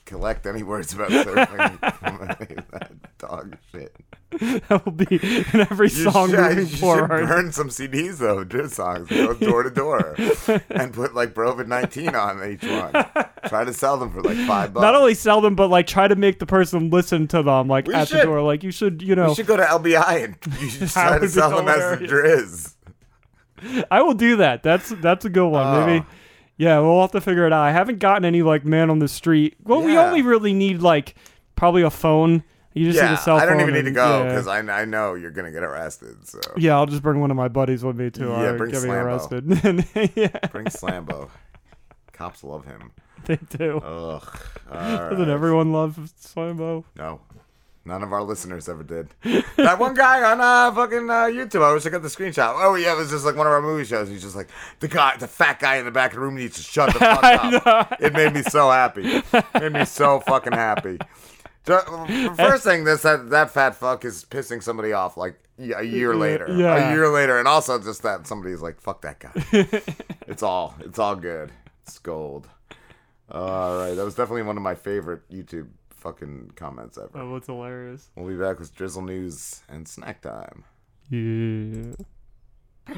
collect 0.06 0.46
any 0.46 0.64
words 0.64 0.94
about 0.94 1.10
surfing 1.10 2.00
from 2.00 2.22
any 2.24 2.56
of 2.58 2.72
that 2.72 2.92
dog 3.18 3.58
shit. 3.72 3.96
that 4.68 4.82
will 4.86 4.92
be 4.92 5.20
in 5.54 5.62
every 5.62 5.88
You 5.88 6.12
song 6.12 6.30
should, 6.30 6.40
moving 6.40 6.68
you 6.68 6.76
should 6.76 7.08
burn 7.08 7.52
some 7.52 7.70
CDs 7.70 8.18
though, 8.18 8.44
Driz 8.44 8.72
songs. 8.72 9.08
Go 9.10 9.34
door 9.34 9.64
to 9.64 9.70
door 9.70 10.16
and 10.70 10.94
put 10.94 11.14
like 11.14 11.34
Brovid 11.34 11.68
19 11.68 12.16
on 12.16 12.50
each 12.50 12.64
one. 12.64 12.92
Try 13.48 13.64
to 13.64 13.74
sell 13.74 13.98
them 13.98 14.12
for 14.12 14.22
like 14.22 14.38
five 14.48 14.74
bucks. 14.74 14.82
Not 14.82 14.96
only 14.96 15.14
sell 15.14 15.42
them, 15.42 15.56
but 15.56 15.70
like 15.70 15.88
try 15.88 16.08
to 16.08 16.16
make 16.16 16.40
the 16.40 16.46
person 16.46 16.90
listen 16.90 17.28
to 17.30 17.44
them, 17.44 17.68
like 17.68 17.88
We 17.88 17.94
at 17.94 18.10
the 18.10 18.24
door. 18.24 18.42
Like 18.42 18.64
you 18.64 18.72
should, 18.72 19.02
you 19.02 19.16
know. 19.16 19.30
you 19.30 19.36
should 19.36 19.48
go 19.48 19.58
to 19.58 19.64
LBI 19.64 20.24
and 20.24 20.38
you 20.62 20.70
should 20.70 20.90
try 20.90 21.18
to 21.18 21.30
sell 21.30 21.56
them 21.56 21.68
as 21.68 22.00
the. 22.00 22.06
Driz. 22.06 22.76
I 23.90 24.02
will 24.02 24.14
do 24.14 24.38
that. 24.38 24.64
That's 24.64 24.90
that's 24.90 25.26
a 25.26 25.30
good 25.30 25.48
one. 25.48 25.66
Oh. 25.66 25.86
Maybe. 25.86 26.06
Yeah, 26.58 26.80
we'll 26.80 27.02
have 27.02 27.12
to 27.12 27.22
figure 27.22 27.46
it 27.46 27.52
out. 27.52 27.64
I 27.64 27.72
haven't 27.72 28.00
gotten 28.00 28.24
any 28.24 28.42
like 28.42 28.66
man 28.66 28.90
on 28.90 29.00
the 29.00 29.08
street. 29.08 29.56
Well, 29.64 29.82
we 29.82 29.98
only 29.98 30.22
really 30.22 30.54
need 30.54 30.82
like 30.82 31.16
probably 31.56 31.82
a 31.82 31.90
phone. 31.90 32.44
You 32.76 32.86
just 32.92 32.98
yeah, 32.98 33.08
need 33.10 33.14
a 33.14 33.18
cell 33.18 33.38
I 33.38 33.46
don't 33.46 33.54
phone 33.54 33.62
even 33.62 33.74
need 33.74 33.82
to 33.82 33.88
and- 33.88 33.96
go 33.96 34.24
yeah. 34.24 34.30
because 34.30 34.48
I, 34.48 34.60
I 34.60 34.86
know 34.86 35.14
you're 35.16 35.32
gonna 35.32 35.52
get 35.52 35.64
arrested. 35.64 36.28
So 36.28 36.40
Yeah, 36.58 36.76
I'll 36.76 36.86
just 36.86 37.02
bring 37.02 37.20
one 37.22 37.32
of 37.32 37.38
my 37.38 37.48
buddies 37.48 37.84
with 37.84 37.98
me 37.98 38.12
too. 38.12 38.28
Yeah, 38.30 38.52
bring 38.54 38.72
get 38.72 38.84
me 38.84 38.90
Slambo. 38.90 39.04
arrested. 39.04 39.46
yeah, 40.16 40.48
bring 40.52 40.66
Slambo. 40.66 41.30
Cops 42.14 42.44
love 42.44 42.66
him. 42.66 42.92
they 43.26 43.38
do. 43.58 43.78
Ugh. 43.78 44.40
Doesn't 44.72 45.30
everyone 45.30 45.72
love 45.72 45.98
Slambo? 46.22 46.84
No. 46.96 47.22
None 47.88 48.02
of 48.02 48.12
our 48.12 48.24
listeners 48.24 48.68
ever 48.68 48.82
did. 48.84 49.10
that 49.58 49.78
one 49.78 49.94
guy 49.94 50.24
on 50.32 50.42
uh, 50.42 50.74
fucking 50.74 51.08
uh, 51.08 51.26
YouTube, 51.26 51.62
I 51.64 51.72
wish 51.72 51.86
I 51.86 51.90
got 51.92 52.02
the 52.02 52.08
screenshot. 52.08 52.56
Oh 52.58 52.74
yeah, 52.74 52.94
it 52.94 52.98
was 52.98 53.12
just 53.12 53.26
like 53.26 53.36
one 53.36 53.46
of 53.46 53.54
our 53.54 53.62
movie 53.62 53.86
shows. 53.86 54.10
He's 54.10 54.24
just 54.24 54.36
like 54.36 54.50
the 54.80 54.88
guy, 54.88 55.16
the 55.18 55.28
fat 55.28 55.60
guy 55.60 55.76
in 55.76 55.86
the 55.86 55.92
back 55.92 56.10
of 56.12 56.16
the 56.16 56.22
room 56.22 56.36
needs 56.36 56.56
to 56.58 56.64
shut 56.64 56.92
the 56.94 57.00
fuck 57.00 57.66
up. 57.68 57.96
It 58.02 58.14
made 58.14 58.34
me 58.34 58.42
so 58.42 58.72
happy. 58.72 59.04
It 59.32 59.46
made 59.54 59.74
me 59.74 59.86
so 59.86 60.20
fucking 60.22 60.54
happy. 60.54 60.98
First 62.36 62.64
thing 62.64 62.84
this 62.84 63.02
that 63.02 63.30
that 63.32 63.52
fat 63.52 63.76
fuck 63.76 64.06
is 64.06 64.26
pissing 64.26 64.62
somebody 64.62 64.94
off 64.94 65.18
like 65.18 65.40
a 65.58 65.84
year 65.84 66.16
later. 66.16 66.48
Yeah. 66.50 66.92
A 66.92 66.94
year 66.94 67.10
later, 67.10 67.40
and 67.40 67.48
also 67.48 67.82
just 67.82 68.04
that 68.04 68.28
somebody's 68.28 68.62
like, 68.62 68.80
"Fuck 68.80 69.02
that 69.02 69.20
guy." 69.20 69.32
it's 70.28 70.44
all 70.44 70.76
it's 70.82 71.00
all 71.00 71.16
good. 71.16 71.52
It's 71.84 71.98
gold. 72.00 72.48
All 73.32 73.78
right, 73.78 73.96
that 73.96 74.06
was 74.06 74.14
definitely 74.14 74.44
one 74.44 74.58
of 74.58 74.64
my 74.64 74.76
favorite 74.76 75.28
YouTube 75.32 75.68
fucking 75.90 76.52
comments 76.56 77.00
ever. 77.00 77.10
Oh, 77.16 77.32
what's 77.32 77.48
hilarious. 77.48 78.10
We'll 78.16 78.28
be 78.28 78.36
back 78.36 78.60
with 78.60 78.76
Drizzle 78.76 79.02
News 79.02 79.64
and 79.68 79.88
Snack 79.88 80.22
Time. 80.22 80.64
Yeah. 81.10 81.96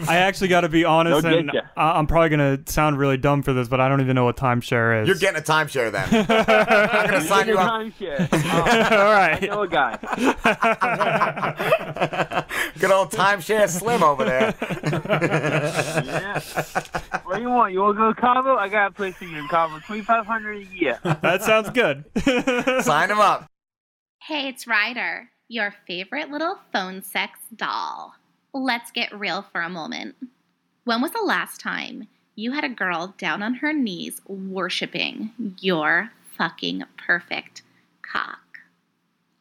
I 0.07 0.17
actually 0.17 0.49
got 0.49 0.61
to 0.61 0.69
be 0.69 0.83
honest, 0.83 1.23
No 1.23 1.37
and. 1.37 1.51
I- 1.77 1.97
I'm 1.97 2.07
probably 2.07 2.29
gonna 2.29 2.59
sound 2.65 2.97
really 2.99 3.15
dumb 3.17 3.41
for 3.41 3.53
this, 3.53 3.67
but 3.69 3.79
I 3.79 3.87
don't 3.87 4.01
even 4.01 4.15
know 4.15 4.25
what 4.25 4.35
timeshare 4.35 5.01
is. 5.01 5.07
You're 5.07 5.15
getting 5.17 5.39
a 5.39 5.43
timeshare 5.43 5.91
then. 5.91 6.07
I'm 6.29 7.05
gonna 7.09 7.21
sign 7.21 7.47
you 7.47 7.57
up. 7.57 7.71
Timeshare. 7.71 8.27
Oh, 8.49 8.97
All 8.97 9.11
right. 9.11 9.41
I 9.43 9.45
know 9.47 9.61
a 9.61 9.67
guy. 9.67 9.97
Good 12.79 12.91
old 12.91 13.11
timeshare 13.11 13.67
Slim 13.69 14.03
over 14.03 14.23
there. 14.25 14.53
yeah. 16.05 16.39
What 17.23 17.37
do 17.37 17.41
you 17.41 17.49
want? 17.49 17.73
You 17.73 17.81
want 17.81 17.95
to 17.97 17.99
go 17.99 18.13
to 18.13 18.21
Cabo? 18.21 18.55
I 18.57 18.67
got 18.69 18.91
a 18.91 18.93
place 18.93 19.15
for 19.15 19.25
you 19.25 19.37
in 19.37 19.47
Cabo. 19.47 19.79
Twenty 19.79 20.01
five 20.01 20.25
hundred 20.25 20.57
a 20.57 20.65
year. 20.65 20.99
that 21.03 21.43
sounds 21.43 21.69
good. 21.71 22.05
Sign 22.83 23.09
him 23.11 23.19
up. 23.19 23.49
Hey, 24.21 24.49
it's 24.49 24.67
Ryder, 24.67 25.29
your 25.47 25.73
favorite 25.87 26.29
little 26.29 26.57
phone 26.73 27.01
sex 27.01 27.39
doll. 27.55 28.13
Let's 28.59 28.89
get 28.89 29.13
real 29.13 29.43
for 29.43 29.61
a 29.61 29.69
moment. 29.69 30.15
When 30.83 30.99
was 30.99 31.11
the 31.11 31.21
last 31.23 31.61
time 31.61 32.07
you 32.33 32.53
had 32.53 32.63
a 32.63 32.69
girl 32.69 33.13
down 33.19 33.43
on 33.43 33.53
her 33.53 33.71
knees 33.71 34.19
worshiping 34.25 35.31
your 35.59 36.09
fucking 36.35 36.83
perfect 36.97 37.61
cock? 38.01 38.57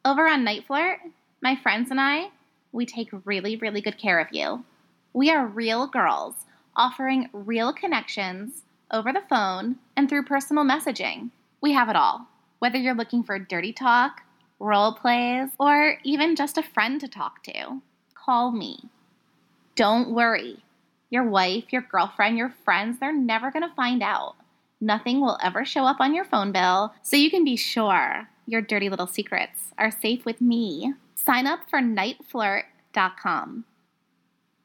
Over 0.05 0.29
on 0.29 0.45
Night 0.45 0.67
Flirt, 0.67 0.99
my 1.41 1.57
friends 1.57 1.91
and 1.91 1.99
I, 1.99 2.29
we 2.73 2.85
take 2.85 3.09
really, 3.25 3.57
really 3.57 3.81
good 3.81 3.97
care 3.97 4.21
of 4.21 4.29
you. 4.33 4.63
We 5.15 5.31
are 5.31 5.47
real 5.47 5.87
girls 5.87 6.35
offering 6.77 7.31
real 7.33 7.73
connections 7.73 8.65
over 8.91 9.15
the 9.15 9.25
phone 9.31 9.77
and 9.97 10.11
through 10.11 10.25
personal 10.25 10.63
messaging. 10.63 11.31
We 11.63 11.73
have 11.73 11.89
it 11.89 11.97
all. 11.97 12.27
Whether 12.59 12.77
you're 12.77 12.95
looking 12.95 13.23
for 13.23 13.39
dirty 13.39 13.73
talk, 13.73 14.21
role 14.59 14.93
plays, 14.93 15.49
or 15.59 15.99
even 16.05 16.37
just 16.37 16.59
a 16.59 16.63
friend 16.63 17.01
to 17.01 17.09
talk 17.09 17.43
to, 17.45 17.81
call 18.15 18.53
me. 18.53 18.91
Don't 19.77 20.11
worry. 20.11 20.65
Your 21.11 21.25
wife, 21.25 21.65
your 21.71 21.83
girlfriend, 21.83 22.37
your 22.37 22.53
friends, 22.65 22.99
they're 22.99 23.13
never 23.13 23.51
going 23.51 23.63
to 23.63 23.75
find 23.75 24.03
out. 24.03 24.35
Nothing 24.81 25.21
will 25.21 25.39
ever 25.43 25.65
show 25.65 25.85
up 25.85 26.01
on 26.01 26.15
your 26.15 26.25
phone 26.25 26.51
bill, 26.51 26.95
so 27.03 27.17
you 27.17 27.31
can 27.31 27.45
be 27.45 27.57
sure 27.57 28.29
your 28.47 28.63
dirty 28.63 28.89
little 28.89 29.07
secrets 29.07 29.73
are 29.79 29.91
safe 29.91 30.25
with 30.25 30.41
me. 30.41 30.95
Sign 31.15 31.47
up 31.47 31.61
for 31.69 31.79
nightflirt.com. 31.81 33.65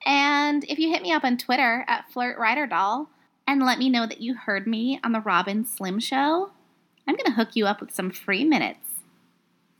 And 0.05 0.63
if 0.63 0.79
you 0.79 0.89
hit 0.89 1.01
me 1.01 1.11
up 1.11 1.23
on 1.23 1.37
Twitter 1.37 1.85
at 1.87 2.05
FlirtRyderDoll 2.13 3.07
and 3.45 3.61
let 3.61 3.79
me 3.79 3.89
know 3.89 4.07
that 4.07 4.21
you 4.21 4.33
heard 4.33 4.65
me 4.65 4.99
on 5.03 5.11
the 5.11 5.19
Rob 5.19 5.47
and 5.47 5.67
Slim 5.67 5.99
Show, 5.99 6.51
I'm 7.07 7.15
going 7.15 7.25
to 7.25 7.31
hook 7.33 7.55
you 7.55 7.67
up 7.67 7.81
with 7.81 7.93
some 7.93 8.11
free 8.11 8.43
minutes 8.43 8.79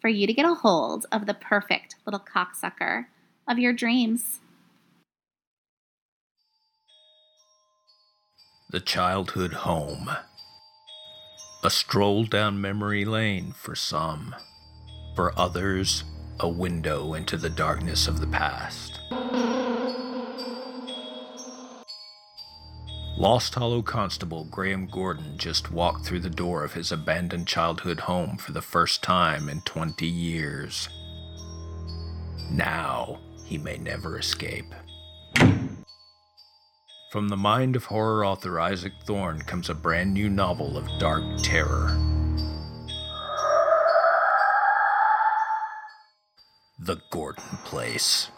for 0.02 0.10
you 0.10 0.28
to 0.28 0.34
get 0.34 0.46
a 0.46 0.56
hold 0.56 1.06
of 1.12 1.26
the 1.26 1.34
perfect 1.34 1.96
little 2.06 2.20
cocksucker 2.20 3.06
of 3.48 3.60
your 3.60 3.74
dreams. 3.74 4.42
The 8.72 8.80
childhood 8.80 9.52
home. 9.52 10.10
A 11.62 11.70
stroll 11.70 12.24
down 12.24 12.62
memory 12.62 13.04
lane 13.04 13.52
for 13.52 13.76
some. 13.76 14.34
For 15.14 15.38
others, 15.38 16.06
a 16.40 16.48
window 16.48 17.14
into 17.14 17.36
the 17.36 17.50
darkness 17.50 18.08
of 18.08 18.22
the 18.22 18.28
past. 18.28 19.02
Lost 23.18 23.56
Hollow 23.56 23.82
Constable 23.82 24.46
Graham 24.46 24.88
Gordon 24.88 25.38
just 25.38 25.70
walked 25.70 26.06
through 26.06 26.22
the 26.22 26.30
door 26.30 26.64
of 26.64 26.72
his 26.72 26.94
abandoned 26.94 27.48
childhood 27.48 28.00
home 28.00 28.38
for 28.38 28.54
the 28.54 28.62
first 28.62 29.04
time 29.04 29.50
in 29.50 29.60
20 29.64 30.08
years. 30.08 30.88
Now, 32.50 33.20
he 33.44 33.58
may 33.58 33.78
never 33.78 34.18
escape. 34.18 34.74
From 37.12 37.28
the 37.28 37.36
mind 37.36 37.76
of 37.76 37.84
horror 37.84 38.24
author 38.24 38.58
Isaac 38.58 38.94
Thorne 39.04 39.42
comes 39.42 39.70
a 39.70 39.74
brand 39.74 40.14
new 40.14 40.30
novel 40.30 40.78
of 40.78 40.88
dark 40.98 41.26
terror. 41.44 41.90
The 46.80 47.02
Gordon 47.10 47.44
Place. 47.66 48.30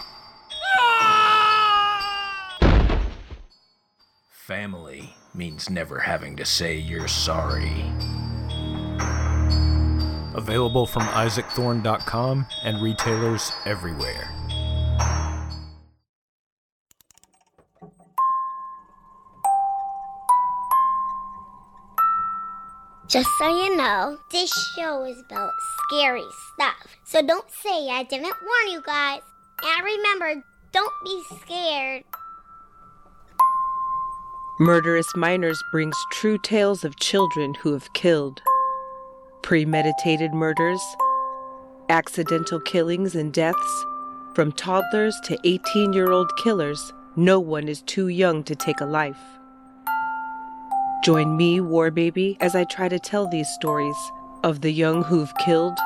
Family 4.32 5.14
means 5.36 5.70
never 5.70 6.00
having 6.00 6.36
to 6.38 6.44
say 6.44 6.76
you're 6.76 7.08
sorry. 7.08 7.86
Available 10.34 10.88
from 10.88 11.04
isaacthorne.com 11.04 12.48
and 12.64 12.82
retailers 12.82 13.52
everywhere. 13.68 14.33
Just 23.14 23.30
so 23.38 23.48
you 23.48 23.78
know, 23.78 24.18
this 24.32 24.52
show 24.76 25.06
is 25.06 25.20
about 25.20 25.52
scary 25.84 26.26
stuff. 26.56 26.98
So 27.04 27.22
don't 27.22 27.46
say 27.52 27.88
I 27.92 28.02
didn't 28.02 28.24
warn 28.24 28.72
you 28.72 28.82
guys. 28.82 29.22
And 29.64 29.86
remember, 29.86 30.44
don't 30.72 30.94
be 31.06 31.22
scared. 31.40 32.06
Murderous 34.60 35.16
Minors 35.16 35.62
brings 35.72 35.96
true 36.12 36.40
tales 36.40 36.84
of 36.84 36.98
children 36.98 37.54
who 37.54 37.74
have 37.74 37.94
killed. 37.94 38.42
Premeditated 39.44 40.34
murders, 40.34 40.82
accidental 41.90 42.60
killings 42.62 43.14
and 43.14 43.32
deaths, 43.32 43.86
from 44.34 44.52
toddlers 44.54 45.16
to 45.26 45.38
18 45.44 45.94
year 45.94 46.12
old 46.12 46.32
killers, 46.44 46.92
no 47.16 47.40
one 47.40 47.68
is 47.68 47.84
too 47.84 48.08
young 48.08 48.44
to 48.46 48.56
take 48.56 48.82
a 48.82 48.86
life. 48.86 49.22
Join 51.04 51.36
me, 51.36 51.60
War 51.60 51.92
Baby, 51.92 52.38
as 52.40 52.56
I 52.56 52.64
try 52.64 52.88
to 52.88 52.98
tell 52.98 53.28
these 53.28 53.50
stories 53.50 53.98
of 54.42 54.62
the 54.62 54.72
young 54.72 55.04
who've 55.04 55.36
killed, 55.36 55.78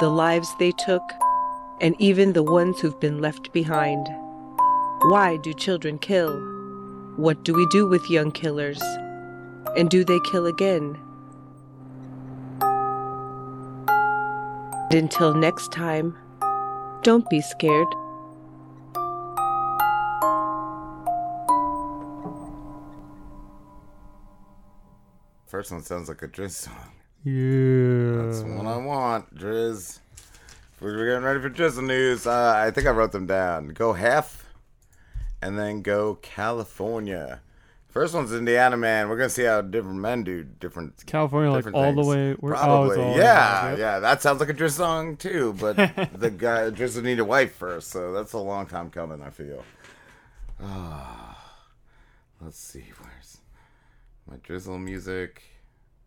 the 0.00 0.10
lives 0.10 0.54
they 0.58 0.70
took, 0.70 1.00
and 1.80 1.98
even 1.98 2.34
the 2.34 2.42
ones 2.42 2.78
who've 2.78 3.00
been 3.00 3.18
left 3.18 3.54
behind. 3.54 4.06
Why 5.00 5.38
do 5.42 5.54
children 5.54 5.98
kill? 5.98 6.38
What 7.16 7.42
do 7.42 7.54
we 7.54 7.66
do 7.70 7.88
with 7.88 8.10
young 8.10 8.30
killers? 8.30 8.82
And 9.78 9.88
do 9.88 10.04
they 10.04 10.20
kill 10.30 10.44
again? 10.44 10.98
Until 14.90 15.32
next 15.32 15.72
time, 15.72 16.14
don't 17.02 17.26
be 17.30 17.40
scared. 17.40 17.88
First 25.46 25.70
one 25.70 25.82
sounds 25.82 26.08
like 26.08 26.22
a 26.22 26.28
Driz 26.28 26.50
song. 26.50 26.92
Yeah. 27.22 28.22
That's 28.26 28.42
the 28.42 28.52
one 28.52 28.66
I 28.66 28.76
want, 28.76 29.34
Driz. 29.34 30.00
We're 30.80 31.06
getting 31.06 31.24
ready 31.24 31.40
for 31.40 31.48
Drizzle 31.48 31.84
news. 31.84 32.26
Uh, 32.26 32.54
I 32.56 32.70
think 32.70 32.86
I 32.86 32.90
wrote 32.90 33.12
them 33.12 33.26
down. 33.26 33.68
Go 33.68 33.92
half, 33.92 34.48
and 35.40 35.58
then 35.58 35.82
go 35.82 36.16
California. 36.16 37.40
First 37.88 38.12
one's 38.12 38.34
Indiana 38.34 38.76
Man. 38.76 39.08
We're 39.08 39.16
gonna 39.16 39.30
see 39.30 39.44
how 39.44 39.62
different 39.62 40.00
men 40.00 40.22
do 40.22 40.44
different. 40.44 41.06
California, 41.06 41.50
like 41.50 41.60
different 41.60 41.76
all 41.76 41.94
the 41.94 42.04
way. 42.04 42.34
Where, 42.34 42.54
oh, 42.54 42.58
Probably, 42.58 43.00
it's 43.00 43.16
yeah, 43.16 43.70
yep. 43.70 43.78
yeah. 43.78 43.98
That 44.00 44.20
sounds 44.20 44.38
like 44.38 44.50
a 44.50 44.54
Driz 44.54 44.72
song 44.72 45.16
too. 45.16 45.54
But 45.58 45.76
the 46.12 46.30
guy 46.30 46.70
Driz 46.70 46.96
would 46.96 47.04
need 47.04 47.20
a 47.20 47.24
wife 47.24 47.54
first, 47.54 47.88
so 47.90 48.12
that's 48.12 48.34
a 48.34 48.38
long 48.38 48.66
time 48.66 48.90
coming. 48.90 49.22
I 49.22 49.30
feel. 49.30 49.64
Ah, 50.62 51.54
let's 52.42 52.58
see. 52.58 52.84
Where's 53.00 53.15
my 54.28 54.36
drizzle 54.42 54.78
music? 54.78 55.42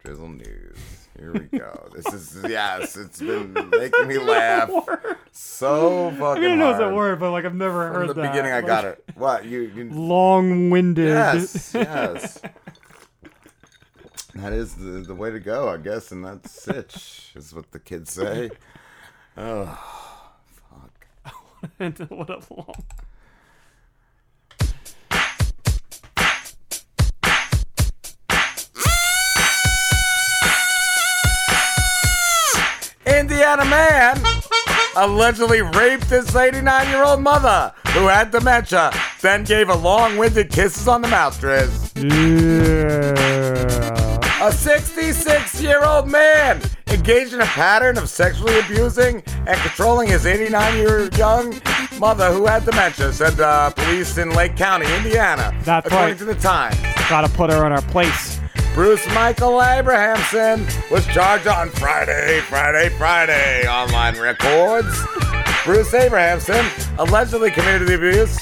Drizzle 0.03 0.29
news. 0.29 0.77
Here 1.17 1.33
we 1.33 1.57
go. 1.57 1.89
This 1.93 2.07
is 2.13 2.37
yes. 2.49 2.95
It's 2.95 3.19
been 3.19 3.53
making 3.71 4.07
me 4.07 4.17
laugh 4.17 4.69
so 5.31 6.11
fucking 6.11 6.21
I 6.43 6.47
mean, 6.47 6.51
I 6.51 6.55
know 6.55 6.71
it's 6.71 6.79
a 6.79 6.93
word, 6.93 7.19
but 7.19 7.31
like 7.31 7.43
I've 7.45 7.53
never 7.55 7.89
heard 7.89 7.89
that 7.89 7.93
From 7.93 8.07
heard 8.07 8.15
the 8.15 8.21
that. 8.21 8.31
beginning, 8.31 8.51
I 8.53 8.57
Like, 8.57 8.65
got 8.65 8.85
it. 8.85 9.03
What 9.15 9.45
you? 9.45 9.59
you 9.61 9.89
Long-winded. 9.91 11.07
Yes, 11.07 11.71
yes. 11.73 12.41
That 14.35 14.53
is 14.53 14.75
the, 14.75 15.01
the 15.01 15.15
way 15.15 15.31
to 15.31 15.39
go, 15.39 15.67
I 15.67 15.77
guess, 15.77 16.11
and 16.13 16.23
that's 16.23 16.49
sitch, 16.51 17.33
is 17.35 17.53
what 17.53 17.71
the 17.71 17.79
kids 17.79 18.13
say. 18.13 18.51
Oh, 19.35 19.65
fuck. 20.45 21.07
what 22.09 22.29
a 22.29 22.53
long. 22.53 22.73
Indiana 33.49 33.65
man 33.65 34.21
allegedly 34.95 35.63
raped 35.63 36.05
his 36.05 36.35
89 36.35 36.87
year 36.89 37.03
old 37.03 37.19
mother 37.19 37.73
who 37.93 38.05
had 38.07 38.29
dementia, 38.29 38.91
then 39.21 39.43
gave 39.43 39.69
a 39.69 39.75
long 39.75 40.17
winded 40.17 40.51
kisses 40.51 40.87
on 40.87 41.01
the 41.01 41.07
mouth, 41.07 41.41
Driz. 41.41 41.91
Yeah. 41.95 43.15
A 44.45 44.51
66 44.51 45.61
year 45.63 45.83
old 45.83 46.07
man 46.07 46.61
engaged 46.89 47.33
in 47.33 47.41
a 47.41 47.45
pattern 47.45 47.97
of 47.97 48.07
sexually 48.07 48.59
abusing 48.59 49.23
and 49.47 49.59
controlling 49.61 50.09
his 50.09 50.27
89 50.27 50.77
year 50.77 51.09
young 51.17 51.59
mother 51.99 52.31
who 52.31 52.45
had 52.45 52.65
dementia, 52.65 53.11
said 53.11 53.39
uh, 53.39 53.71
police 53.71 54.19
in 54.19 54.29
Lake 54.31 54.55
County, 54.55 54.85
Indiana. 54.95 55.51
That's 55.63 55.87
according 55.87 56.09
right. 56.09 56.17
to 56.19 56.25
the 56.25 56.35
Times. 56.35 56.77
Gotta 57.09 57.29
put 57.29 57.49
her 57.49 57.65
in 57.65 57.71
her 57.71 57.81
place. 57.89 58.38
Bruce 58.73 59.05
Michael 59.13 59.61
Abrahamson 59.61 60.65
was 60.89 61.05
charged 61.07 61.47
on 61.47 61.69
Friday, 61.69 62.39
Friday, 62.41 62.89
Friday. 62.97 63.67
Online 63.67 64.17
records. 64.17 64.97
Bruce 65.65 65.93
Abrahamson 65.93 66.65
allegedly 66.97 67.51
committed 67.51 67.87
the 67.87 67.95
abuse 67.95 68.37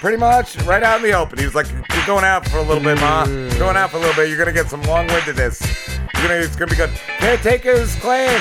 pretty 0.00 0.16
much 0.16 0.56
right 0.62 0.82
out 0.82 0.96
in 0.98 1.02
the 1.02 1.12
open. 1.12 1.38
He 1.38 1.44
was 1.44 1.54
like, 1.54 1.68
You're 1.70 2.06
going 2.06 2.24
out 2.24 2.48
for 2.48 2.58
a 2.58 2.62
little 2.62 2.82
bit, 2.82 2.98
Ma. 3.00 3.26
Going 3.58 3.76
out 3.76 3.90
for 3.90 3.98
a 3.98 4.00
little 4.00 4.14
bit. 4.14 4.28
You're 4.28 4.38
going 4.38 4.48
to 4.48 4.54
get 4.54 4.70
some 4.70 4.82
long 4.84 5.06
windedness. 5.08 5.60
You're 5.98 6.28
gonna, 6.28 6.34
it's 6.40 6.56
going 6.56 6.68
to 6.70 6.74
be 6.74 6.78
good. 6.78 6.90
Caretaker's 7.18 7.94
claim 7.96 8.40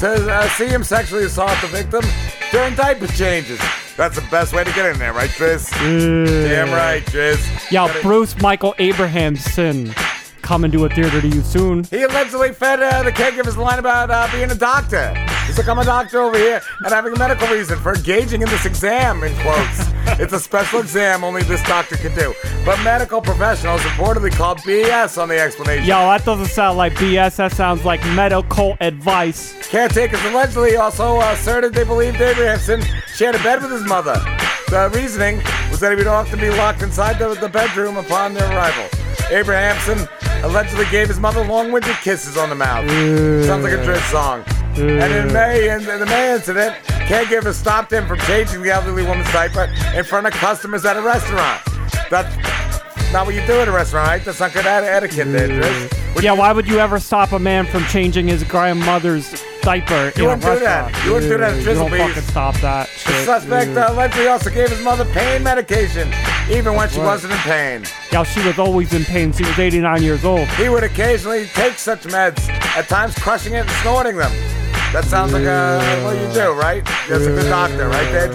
to 0.00 0.30
uh, 0.32 0.48
see 0.50 0.66
him 0.66 0.84
sexually 0.84 1.24
assault 1.24 1.56
the 1.62 1.68
victim 1.68 2.02
during 2.52 2.74
diaper 2.74 3.06
changes. 3.06 3.58
That's 3.96 4.16
the 4.16 4.26
best 4.30 4.52
way 4.52 4.64
to 4.64 4.72
get 4.72 4.86
in 4.90 4.98
there, 4.98 5.12
right, 5.12 5.30
Driz? 5.30 5.70
Damn 6.48 6.70
right. 6.70 7.02
Yo, 7.70 7.86
Gotta- 7.86 8.02
Bruce 8.02 8.36
Michael 8.40 8.74
Abrahamson 8.78 9.94
coming 10.42 10.70
to 10.72 10.84
a 10.84 10.88
theater 10.88 11.20
to 11.20 11.28
you 11.28 11.42
soon. 11.42 11.84
He 11.84 12.02
allegedly 12.02 12.52
fed 12.52 12.82
uh, 12.82 13.02
the 13.02 13.12
caregiver's 13.12 13.56
line 13.56 13.78
about 13.78 14.10
uh, 14.10 14.28
being 14.32 14.50
a 14.50 14.54
doctor. 14.54 15.14
He's 15.46 15.58
like, 15.58 15.68
I'm 15.68 15.78
a 15.78 15.84
doctor 15.84 16.20
over 16.20 16.38
here 16.38 16.62
and 16.84 16.92
having 16.92 17.12
a 17.12 17.18
medical 17.18 17.48
reason 17.48 17.78
for 17.78 17.94
engaging 17.94 18.42
in 18.42 18.48
this 18.48 18.66
exam, 18.66 19.22
in 19.24 19.34
quotes. 19.38 19.90
it's 20.20 20.32
a 20.32 20.40
special 20.40 20.80
exam 20.80 21.24
only 21.24 21.42
this 21.42 21.62
doctor 21.64 21.96
can 21.96 22.14
do. 22.14 22.34
But 22.64 22.80
medical 22.82 23.20
professionals 23.20 23.80
reportedly 23.80 24.32
called 24.32 24.58
BS 24.58 25.20
on 25.20 25.28
the 25.28 25.40
explanation. 25.40 25.84
Yo, 25.84 25.96
that 25.96 26.24
doesn't 26.24 26.46
sound 26.46 26.78
like 26.78 26.92
BS. 26.94 27.36
That 27.36 27.52
sounds 27.52 27.84
like 27.84 28.00
medical 28.14 28.76
advice. 28.80 29.54
Caretakers 29.68 30.22
allegedly 30.24 30.76
also 30.76 31.20
asserted 31.20 31.74
they 31.74 31.84
believed 31.84 32.20
Abrahamson 32.20 32.82
shared 33.14 33.34
a 33.34 33.42
bed 33.42 33.60
with 33.62 33.72
his 33.72 33.84
mother. 33.84 34.14
The 34.70 34.82
uh, 34.82 34.88
reasoning 34.94 35.38
was 35.68 35.80
that 35.80 35.90
he 35.90 35.96
would 35.96 36.06
often 36.06 36.38
be 36.38 36.48
locked 36.48 36.82
inside 36.82 37.18
the, 37.18 37.34
the 37.34 37.48
bedroom 37.48 37.96
upon 37.96 38.34
their 38.34 38.48
arrival. 38.52 38.88
Abrahamson 39.28 40.08
allegedly 40.44 40.84
gave 40.92 41.08
his 41.08 41.18
mother 41.18 41.44
long-winded 41.44 41.96
kisses 41.96 42.36
on 42.36 42.50
the 42.50 42.54
mouth. 42.54 42.88
Mm. 42.88 43.44
Sounds 43.44 43.64
like 43.64 43.72
a 43.72 43.78
Driz 43.78 44.00
song. 44.12 44.44
And 44.76 45.12
in 45.12 45.26
mm. 45.26 45.32
May, 45.32 45.70
in, 45.70 45.80
in 45.80 45.98
the 45.98 46.06
May 46.06 46.32
incident, 46.32 46.76
caregivers 46.86 47.54
stopped 47.54 47.92
him 47.92 48.06
from 48.06 48.20
changing 48.20 48.62
the 48.62 48.70
elderly 48.70 49.02
woman's 49.02 49.32
diaper 49.32 49.68
in 49.92 50.04
front 50.04 50.28
of 50.28 50.34
customers 50.34 50.84
at 50.84 50.96
a 50.96 51.02
restaurant. 51.02 51.60
That's 52.08 52.32
not 53.12 53.26
what 53.26 53.34
you 53.34 53.44
do 53.48 53.54
at 53.54 53.66
a 53.66 53.72
restaurant, 53.72 54.06
right? 54.06 54.24
That's 54.24 54.38
not 54.38 54.52
good 54.52 54.66
eti- 54.66 54.86
etiquette 54.86 55.32
there, 55.32 55.48
Driz. 55.48 55.88
Mm. 55.88 56.22
yeah, 56.22 56.30
why 56.30 56.52
would 56.52 56.68
you 56.68 56.78
ever 56.78 57.00
stop 57.00 57.32
a 57.32 57.40
man 57.40 57.66
from 57.66 57.82
changing 57.86 58.28
his 58.28 58.44
grandmother's 58.44 59.34
diaper 59.62 60.12
You 60.16 60.24
in 60.24 60.30
a 60.30 60.34
wouldn't 60.36 60.42
do 60.42 60.58
that. 60.64 61.04
You 61.04 61.12
wouldn't 61.14 61.32
do 61.32 61.38
that 61.38 61.52
at 61.54 61.58
You 61.58 61.74
don't 61.74 61.90
fucking 61.90 62.22
stop 62.22 62.54
that 62.60 62.88
The 63.06 63.24
suspect 63.24 63.76
uh, 63.76 63.86
allegedly 63.92 64.26
also 64.28 64.50
gave 64.50 64.68
his 64.70 64.82
mother 64.82 65.04
pain 65.06 65.42
medication, 65.42 66.12
even 66.50 66.74
when 66.74 66.88
she 66.88 66.98
Right. 66.98 67.06
wasn't 67.06 67.32
in 67.32 67.38
pain. 67.40 67.84
Yeah, 68.12 68.22
she 68.24 68.42
was 68.46 68.58
always 68.58 68.92
in 68.92 69.04
pain. 69.04 69.32
She 69.32 69.44
was 69.44 69.58
89 69.58 70.02
years 70.02 70.24
old. 70.24 70.46
He 70.50 70.68
would 70.68 70.84
occasionally 70.84 71.46
take 71.54 71.78
such 71.78 72.02
meds, 72.04 72.48
at 72.76 72.88
times 72.88 73.14
crushing 73.16 73.54
it 73.54 73.60
and 73.60 73.70
snorting 73.82 74.16
them. 74.16 74.32
That 74.92 75.04
sounds 75.04 75.32
like 75.32 75.44
uh, 75.44 75.80
what 76.02 76.16
you 76.16 76.32
do, 76.32 76.52
right? 76.52 76.84
That's 77.08 77.24
a 77.24 77.30
good 77.30 77.48
doctor, 77.48 77.88
right 77.88 78.10
there? 78.10 78.28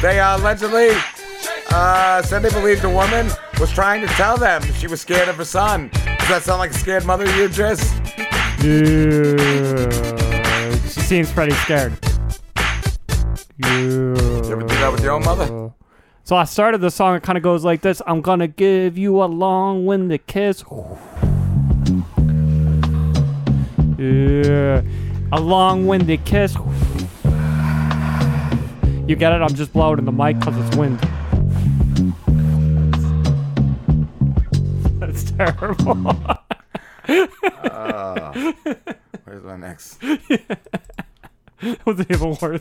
They 0.00 0.20
uh, 0.20 0.36
allegedly 0.38 0.90
uh, 1.70 2.22
said 2.22 2.42
they 2.42 2.50
believed 2.50 2.82
the 2.82 2.90
woman 2.90 3.28
was 3.58 3.72
trying 3.72 4.00
to 4.02 4.06
tell 4.08 4.36
them 4.36 4.62
she 4.74 4.86
was 4.86 5.00
scared 5.00 5.28
of 5.28 5.36
her 5.36 5.44
son. 5.44 5.90
Does 6.18 6.28
that 6.28 6.42
sound 6.42 6.60
like 6.60 6.70
a 6.70 6.74
scared 6.74 7.04
mother 7.04 7.24
to 7.26 7.36
you, 7.36 7.48
Driz? 7.48 7.80
Yeah. 8.62 10.13
Seems 11.04 11.30
pretty 11.30 11.52
scared. 11.52 11.92
You 13.58 14.14
ever 14.50 14.62
do 14.62 14.66
that 14.66 14.90
with 14.90 15.02
your 15.02 15.12
own 15.12 15.22
mother? 15.22 15.70
So 16.24 16.34
I 16.34 16.44
started 16.44 16.80
the 16.80 16.90
song. 16.90 17.14
It 17.14 17.22
kind 17.22 17.36
of 17.36 17.44
goes 17.44 17.62
like 17.62 17.82
this: 17.82 18.00
I'm 18.06 18.22
gonna 18.22 18.48
give 18.48 18.96
you 18.96 19.22
a 19.22 19.26
long-winded 19.26 20.26
kiss. 20.26 20.64
Yeah, 23.98 24.80
a 25.30 25.40
long-winded 25.40 26.24
kiss. 26.24 26.56
You 29.06 29.14
get 29.14 29.34
it? 29.34 29.42
I'm 29.42 29.54
just 29.54 29.74
blowing 29.74 29.98
in 29.98 30.06
the 30.06 30.12
mic 30.12 30.40
because 30.40 30.56
it's 30.56 30.74
wind. 30.74 30.98
That's 35.00 35.30
terrible. 35.32 36.16
Uh, 37.70 38.52
where's 39.24 39.42
my 39.42 39.56
next? 39.56 40.02
was 41.84 42.00
even 42.10 42.36
worse. 42.40 42.60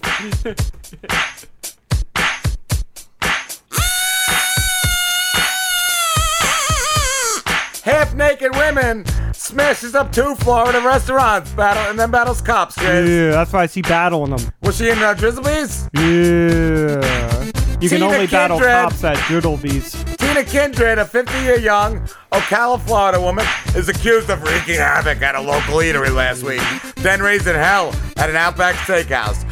Half 7.83 8.15
naked 8.15 8.55
women 8.55 9.03
smashes 9.33 9.93
up 9.93 10.13
two 10.13 10.35
Florida 10.35 10.79
restaurants, 10.79 11.51
battle 11.51 11.83
and 11.89 11.99
then 11.99 12.11
battles 12.11 12.41
cops. 12.41 12.77
Yeah, 12.77 13.31
that's 13.31 13.51
why 13.51 13.63
I 13.63 13.65
see 13.65 13.81
battleing 13.81 14.37
them. 14.37 14.53
Was 14.61 14.77
she 14.77 14.89
in 14.89 14.97
uh, 14.99 15.13
Drizzlebees? 15.13 15.89
Yeah. 15.93 17.43
You 17.81 17.89
can 17.89 17.99
Tina 17.99 18.05
only 18.05 18.27
battle 18.27 18.59
cops 18.59 19.03
at 19.03 19.17
Doodlebees. 19.27 20.12
Tina 20.33 20.45
Kindred, 20.45 20.97
a 20.97 21.05
50-year 21.05 21.59
young 21.59 21.99
Ocala, 22.31 22.81
Florida 22.81 23.21
woman, 23.21 23.45
is 23.75 23.87
accused 23.87 24.31
of 24.31 24.41
wreaking 24.41 24.79
havoc 24.79 25.21
at 25.21 25.35
a 25.35 25.39
local 25.39 25.75
eatery 25.75 26.11
last 26.11 26.41
week, 26.41 26.59
then 26.95 27.21
raising 27.21 27.53
hell 27.53 27.93
at 28.17 28.31
an 28.31 28.35
Outback 28.35 28.73
Steakhouse, 28.77 29.43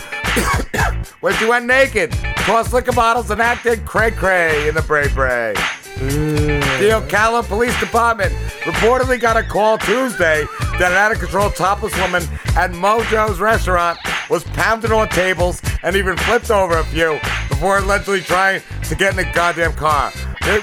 where 1.21 1.34
she 1.34 1.45
went 1.45 1.67
naked, 1.67 2.11
tossed 2.47 2.73
liquor 2.73 2.93
bottles, 2.93 3.29
and 3.29 3.39
acted 3.39 3.86
cray-cray 3.86 4.67
in 4.67 4.73
the 4.73 4.82
bray-bray. 4.82 5.53
The 6.02 6.89
Ocala 6.99 7.43
Police 7.43 7.80
Department 7.80 8.34
reportedly 8.62 9.20
got 9.20 9.38
a 9.38 9.43
call 9.43 9.78
Tuesday 9.78 10.45
that 10.80 10.91
an 10.91 10.97
out-of-control 10.97 11.52
topless 11.52 11.95
woman 11.99 12.24
at 12.56 12.72
Mojo's 12.72 13.39
restaurant 13.39 13.99
was 14.28 14.43
pounded 14.45 14.91
on 14.91 15.10
tables 15.10 15.62
and 15.84 15.95
even 15.95 16.18
flipped 16.18 16.49
over 16.49 16.80
a 16.80 16.84
few 16.86 17.20
before 17.49 17.78
allegedly 17.78 18.22
trying 18.22 18.64
to 18.89 18.95
get 18.95 19.14
in 19.14 19.20
a 19.20 19.34
goddamn 19.34 19.74
car. 19.74 20.12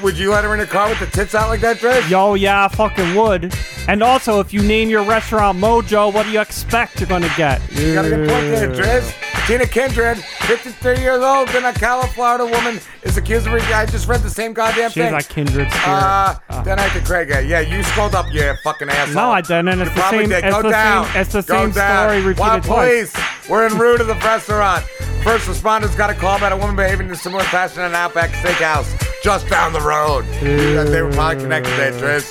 Would 0.02 0.18
you 0.18 0.32
let 0.32 0.42
her 0.42 0.52
in 0.54 0.60
a 0.60 0.66
car 0.66 0.88
with 0.88 0.98
the 0.98 1.06
tits 1.06 1.36
out 1.36 1.48
like 1.48 1.60
that, 1.60 1.76
Driz? 1.76 2.10
Yo, 2.10 2.34
yeah, 2.34 2.64
I 2.64 2.68
fucking 2.68 3.14
would. 3.14 3.54
And 3.86 4.02
also, 4.02 4.40
if 4.40 4.52
you 4.52 4.60
name 4.62 4.90
your 4.90 5.04
restaurant 5.04 5.56
Mojo, 5.56 6.12
what 6.12 6.26
do 6.26 6.32
you 6.32 6.40
expect 6.40 6.98
you're 6.98 7.08
gonna 7.08 7.32
get? 7.36 7.62
You 7.72 7.94
got 7.94 8.06
a 8.06 8.08
good 8.08 8.28
point 8.28 8.48
there, 8.48 8.72
Driz. 8.72 9.14
Tina 9.48 9.64
Kindred, 9.66 10.18
53 10.18 10.98
years 10.98 11.22
old, 11.24 11.48
and 11.56 11.64
a 11.64 11.72
Ocala, 11.72 12.06
Florida 12.12 12.44
woman, 12.44 12.78
is 13.02 13.16
accused 13.16 13.46
of. 13.46 13.54
I 13.54 13.86
just 13.86 14.06
read 14.06 14.20
the 14.20 14.28
same 14.28 14.52
goddamn 14.52 14.90
She 14.90 15.00
has 15.00 15.08
thing. 15.08 15.12
that 15.12 15.28
kindred 15.30 15.70
spirit. 15.70 15.88
Uh, 15.88 16.62
then 16.64 16.78
I 16.78 16.86
could 16.90 17.06
Craig. 17.06 17.32
uh, 17.32 17.38
Yeah, 17.38 17.60
you 17.60 17.82
scrolled 17.82 18.14
up, 18.14 18.26
you 18.30 18.52
fucking 18.62 18.90
asshole. 18.90 19.14
No, 19.14 19.30
I 19.30 19.40
didn't. 19.40 19.68
It's 19.68 19.88
You 19.90 19.96
the 19.96 20.10
same- 20.10 20.28
did. 20.28 20.44
it's 20.44 20.54
Go 20.54 20.62
the 20.62 20.68
down. 20.70 21.06
same- 21.06 21.16
it's 21.22 21.32
the 21.32 21.42
Go 21.42 21.54
same 21.62 21.70
down. 21.70 22.08
story 22.08 22.20
repeated 22.20 22.38
While 22.40 22.60
twice. 22.60 23.10
police 23.12 23.48
were 23.48 23.64
en 23.64 23.78
route 23.78 23.98
to 23.98 24.04
the 24.04 24.14
restaurant, 24.16 24.84
first 25.24 25.46
responders 25.48 25.96
got 25.96 26.10
a 26.10 26.14
call 26.14 26.36
about 26.36 26.52
a 26.52 26.56
woman 26.56 26.76
behaving 26.76 27.06
in 27.06 27.12
a 27.14 27.16
similar 27.16 27.44
fashion 27.44 27.80
at 27.80 27.86
an 27.88 27.94
Outback 27.96 28.30
Steakhouse 28.32 28.86
just 29.24 29.48
down 29.48 29.72
the 29.72 29.80
road. 29.80 30.26
They 30.42 31.00
were 31.00 31.10
probably 31.12 31.36
connected 31.42 31.72
there, 31.78 31.92
Driz. 31.92 32.26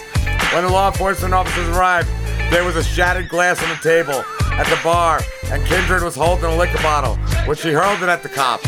When 0.54 0.64
the 0.66 0.70
law 0.70 0.90
enforcement 0.92 1.34
officers 1.34 1.68
arrived, 1.76 2.10
there 2.52 2.64
was 2.64 2.76
a 2.76 2.84
shattered 2.84 3.28
glass 3.28 3.62
on 3.64 3.70
the 3.70 3.76
table 3.78 4.24
at 4.58 4.68
the 4.68 4.80
bar, 4.84 5.22
and 5.52 5.64
Kindred 5.66 6.04
was 6.04 6.16
holding 6.16 6.46
a 6.46 6.56
liquor 6.56 6.82
bottle, 6.82 7.16
which 7.48 7.60
she 7.60 7.72
hurled 7.72 8.02
it 8.02 8.10
at 8.10 8.24
the 8.24 8.30
cops. 8.30 8.68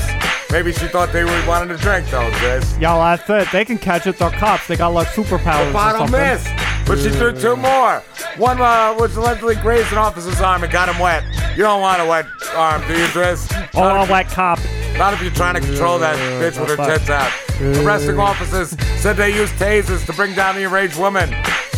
Maybe 0.52 0.72
she 0.72 0.88
thought 0.88 1.12
they 1.12 1.24
were 1.24 1.44
wanting 1.48 1.70
to 1.70 1.78
drink, 1.78 2.10
though, 2.10 2.30
Driz. 2.32 2.80
Yo, 2.82 2.98
that's 2.98 3.30
it. 3.30 3.52
They 3.52 3.66
can 3.66 3.78
catch 3.78 4.08
it. 4.08 4.18
They're 4.18 4.32
cops. 4.32 4.68
They 4.68 4.76
got 4.76 4.90
like 4.90 5.08
superpowers 5.10 5.68
The 5.68 5.74
bottle 5.74 6.08
missed, 6.08 6.48
but 6.88 6.98
she 6.98 7.10
threw 7.10 7.34
two 7.40 7.56
more. 7.56 8.02
One 8.38 8.60
uh, 8.60 8.96
was 8.98 9.16
allegedly 9.16 9.56
grazed 9.56 9.92
an 9.92 10.00
officer's 10.00 10.42
arm 10.42 10.64
and 10.64 10.72
got 10.72 10.90
him 10.90 11.00
wet. 11.00 11.24
You 11.56 11.64
don't 11.64 11.82
want 11.82 12.02
a 12.02 12.06
wet 12.06 12.26
arm, 12.56 12.82
do 12.88 12.94
you, 12.98 13.06
Driz? 13.08 13.70
Oh, 13.76 14.04
a 14.04 14.10
wet 14.10 14.28
cop. 14.28 14.60
Not 14.98 15.14
if 15.14 15.22
you're 15.22 15.32
trying 15.32 15.56
to 15.56 15.62
control 15.62 16.00
that 16.00 16.16
bitch 16.42 16.60
with 16.60 16.78
her 16.78 16.86
tits 16.86 17.10
out. 17.10 17.32
The 17.60 17.86
arresting 17.86 18.20
officers 18.20 18.70
said 19.02 19.18
they 19.18 19.36
used 19.36 19.54
tasers 19.54 20.06
to 20.06 20.14
bring 20.14 20.34
down 20.34 20.56
the 20.56 20.64
enraged 20.64 20.98
woman. 20.98 21.30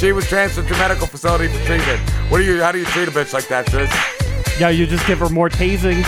She 0.02 0.14
was 0.14 0.28
transferred 0.28 0.68
to 0.68 0.74
medical 0.78 1.06
facility 1.06 1.48
for 1.48 1.64
treatment. 1.64 2.00
What 2.32 2.40
do 2.40 2.44
you? 2.44 2.60
How 2.60 2.72
do 2.72 2.80
you 2.80 2.86
treat 2.86 3.08
a 3.08 3.12
bitch 3.12 3.34
like 3.34 3.48
that, 3.50 3.68
Driz? 3.68 4.60
Yeah, 4.60 4.70
you 4.70 4.88
just 4.88 5.06
give 5.06 5.20
her 5.20 5.30
more 5.30 5.48
tasings. 5.48 6.08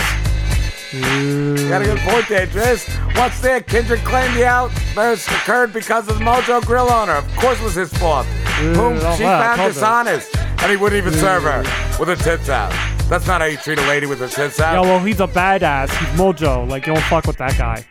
Got 1.68 1.82
a 1.82 1.84
good 1.84 2.00
point 2.00 2.28
there, 2.28 2.48
Driz. 2.48 2.88
What's 3.16 3.40
there? 3.40 3.60
Kindred 3.60 4.00
claimed 4.00 4.34
the 4.34 4.46
outburst 4.46 5.28
occurred 5.28 5.72
because 5.72 6.08
of 6.08 6.18
the 6.18 6.24
Mojo 6.24 6.60
Grill 6.66 6.90
owner. 6.90 7.12
Of 7.12 7.36
course, 7.36 7.60
it 7.60 7.62
was 7.62 7.74
his 7.76 7.94
fault. 7.94 8.26
Mm, 8.26 8.74
Whom 8.74 8.98
oh, 9.00 9.14
she 9.16 9.22
wow, 9.22 9.54
found 9.54 9.72
dishonest, 9.72 10.36
and 10.36 10.72
he 10.72 10.76
wouldn't 10.76 10.98
even 11.00 11.16
serve 11.16 11.44
her 11.44 11.60
with 12.00 12.08
her 12.08 12.16
tits 12.16 12.48
out. 12.48 12.72
That's 13.08 13.28
not 13.28 13.42
how 13.42 13.46
you 13.46 13.58
treat 13.58 13.78
a 13.78 13.86
lady 13.86 14.06
with 14.06 14.18
her 14.18 14.26
tits 14.26 14.58
out. 14.58 14.72
Yeah, 14.74 14.80
well, 14.80 14.98
he's 14.98 15.20
a 15.20 15.28
badass. 15.28 15.96
He's 15.96 16.18
Mojo. 16.18 16.68
Like, 16.68 16.88
you 16.88 16.94
don't 16.94 17.04
fuck 17.04 17.28
with 17.28 17.36
that 17.36 17.56
guy. 17.56 17.86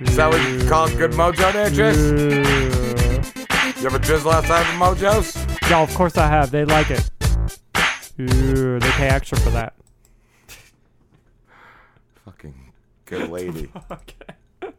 Is 0.00 0.14
that 0.14 0.30
what 0.30 0.48
you 0.48 0.64
call 0.68 0.88
good 0.90 1.10
mojo 1.10 1.52
there, 1.52 1.70
Driz? 1.70 2.87
You 3.80 3.86
ever 3.86 4.00
drizzle 4.00 4.32
outside 4.32 4.62
of 4.62 4.66
Mojos? 4.80 5.70
Yeah, 5.70 5.80
of 5.82 5.94
course 5.94 6.16
I 6.16 6.26
have. 6.26 6.50
They 6.50 6.64
like 6.64 6.90
it. 6.90 7.08
Ooh, 8.18 8.80
they 8.80 8.90
pay 8.90 9.06
extra 9.06 9.38
for 9.38 9.50
that. 9.50 9.74
Fucking 12.24 12.72
good 13.04 13.30
lady. 13.30 13.70
okay. 13.92 14.72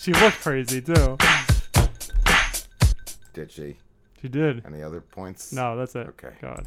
She 0.00 0.12
looked 0.14 0.40
crazy 0.40 0.80
too. 0.80 1.16
Did 3.34 3.52
she? 3.52 3.76
She 4.20 4.28
did. 4.28 4.66
Any 4.66 4.82
other 4.82 5.00
points? 5.00 5.52
No, 5.52 5.76
that's 5.76 5.94
it. 5.94 6.08
Okay. 6.08 6.34
God. 6.42 6.66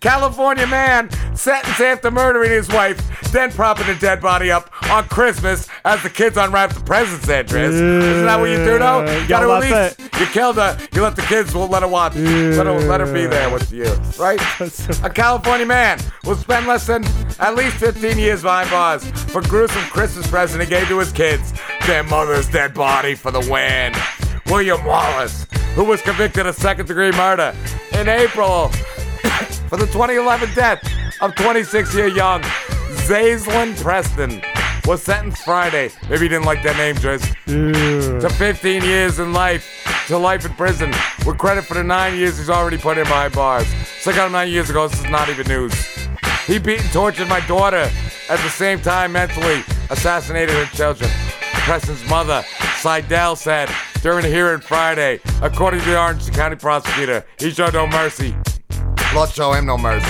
California 0.00 0.66
man 0.66 1.10
sentenced 1.34 1.80
after 1.80 2.10
murdering 2.10 2.50
his 2.50 2.68
wife, 2.68 2.98
then 3.32 3.50
propping 3.50 3.86
the 3.86 3.94
dead 3.96 4.20
body 4.20 4.50
up 4.50 4.70
on 4.90 5.04
Christmas 5.08 5.68
as 5.84 6.02
the 6.02 6.10
kids 6.10 6.36
unwrap 6.36 6.72
the 6.72 6.80
presents 6.80 7.26
there, 7.26 7.42
Driz. 7.42 7.72
Isn't 7.72 8.24
that 8.24 8.38
what 8.38 8.50
you 8.50 8.58
do, 8.58 8.78
though? 8.78 9.04
You 9.20 9.28
gotta 9.28 9.48
well, 9.48 9.62
at 9.62 9.96
least, 9.98 10.20
you 10.20 10.26
killed 10.26 10.56
her, 10.56 10.78
you 10.92 11.02
let 11.02 11.16
the 11.16 11.22
kids, 11.22 11.52
well, 11.54 11.66
let 11.66 11.82
her 11.82 11.88
watch, 11.88 12.14
let, 12.14 12.66
her, 12.66 12.80
let 12.80 13.00
her 13.00 13.12
be 13.12 13.26
there 13.26 13.50
with 13.50 13.72
you, 13.72 13.92
right? 14.18 14.40
A 15.04 15.10
California 15.10 15.66
man 15.66 15.98
will 16.24 16.36
spend 16.36 16.66
less 16.66 16.86
than 16.86 17.04
at 17.40 17.56
least 17.56 17.76
15 17.76 18.18
years 18.18 18.42
behind 18.42 18.70
bars 18.70 19.04
for 19.32 19.42
gruesome 19.42 19.82
Christmas 19.84 20.28
present 20.28 20.62
he 20.62 20.68
gave 20.68 20.86
to 20.88 20.98
his 20.98 21.12
kids. 21.12 21.52
Their 21.86 22.04
mother's 22.04 22.48
dead 22.48 22.72
body 22.72 23.14
for 23.14 23.30
the 23.30 23.40
win. 23.50 23.94
William 24.46 24.82
Wallace, 24.84 25.46
who 25.74 25.84
was 25.84 26.00
convicted 26.02 26.46
of 26.46 26.54
second 26.54 26.86
degree 26.86 27.12
murder 27.12 27.54
in 27.92 28.08
April 28.08 28.70
for 29.68 29.76
the 29.76 29.86
2011 29.86 30.54
death 30.54 30.82
of 31.20 31.34
26 31.34 31.94
year 31.94 32.08
young 32.08 32.42
Zaislin 33.08 33.80
Preston, 33.82 34.42
was 34.86 35.02
sentenced 35.02 35.42
Friday. 35.42 35.90
Maybe 36.08 36.24
you 36.24 36.28
didn't 36.28 36.44
like 36.44 36.62
that 36.62 36.76
name, 36.76 36.94
Driz. 36.96 37.22
To 38.20 38.28
15 38.28 38.82
years 38.82 39.18
in 39.18 39.32
life, 39.32 39.66
to 40.08 40.18
life 40.18 40.44
in 40.44 40.52
prison, 40.54 40.92
with 41.26 41.38
credit 41.38 41.64
for 41.64 41.74
the 41.74 41.84
nine 41.84 42.16
years 42.16 42.38
he's 42.38 42.50
already 42.50 42.78
put 42.78 42.98
in 42.98 43.04
behind 43.04 43.34
bars. 43.34 43.66
So 44.00 44.10
I 44.10 44.14
got 44.14 44.26
him 44.26 44.32
nine 44.32 44.50
years 44.50 44.70
ago. 44.70 44.88
This 44.88 45.00
is 45.00 45.10
not 45.10 45.28
even 45.28 45.46
news. 45.46 45.74
He 46.46 46.58
beat 46.58 46.80
and 46.80 46.92
tortured 46.92 47.28
my 47.28 47.40
daughter 47.46 47.90
at 48.28 48.38
the 48.40 48.50
same 48.50 48.80
time 48.80 49.12
mentally 49.12 49.62
assassinated 49.90 50.54
her 50.54 50.76
children. 50.76 51.10
Preston's 51.64 52.06
mother, 52.08 52.42
Seidel, 52.76 53.36
said 53.36 53.70
during 54.00 54.24
a 54.24 54.28
hearing 54.28 54.60
Friday, 54.60 55.20
according 55.42 55.80
to 55.80 55.86
the 55.86 55.98
Orange 55.98 56.30
County 56.32 56.56
prosecutor, 56.56 57.24
he 57.38 57.50
showed 57.50 57.74
no 57.74 57.86
mercy. 57.86 58.34
Lord 59.18 59.30
show 59.30 59.52
him 59.52 59.66
no 59.66 59.76
mercy. 59.76 60.06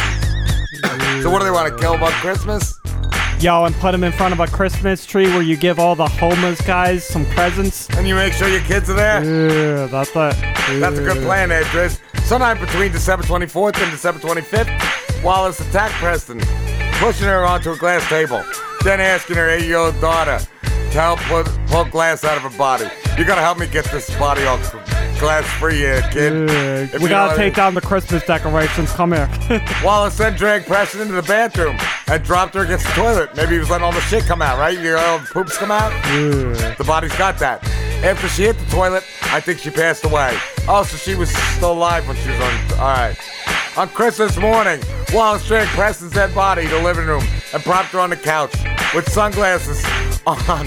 so 1.23 1.31
what 1.31 1.39
do 1.39 1.47
they 1.47 1.51
want 1.51 1.73
to 1.73 1.79
kill 1.83 1.95
about 1.95 2.13
Christmas? 2.21 2.79
Yo, 3.41 3.65
and 3.65 3.75
put 3.77 3.95
him 3.95 4.05
in 4.05 4.13
front 4.13 4.35
of 4.35 4.41
a 4.41 4.47
Christmas 4.47 5.07
tree 5.07 5.29
where 5.29 5.41
you 5.41 5.57
give 5.57 5.79
all 5.79 5.95
the 5.95 6.07
homeless 6.07 6.61
guys 6.61 7.07
some 7.07 7.25
presents. 7.31 7.89
And 7.97 8.07
you 8.07 8.15
make 8.15 8.35
sure 8.35 8.49
your 8.49 8.61
kids 8.61 8.91
are 8.91 8.93
there? 8.93 9.25
Yeah, 9.25 9.87
that's 9.87 10.11
it. 10.11 10.15
That's 10.79 10.99
a 10.99 11.03
good 11.03 11.23
plan, 11.25 11.51
Idris. 11.51 12.03
Sometime 12.25 12.61
between 12.61 12.93
December 12.93 13.25
24th 13.25 13.83
and 13.83 13.91
December 13.91 14.21
25th, 14.21 15.25
Wallace 15.25 15.59
attacked 15.61 15.95
Preston, 15.95 16.41
pushing 16.99 17.29
her 17.29 17.47
onto 17.47 17.73
a 17.73 17.79
glass 17.79 18.07
table, 18.11 18.45
then 18.85 19.01
asking 19.01 19.37
her 19.37 19.49
eight-year-old 19.49 19.99
daughter 20.03 20.39
to 20.93 21.01
help 21.01 21.19
pull, 21.21 21.45
pull 21.67 21.85
glass 21.85 22.25
out 22.25 22.37
of 22.37 22.51
her 22.51 22.59
body. 22.59 22.87
You 23.17 23.25
gotta 23.25 23.41
help 23.41 23.59
me 23.59 23.67
get 23.67 23.85
this 23.87 24.09
body 24.19 24.45
all 24.45 24.59
glass-free 25.19 25.77
here, 25.77 26.03
kid. 26.13 26.49
Yeah, 26.49 26.99
we 26.99 27.09
gotta 27.09 27.33
I 27.33 27.37
take 27.37 27.55
down 27.55 27.75
the 27.75 27.81
Christmas 27.81 28.25
decorations. 28.25 28.93
Come 28.93 29.13
here. 29.13 29.29
Wallace 29.85 30.17
then 30.17 30.37
dragged 30.37 30.67
Preston 30.67 31.01
into 31.01 31.15
the 31.15 31.23
bathroom 31.23 31.77
and 32.07 32.23
dropped 32.23 32.55
her 32.55 32.63
against 32.63 32.87
the 32.87 32.93
toilet. 32.93 33.35
Maybe 33.37 33.55
he 33.55 33.59
was 33.59 33.71
letting 33.71 33.85
all 33.85 33.93
the 33.93 34.01
shit 34.03 34.25
come 34.25 34.43
out, 34.43 34.59
right? 34.59 34.79
Your 34.79 34.99
old 34.99 35.23
poops 35.27 35.57
come 35.59 35.71
out? 35.71 35.91
Yeah. 36.07 36.75
The 36.75 36.85
body's 36.85 37.17
got 37.17 37.39
that. 37.39 37.65
After 38.05 38.29
she 38.29 38.45
hit 38.45 38.57
the 38.59 38.67
toilet, 38.67 39.05
I 39.25 39.41
think 39.41 39.59
she 39.59 39.71
passed 39.71 40.05
away. 40.05 40.39
Oh, 40.69 40.85
so 40.85 40.97
she 40.97 41.17
was 41.17 41.31
still 41.57 41.73
alive 41.73 42.07
when 42.07 42.17
she 42.17 42.31
was 42.31 42.41
on. 42.41 42.79
Alright. 42.79 43.19
On 43.79 43.89
Christmas 43.91 44.37
morning, 44.37 44.81
Wallace 45.13 45.47
dragged 45.47 45.71
Preston's 45.71 46.13
dead 46.13 46.35
body 46.35 46.65
to 46.65 46.69
the 46.69 46.83
living 46.83 47.07
room 47.07 47.23
and 47.55 47.63
propped 47.63 47.91
her 47.91 48.01
on 48.01 48.11
the 48.11 48.17
couch 48.17 48.53
with 48.93 49.09
sunglasses 49.09 49.85
on 50.27 50.67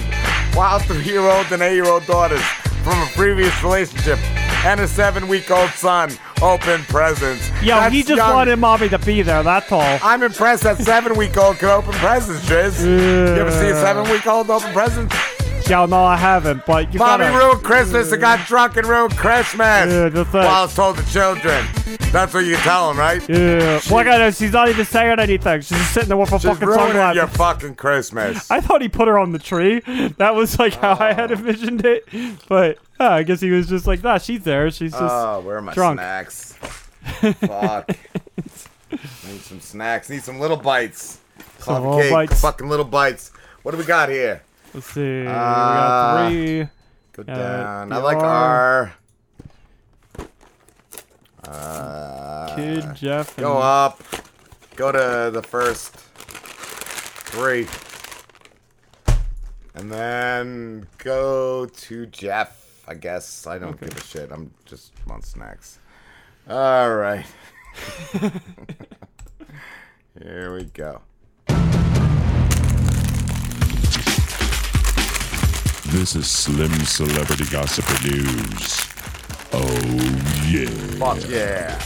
while 0.54 0.78
three 0.78 1.02
year 1.02 1.20
old 1.20 1.44
and 1.52 1.60
eight 1.60 1.74
year 1.74 1.84
old 1.84 2.06
daughters 2.06 2.40
from 2.82 2.98
a 3.02 3.06
previous 3.14 3.62
relationship 3.62 4.18
and 4.64 4.80
a 4.80 4.88
seven 4.88 5.28
week 5.28 5.50
old 5.50 5.68
son 5.72 6.10
open 6.40 6.80
presents. 6.84 7.50
Yo, 7.60 7.76
That's 7.76 7.92
he 7.92 8.02
just 8.02 8.16
young. 8.16 8.32
wanted 8.32 8.56
mommy 8.56 8.88
to 8.88 8.98
be 8.98 9.20
there. 9.20 9.42
That's 9.42 9.70
all. 9.70 9.98
I'm 10.02 10.22
impressed 10.22 10.62
that 10.62 10.78
seven 10.78 11.14
week 11.14 11.36
old 11.36 11.58
can 11.58 11.68
open 11.68 11.92
presents, 11.92 12.48
Driz. 12.48 12.82
You 12.82 13.36
ever 13.36 13.50
see 13.50 13.68
a 13.68 13.74
seven 13.74 14.10
week 14.10 14.26
old 14.26 14.48
open 14.48 14.72
presents? 14.72 15.14
Yo, 15.72 15.86
no, 15.86 16.04
I 16.04 16.18
haven't. 16.18 16.66
But 16.66 16.92
you 16.92 16.98
Mommy 16.98 17.24
gotta. 17.24 17.38
ruined 17.38 17.64
Christmas 17.64 18.12
and 18.12 18.20
got 18.20 18.46
drunk 18.46 18.76
and 18.76 18.86
ruined 18.86 19.16
Christmas. 19.16 19.90
Yeah, 19.90 20.10
that's 20.10 20.28
it. 20.28 20.34
Wallace 20.34 20.74
told 20.74 20.98
the 20.98 21.02
children. 21.10 21.66
That's 22.12 22.34
what 22.34 22.44
you 22.44 22.56
tell 22.56 22.88
them, 22.88 22.98
right? 22.98 23.26
Yeah. 23.26 23.80
Look 23.90 24.06
at 24.06 24.20
her. 24.20 24.30
She's 24.32 24.52
not 24.52 24.68
even 24.68 24.84
saying 24.84 25.18
anything. 25.18 25.62
She's 25.62 25.78
just 25.78 25.94
sitting 25.94 26.10
there 26.10 26.18
with 26.18 26.28
her 26.28 26.38
fucking 26.40 26.68
sunglasses. 26.68 27.16
your 27.16 27.26
fucking 27.26 27.76
Christmas. 27.76 28.50
I 28.50 28.60
thought 28.60 28.82
he 28.82 28.90
put 28.90 29.08
her 29.08 29.18
on 29.18 29.32
the 29.32 29.38
tree. 29.38 29.80
That 30.18 30.34
was 30.34 30.58
like 30.58 30.74
how 30.74 30.94
I 31.00 31.14
had 31.14 31.30
envisioned 31.30 31.86
it. 31.86 32.06
But 32.50 32.76
uh, 33.00 33.08
I 33.08 33.22
guess 33.22 33.40
he 33.40 33.50
was 33.50 33.66
just 33.66 33.86
like, 33.86 34.02
nah, 34.02 34.18
she's 34.18 34.44
there. 34.44 34.70
She's 34.70 34.92
just 34.92 35.02
oh, 35.02 35.40
where 35.40 35.56
are 35.56 35.62
my 35.62 35.72
drunk. 35.72 36.00
snacks? 36.00 36.52
Fuck. 37.02 37.88
Need 38.90 39.40
some 39.40 39.60
snacks. 39.60 40.10
Need 40.10 40.22
some 40.22 40.38
little 40.38 40.58
bites. 40.58 41.18
Cake. 41.64 42.12
bites. 42.12 42.42
Fucking 42.42 42.68
little 42.68 42.84
bites. 42.84 43.30
What 43.62 43.70
do 43.70 43.78
we 43.78 43.84
got 43.84 44.10
here? 44.10 44.42
Let's 44.74 44.86
see. 44.86 45.00
we 45.22 45.26
Uh, 45.26 45.32
got 45.32 46.28
three. 46.30 46.68
Go 47.12 47.22
Uh, 47.22 47.36
down. 47.36 47.92
I 47.92 47.96
like 47.98 48.16
R. 48.16 48.92
Uh, 51.44 52.54
Kid, 52.56 52.94
Jeff, 52.94 53.36
Go 53.36 53.58
up. 53.58 54.00
Go 54.76 54.92
to 54.92 55.30
the 55.32 55.42
first 55.42 55.94
three. 55.94 57.66
And 59.74 59.90
then 59.90 60.86
go 60.98 61.66
to 61.66 62.06
Jeff, 62.06 62.82
I 62.86 62.94
guess. 62.94 63.46
I 63.46 63.58
don't 63.58 63.78
give 63.80 63.96
a 63.96 64.00
shit. 64.00 64.30
I'm 64.30 64.52
just 64.64 64.92
on 65.10 65.22
snacks. 65.22 65.78
All 66.48 66.94
right. 66.94 67.26
Here 70.22 70.54
we 70.54 70.64
go. 70.64 71.00
This 75.92 76.16
is 76.16 76.26
Slim 76.26 76.72
Celebrity 76.86 77.44
Gossiper 77.44 78.10
News. 78.10 78.80
Oh, 79.52 79.68
yeah. 80.48 80.66
Fuck 80.96 81.28
yeah. 81.28 81.78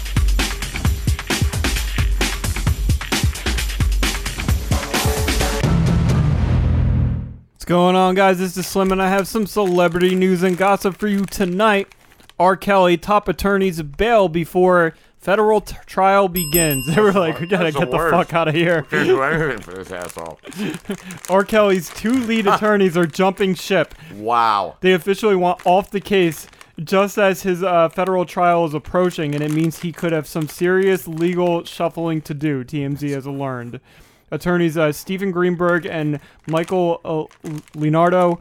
What's 7.50 7.64
going 7.64 7.96
on, 7.96 8.14
guys? 8.14 8.38
This 8.38 8.56
is 8.56 8.64
Slim, 8.68 8.92
and 8.92 9.02
I 9.02 9.08
have 9.08 9.26
some 9.26 9.44
celebrity 9.44 10.14
news 10.14 10.44
and 10.44 10.56
gossip 10.56 10.96
for 10.96 11.08
you 11.08 11.24
tonight. 11.24 11.92
R. 12.38 12.56
Kelly, 12.56 12.96
top 12.96 13.26
attorneys 13.26 13.82
bail 13.82 14.28
before 14.28 14.94
federal 15.26 15.60
t- 15.60 15.76
trial 15.86 16.28
begins. 16.28 16.86
They 16.94 17.02
were 17.02 17.12
like, 17.12 17.40
we 17.40 17.48
gotta 17.48 17.64
That's 17.64 17.76
get 17.76 17.90
the 17.90 17.96
worst. 17.96 18.14
fuck 18.14 18.32
out 18.32 18.46
of 18.46 18.54
here. 18.54 18.82
Can't 18.82 19.08
do 19.08 19.20
anything 19.22 19.58
for 19.60 19.72
this 19.72 19.90
asshole. 19.90 20.38
R. 21.28 21.44
Kelly's 21.44 21.90
two 21.90 22.12
lead 22.12 22.46
attorneys 22.52 22.96
are 22.96 23.06
jumping 23.06 23.56
ship. 23.56 23.92
Wow. 24.14 24.76
They 24.80 24.92
officially 24.92 25.34
want 25.34 25.66
off 25.66 25.90
the 25.90 26.00
case 26.00 26.46
just 26.84 27.18
as 27.18 27.42
his 27.42 27.64
uh, 27.64 27.88
federal 27.88 28.24
trial 28.24 28.64
is 28.66 28.72
approaching, 28.74 29.34
and 29.34 29.42
it 29.42 29.50
means 29.50 29.80
he 29.80 29.90
could 29.90 30.12
have 30.12 30.28
some 30.28 30.46
serious 30.46 31.08
legal 31.08 31.64
shuffling 31.64 32.20
to 32.20 32.32
do, 32.34 32.62
TMZ 32.62 33.10
has 33.14 33.26
learned. 33.26 33.80
Attorneys 34.30 34.76
uh, 34.76 34.92
Stephen 34.92 35.32
Greenberg 35.32 35.86
and 35.86 36.20
Michael 36.46 37.00
uh, 37.04 37.50
Leonardo, 37.74 38.38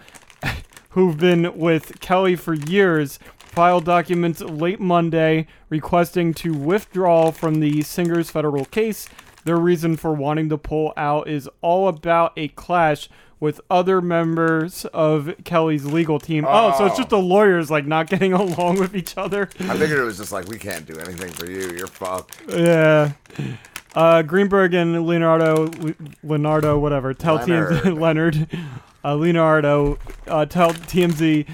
who've 0.90 1.18
been 1.18 1.58
with 1.58 2.00
Kelly 2.00 2.36
for 2.36 2.54
years, 2.54 3.18
filed 3.56 3.86
documents 3.86 4.42
late 4.42 4.80
Monday 4.82 5.48
requesting 5.70 6.34
to 6.36 6.54
withdraw 6.54 7.32
from 7.32 7.62
the 7.62 7.82
singer's 7.84 8.30
federal 8.30 8.66
case. 8.66 9.08
Their 9.46 9.58
reason 9.58 9.96
for 9.96 10.14
wanting 10.14 10.50
to 10.50 10.58
pull 10.58 10.92
out 10.98 11.28
is 11.30 11.48
all 11.62 11.88
about 11.88 12.34
a 12.36 12.50
clash 12.50 13.08
with 13.40 13.62
other 13.70 14.02
members 14.02 14.86
of 14.86 15.34
Kelly's 15.46 15.86
legal 15.86 16.20
team. 16.20 16.46
Oh, 16.48 16.76
so 16.78 16.86
it's 16.86 16.96
Oh. 16.96 16.98
just 16.98 17.10
the 17.10 17.20
lawyers 17.20 17.70
like 17.72 17.86
not 17.86 18.08
getting 18.10 18.34
along 18.44 18.80
with 18.80 18.96
each 18.96 19.18
other. 19.18 19.50
I 19.62 19.78
figured 19.78 20.00
it 20.00 20.04
was 20.04 20.18
just 20.18 20.32
like, 20.32 20.48
we 20.48 20.58
can't 20.58 20.86
do 20.86 20.98
anything 20.98 21.32
for 21.32 21.50
you. 21.50 21.72
You're 21.78 21.88
fucked. 21.88 22.42
Yeah. 22.50 23.12
Uh, 23.94 24.22
Greenberg 24.24 24.74
and 24.74 25.06
Leonardo, 25.08 25.70
Leonardo, 26.24 26.78
whatever, 26.78 27.14
tell 27.14 27.40
TMZ, 27.40 27.98
Leonard, 28.00 28.48
uh, 29.06 29.16
Leonardo, 29.16 29.98
uh, 30.28 30.46
tell 30.46 30.72
TMZ, 30.74 31.48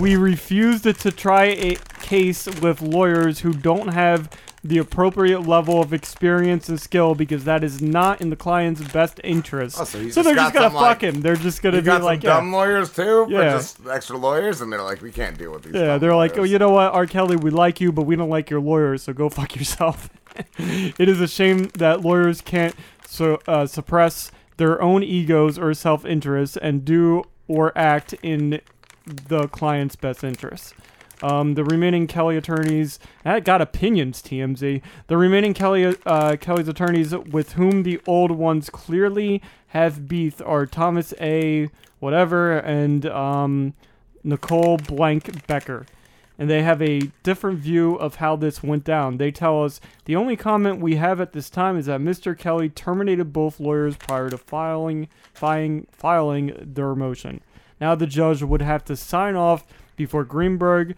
we 0.00 0.16
refused 0.16 0.84
to 0.84 1.10
try 1.12 1.44
a 1.46 1.76
case 2.00 2.46
with 2.60 2.80
lawyers 2.82 3.40
who 3.40 3.52
don't 3.52 3.88
have 3.88 4.28
the 4.64 4.78
appropriate 4.78 5.40
level 5.40 5.80
of 5.80 5.92
experience 5.92 6.68
and 6.68 6.80
skill 6.80 7.14
because 7.16 7.44
that 7.44 7.64
is 7.64 7.82
not 7.82 8.20
in 8.20 8.30
the 8.30 8.36
client's 8.36 8.80
best 8.92 9.20
interest. 9.24 9.76
Oh, 9.80 9.84
so 9.84 9.98
he's 10.00 10.14
they're 10.14 10.34
just 10.34 10.54
gonna 10.54 10.70
fuck 10.70 10.80
like- 10.80 11.00
him. 11.00 11.20
They're 11.20 11.34
just 11.36 11.62
gonna 11.62 11.78
be 11.78 11.82
got 11.86 12.02
like, 12.02 12.22
some 12.22 12.28
yeah. 12.28 12.36
dumb 12.36 12.52
lawyers 12.52 12.92
too, 12.92 13.26
Yeah. 13.28 13.50
just 13.50 13.78
extra 13.88 14.16
lawyers, 14.16 14.60
and 14.60 14.72
they're 14.72 14.82
like, 14.82 15.02
we 15.02 15.10
can't 15.10 15.36
deal 15.36 15.52
with 15.52 15.64
these. 15.64 15.74
Yeah, 15.74 15.98
they're 15.98 16.14
like, 16.14 16.38
oh, 16.38 16.44
you 16.44 16.58
know 16.58 16.70
what, 16.70 16.92
R. 16.92 17.06
Kelly, 17.06 17.36
we 17.36 17.50
like 17.50 17.80
you, 17.80 17.90
but 17.90 18.02
we 18.02 18.14
don't 18.14 18.30
like 18.30 18.50
your 18.50 18.60
lawyers, 18.60 19.02
so 19.02 19.12
go 19.12 19.28
fuck 19.28 19.56
yourself. 19.56 20.08
it 20.58 21.08
is 21.08 21.20
a 21.20 21.28
shame 21.28 21.68
that 21.78 22.00
lawyers 22.02 22.40
can't 22.40 22.74
so 23.06 23.40
uh, 23.48 23.66
suppress 23.66 24.30
their 24.58 24.80
own 24.80 25.02
egos 25.02 25.58
or 25.58 25.74
self-interest 25.74 26.56
and 26.62 26.84
do 26.84 27.24
or 27.48 27.76
act 27.76 28.14
in 28.22 28.60
the 29.06 29.48
client's 29.48 29.96
best 29.96 30.24
interests. 30.24 30.74
Um, 31.22 31.54
the 31.54 31.64
remaining 31.64 32.08
Kelly 32.08 32.36
attorneys 32.36 32.98
that 33.22 33.44
got 33.44 33.62
opinions. 33.62 34.20
TMZ. 34.22 34.82
The 35.06 35.16
remaining 35.16 35.54
Kelly 35.54 35.96
uh, 36.04 36.36
Kelly's 36.36 36.68
attorneys 36.68 37.14
with 37.14 37.52
whom 37.52 37.84
the 37.84 38.00
old 38.06 38.32
ones 38.32 38.68
clearly 38.70 39.40
have 39.68 40.08
beef 40.08 40.42
are 40.44 40.66
Thomas 40.66 41.14
A. 41.20 41.70
Whatever 42.00 42.58
and 42.58 43.06
um, 43.06 43.74
Nicole 44.24 44.76
Blank 44.76 45.46
Becker. 45.46 45.86
And 46.36 46.50
they 46.50 46.62
have 46.62 46.82
a 46.82 47.12
different 47.22 47.60
view 47.60 47.94
of 47.94 48.16
how 48.16 48.34
this 48.34 48.64
went 48.64 48.82
down. 48.82 49.18
They 49.18 49.30
tell 49.30 49.62
us 49.62 49.80
the 50.06 50.16
only 50.16 50.34
comment 50.34 50.80
we 50.80 50.96
have 50.96 51.20
at 51.20 51.32
this 51.32 51.48
time 51.48 51.76
is 51.78 51.86
that 51.86 52.00
Mr. 52.00 52.36
Kelly 52.36 52.68
terminated 52.68 53.32
both 53.32 53.60
lawyers 53.60 53.96
prior 53.96 54.28
to 54.30 54.38
filing 54.38 55.08
filing, 55.32 55.86
filing 55.92 56.56
their 56.60 56.96
motion. 56.96 57.42
Now 57.82 57.96
the 57.96 58.06
judge 58.06 58.44
would 58.44 58.62
have 58.62 58.84
to 58.84 58.94
sign 58.94 59.34
off 59.34 59.66
before 59.96 60.22
Greenberg 60.22 60.94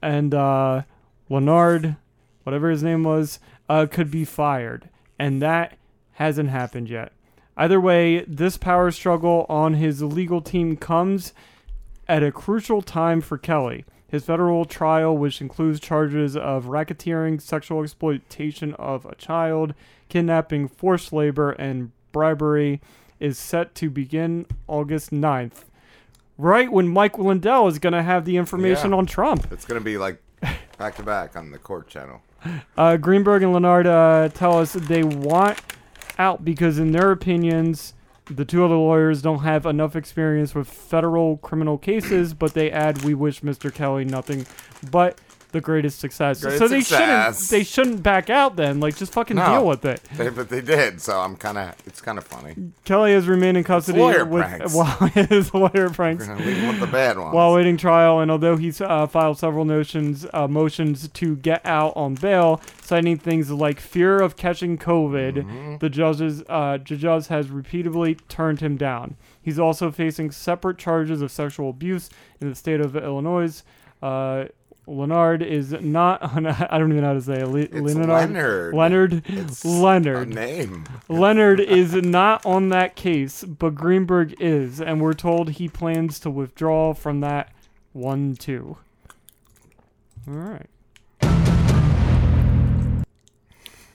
and 0.00 0.32
uh, 0.32 0.84
Leonard, 1.28 1.96
whatever 2.44 2.70
his 2.70 2.82
name 2.82 3.02
was, 3.02 3.40
uh, 3.68 3.84
could 3.90 4.10
be 4.10 4.24
fired. 4.24 4.88
And 5.18 5.42
that 5.42 5.76
hasn't 6.12 6.48
happened 6.48 6.88
yet. 6.88 7.12
Either 7.58 7.78
way, 7.78 8.24
this 8.26 8.56
power 8.56 8.90
struggle 8.90 9.44
on 9.50 9.74
his 9.74 10.02
legal 10.02 10.40
team 10.40 10.78
comes 10.78 11.34
at 12.08 12.22
a 12.22 12.32
crucial 12.32 12.80
time 12.80 13.20
for 13.20 13.36
Kelly. 13.36 13.84
His 14.08 14.24
federal 14.24 14.64
trial, 14.64 15.14
which 15.14 15.42
includes 15.42 15.78
charges 15.78 16.38
of 16.38 16.64
racketeering, 16.64 17.38
sexual 17.42 17.82
exploitation 17.82 18.72
of 18.76 19.04
a 19.04 19.14
child, 19.16 19.74
kidnapping, 20.08 20.68
forced 20.68 21.12
labor, 21.12 21.50
and 21.50 21.92
bribery, 22.12 22.80
is 23.20 23.36
set 23.36 23.74
to 23.74 23.90
begin 23.90 24.46
August 24.66 25.10
9th. 25.10 25.67
Right 26.38 26.70
when 26.70 26.86
Mike 26.88 27.18
Lindell 27.18 27.66
is 27.66 27.78
going 27.80 27.92
to 27.94 28.02
have 28.02 28.24
the 28.24 28.36
information 28.36 28.92
Yeah. 28.92 28.98
on 28.98 29.06
Trump. 29.06 29.48
It's 29.50 29.64
gonna 29.64 29.80
be 29.80 29.98
like 29.98 30.22
back 30.78 30.94
to 30.96 31.02
back 31.02 31.36
on 31.36 31.50
the 31.50 31.58
court 31.58 31.88
channel. 31.88 32.22
Uh, 32.76 32.96
Greenberg 32.96 33.42
and 33.42 33.52
Leonard 33.52 33.88
uh, 33.88 34.28
tell 34.32 34.58
us 34.58 34.72
they 34.74 35.02
want 35.02 35.58
out 36.16 36.44
because, 36.44 36.78
in 36.78 36.92
their 36.92 37.10
opinions, 37.10 37.94
the 38.30 38.44
two 38.44 38.64
other 38.64 38.76
lawyers 38.76 39.20
don't 39.20 39.40
have 39.40 39.66
enough 39.66 39.96
experience 39.96 40.54
with 40.54 40.68
federal 40.68 41.38
criminal 41.38 41.76
cases. 41.76 42.34
But 42.34 42.54
they 42.54 42.70
add, 42.70 43.02
"We 43.02 43.14
wish 43.14 43.40
Mr. 43.40 43.74
Kelly 43.74 44.04
nothing 44.04 44.46
but 44.92 45.18
the 45.52 45.60
greatest 45.60 45.98
success." 45.98 46.42
Great 46.42 46.58
so 46.58 46.68
they 46.68 46.80
success. 46.80 47.36
shouldn't 47.38 47.50
they 47.50 47.64
shouldn't 47.64 48.02
back 48.02 48.30
out 48.30 48.56
then. 48.56 48.80
Like 48.80 48.96
just 48.96 49.12
fucking 49.12 49.36
No. 49.36 49.46
deal 49.46 49.66
with 49.66 49.84
it. 49.84 50.00
They, 50.16 50.28
but 50.28 50.48
they 50.48 50.60
did, 50.60 51.00
so 51.00 51.20
I'm 51.20 51.36
kind 51.36 51.58
of. 51.58 51.74
It's 51.86 52.00
kind 52.00 52.18
of 52.18 52.24
funny. 52.24 52.54
Kelly 52.84 53.12
has 53.12 53.26
remained 53.28 53.56
in 53.56 53.64
custody 53.64 53.98
lawyer 53.98 54.24
with 54.24 54.44
pranks. 54.44 54.74
while 54.74 54.86
his 55.10 55.52
lawyer 55.54 55.90
pranks 55.90 56.26
We're 56.26 56.34
gonna 56.34 56.46
leave 56.46 56.56
him 56.58 56.68
with 56.68 56.80
the 56.80 56.86
bad 56.86 57.18
ones. 57.18 57.34
while 57.34 57.54
waiting 57.54 57.76
trial. 57.76 58.20
And 58.20 58.30
although 58.30 58.56
he's 58.56 58.80
uh, 58.80 59.06
filed 59.06 59.38
several 59.38 59.64
notions 59.64 60.26
uh, 60.32 60.48
motions 60.48 61.08
to 61.08 61.36
get 61.36 61.64
out 61.66 61.92
on 61.96 62.14
bail, 62.14 62.60
citing 62.82 63.18
things 63.18 63.50
like 63.50 63.80
fear 63.80 64.18
of 64.20 64.36
catching 64.36 64.78
COVID, 64.78 65.18
Mm-hmm. 65.28 65.76
the 65.78 65.88
judges 65.90 66.42
uh, 66.48 66.78
judges 66.78 67.28
has 67.28 67.48
repeatedly 67.50 68.14
turned 68.28 68.60
him 68.60 68.76
down. 68.76 69.16
He's 69.40 69.58
also 69.58 69.90
facing 69.90 70.30
separate 70.30 70.78
charges 70.78 71.22
of 71.22 71.30
sexual 71.30 71.70
abuse 71.70 72.10
in 72.40 72.48
the 72.48 72.54
state 72.54 72.80
of 72.80 72.94
Illinois. 72.96 73.62
Uh, 74.02 74.44
Leonard 74.88 75.42
is 75.42 75.72
not. 75.72 76.22
I 76.22 76.78
don't 76.78 76.90
even 76.90 77.02
know 77.02 77.08
how 77.08 77.12
to 77.12 77.20
say 77.20 77.40
it. 77.40 77.48
Le- 77.48 77.68
Leonard. 77.80 78.08
Leonard. 78.08 78.74
Leonard. 78.74 79.22
It's 79.26 79.64
Leonard. 79.64 80.34
name. 80.34 80.84
Leonard 81.08 81.60
is 81.60 81.92
not 81.94 82.44
on 82.46 82.70
that 82.70 82.96
case, 82.96 83.44
but 83.44 83.74
Greenberg 83.74 84.34
is, 84.40 84.80
and 84.80 85.00
we're 85.00 85.12
told 85.12 85.50
he 85.50 85.68
plans 85.68 86.18
to 86.20 86.30
withdraw 86.30 86.94
from 86.94 87.20
that 87.20 87.52
one 87.92 88.34
too. 88.34 88.78
All 90.26 90.34
right. 90.34 90.66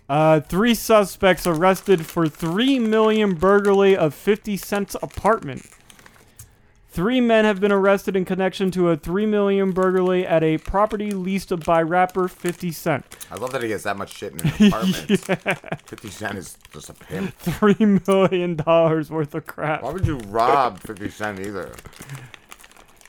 Uh, 0.09 0.39
three 0.41 0.75
suspects 0.75 1.47
arrested 1.47 2.05
for 2.05 2.27
three 2.27 2.77
million 2.77 3.33
burglary 3.33 3.95
of 3.95 4.13
50 4.13 4.57
Cent's 4.57 4.95
apartment. 5.01 5.65
Three 6.93 7.19
men 7.21 7.43
have 7.43 7.59
been 7.59 7.71
arrested 7.71 8.15
in 8.15 8.23
connection 8.23 8.69
to 8.71 8.89
a 8.89 8.95
three 8.95 9.25
million 9.25 9.71
burglary 9.71 10.27
at 10.27 10.43
a 10.43 10.59
property 10.59 11.09
leased 11.09 11.51
by 11.65 11.81
rapper 11.81 12.27
50 12.27 12.71
Cent. 12.71 13.03
I 13.31 13.35
love 13.35 13.51
that 13.53 13.63
he 13.63 13.71
has 13.71 13.81
that 13.81 13.97
much 13.97 14.13
shit 14.15 14.33
in 14.33 14.39
his 14.47 14.67
apartment. 14.73 15.81
Fifty 15.87 16.09
Cent 16.11 16.37
is 16.37 16.55
just 16.71 16.89
a 16.91 16.93
pimp. 16.93 17.33
Three 17.39 17.75
million 18.07 18.57
dollars 18.57 19.09
worth 19.09 19.33
of 19.33 19.47
crap. 19.47 19.81
Why 19.81 19.91
would 19.91 20.05
you 20.05 20.17
rob 20.27 20.79
Fifty 20.81 21.09
Cent 21.09 21.39
either? 21.39 21.73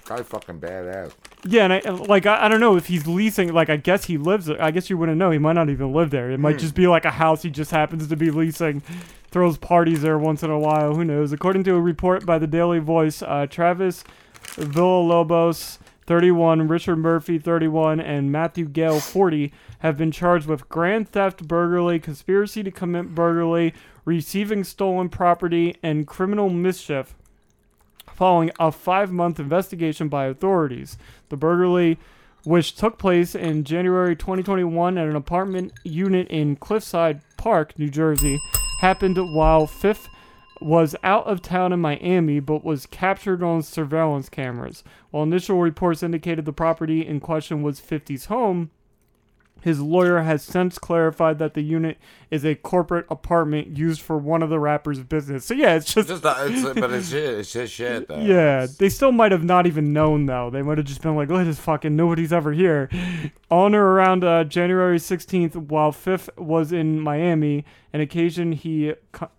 Guy 0.07 0.23
fucking 0.23 0.61
badass. 0.61 1.13
Yeah, 1.47 1.65
and 1.65 1.73
I 1.75 1.81
like 1.91 2.25
I, 2.25 2.47
I 2.47 2.49
don't 2.49 2.61
know 2.61 2.77
if 2.77 2.87
he's 2.87 3.07
leasing. 3.07 3.53
Like 3.53 3.69
I 3.69 3.77
guess 3.77 4.07
he 4.07 4.17
lives. 4.17 4.49
I 4.49 4.71
guess 4.71 4.89
you 4.89 4.97
wouldn't 4.97 5.19
know. 5.19 5.31
He 5.31 5.39
might 5.39 5.55
not 5.55 5.69
even 5.69 5.93
live 5.93 6.09
there. 6.09 6.31
It 6.31 6.41
might 6.41 6.53
Hmm. 6.53 6.59
just 6.61 6.75
be 6.75 6.87
like 6.87 7.05
a 7.05 7.11
house 7.11 7.43
he 7.43 7.51
just 7.51 7.71
happens 7.71 8.09
to 8.09 8.17
be 8.17 8.31
leasing. 8.31 8.83
Throws 9.35 9.59
parties 9.59 10.03
there 10.03 10.17
once 10.17 10.45
in 10.45 10.51
a 10.53 10.61
while. 10.61 10.95
Who 10.95 11.05
knows? 11.05 11.33
According 11.33 11.65
to 11.65 11.75
a 11.75 11.81
report 11.81 12.25
by 12.25 12.39
the 12.39 12.47
Daily 12.47 12.79
Voice, 12.79 13.21
uh, 13.21 13.49
Travis 13.51 14.05
Villalobos, 14.55 15.79
31, 16.07 16.69
Richard 16.69 16.95
Murphy, 16.99 17.41
31, 17.41 17.99
and 17.99 18.31
Matthew 18.31 18.67
Gale, 18.67 19.01
40, 19.01 19.53
have 19.81 19.99
been 19.99 20.13
charged 20.13 20.47
with 20.47 20.69
grand 20.69 21.09
theft, 21.09 21.49
burglary, 21.49 21.99
conspiracy 21.99 22.63
to 22.63 22.71
commit 22.71 23.17
burglary, 23.17 23.75
receiving 24.05 24.63
stolen 24.63 25.09
property, 25.09 25.75
and 25.83 26.07
criminal 26.07 26.49
mischief 26.49 27.17
following 28.15 28.53
a 28.61 28.71
five 28.71 29.11
month 29.11 29.41
investigation 29.41 30.09
by 30.09 30.27
authorities. 30.27 30.97
The 31.31 31.37
burglary, 31.37 31.99
which 32.45 32.77
took 32.77 32.99
place 32.99 33.35
in 33.35 33.65
January 33.65 34.15
2021 34.15 34.97
at 34.97 35.09
an 35.09 35.17
apartment 35.17 35.73
unit 35.83 36.29
in 36.29 36.55
Cliffside 36.55 37.21
Park, 37.37 37.77
New 37.77 37.91
Jersey, 37.91 38.39
happened 38.85 39.17
while 39.33 39.67
Fifth 39.67 40.11
was 40.61 40.95
out 41.03 41.27
of 41.27 41.41
town 41.41 41.73
in 41.73 41.81
Miami 41.81 42.39
but 42.39 42.63
was 42.63 42.85
captured 42.85 43.43
on 43.43 43.63
surveillance 43.63 44.29
cameras. 44.29 44.85
While 45.11 45.23
initial 45.23 45.59
reports 45.59 46.03
indicated 46.03 46.45
the 46.45 46.53
property 46.53 47.01
in 47.01 47.19
question 47.19 47.63
was 47.63 47.81
50's 47.81 48.27
home, 48.27 48.71
his 49.65 49.81
lawyer 49.81 50.21
has 50.21 50.43
since 50.43 50.79
clarified 50.79 51.39
that 51.39 51.55
the 51.55 51.63
unit 51.63 51.97
is 52.31 52.45
a 52.45 52.55
corporate 52.55 53.07
apartment 53.09 53.79
used 53.79 54.03
for 54.03 54.19
one 54.19 54.43
of 54.43 54.51
the 54.51 54.61
rapper's 54.61 55.01
business. 55.01 55.47
So 55.47 55.55
yeah, 55.55 55.75
it's 55.77 55.93
just, 55.95 56.09
Just, 56.09 56.23
uh, 56.27 56.35
it's, 56.41 56.79
but 56.79 56.93
it's 56.93 57.09
shit. 57.09 57.39
It's 57.39 57.51
just 57.51 57.73
shit. 57.73 58.07
Though. 58.09 58.19
yeah, 58.21 58.67
they 58.79 58.91
still 58.91 59.11
might 59.11 59.33
have 59.33 59.43
not 59.43 59.67
even 59.67 59.95
known 59.95 60.27
though. 60.27 60.51
They 60.51 60.61
might 60.61 60.77
have 60.77 60.87
just 60.87 61.01
been 61.01 61.17
like, 61.17 61.31
"Look 61.31 61.41
at 61.41 61.45
this 61.45 61.59
fucking 61.59 61.97
nobody's 61.97 62.31
ever 62.31 62.53
here." 62.53 62.91
On 63.51 63.75
or 63.75 63.93
around 63.93 64.23
uh, 64.23 64.45
January 64.45 64.99
16th, 64.99 65.57
while 65.57 65.93
Fifth 65.93 66.29
was 66.37 66.71
in 66.71 67.01
Miami, 67.01 67.65
an 67.95 68.03
occasion 68.03 68.53
he 68.53 68.93
co- 69.13 69.31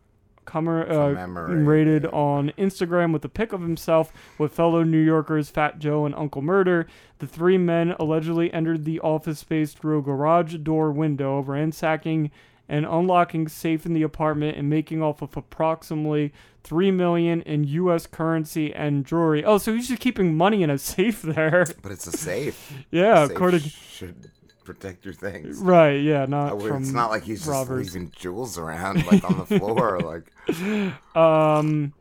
commemor- 0.46 0.89
uh, 0.89 1.10
Commemorated. 1.10 2.06
on 2.08 2.52
Instagram 2.58 3.12
with 3.14 3.26
a 3.26 3.30
pic 3.30 3.54
of 3.54 3.62
himself 3.62 4.12
with 4.38 4.54
fellow 4.54 4.84
New 4.84 5.00
Yorkers 5.02 5.50
Fat 5.50 5.80
Joe 5.80 6.06
and 6.06 6.16
Uncle 6.16 6.41
Murda. 6.41 6.86
The 7.20 7.28
three 7.28 7.58
men 7.58 7.96
allegedly 8.00 8.54
entered 8.54 8.86
the 8.86 9.00
office 9.00 9.39
space 9.39 9.74
through 9.74 10.00
a 10.00 10.02
garage 10.02 10.56
door 10.58 10.91
window, 10.91 11.39
ransacking 11.39 12.32
and 12.68 12.84
unlocking 12.86 13.48
safe 13.48 13.86
in 13.86 13.93
the 13.93 14.02
apartment 14.02 14.58
and 14.58 14.68
making 14.70 15.02
off 15.04 15.22
with 15.22 15.38
approximately 15.38 16.34
three 16.64 16.89
million 16.89 17.43
in 17.43 17.64
U.S. 17.64 18.08
currency 18.08 18.74
and 18.74 19.06
jewelry. 19.06 19.46
Oh, 19.46 19.60
so 19.60 19.72
he's 19.74 19.88
just 19.88 20.02
keeping 20.02 20.36
money 20.36 20.64
in 20.64 20.72
a 20.72 20.80
safe 20.80 21.22
there. 21.24 21.68
But 21.84 21.91
it's 21.91 22.08
a 22.08 22.12
safe. 22.18 22.74
Yeah, 22.89 23.28
safe 23.28 23.36
according- 23.36 23.60
should 23.60 24.32
protect 24.66 25.05
your 25.05 25.13
things. 25.13 25.59
Right, 25.59 26.01
yeah, 26.01 26.26
not 26.26 26.49
I 26.49 26.53
would- 26.53 26.68
from 26.68 26.84
It's 26.84 26.91
not 26.91 27.09
like 27.11 27.24
he's 27.24 27.45
robbers. 27.47 27.86
just 27.86 27.95
leaving 27.95 28.11
jewels 28.16 28.57
around 28.57 29.05
like 29.07 29.24
on 29.24 29.38
the 29.47 29.59
floor. 29.59 29.99
Like 30.45 31.16
um, 31.16 31.93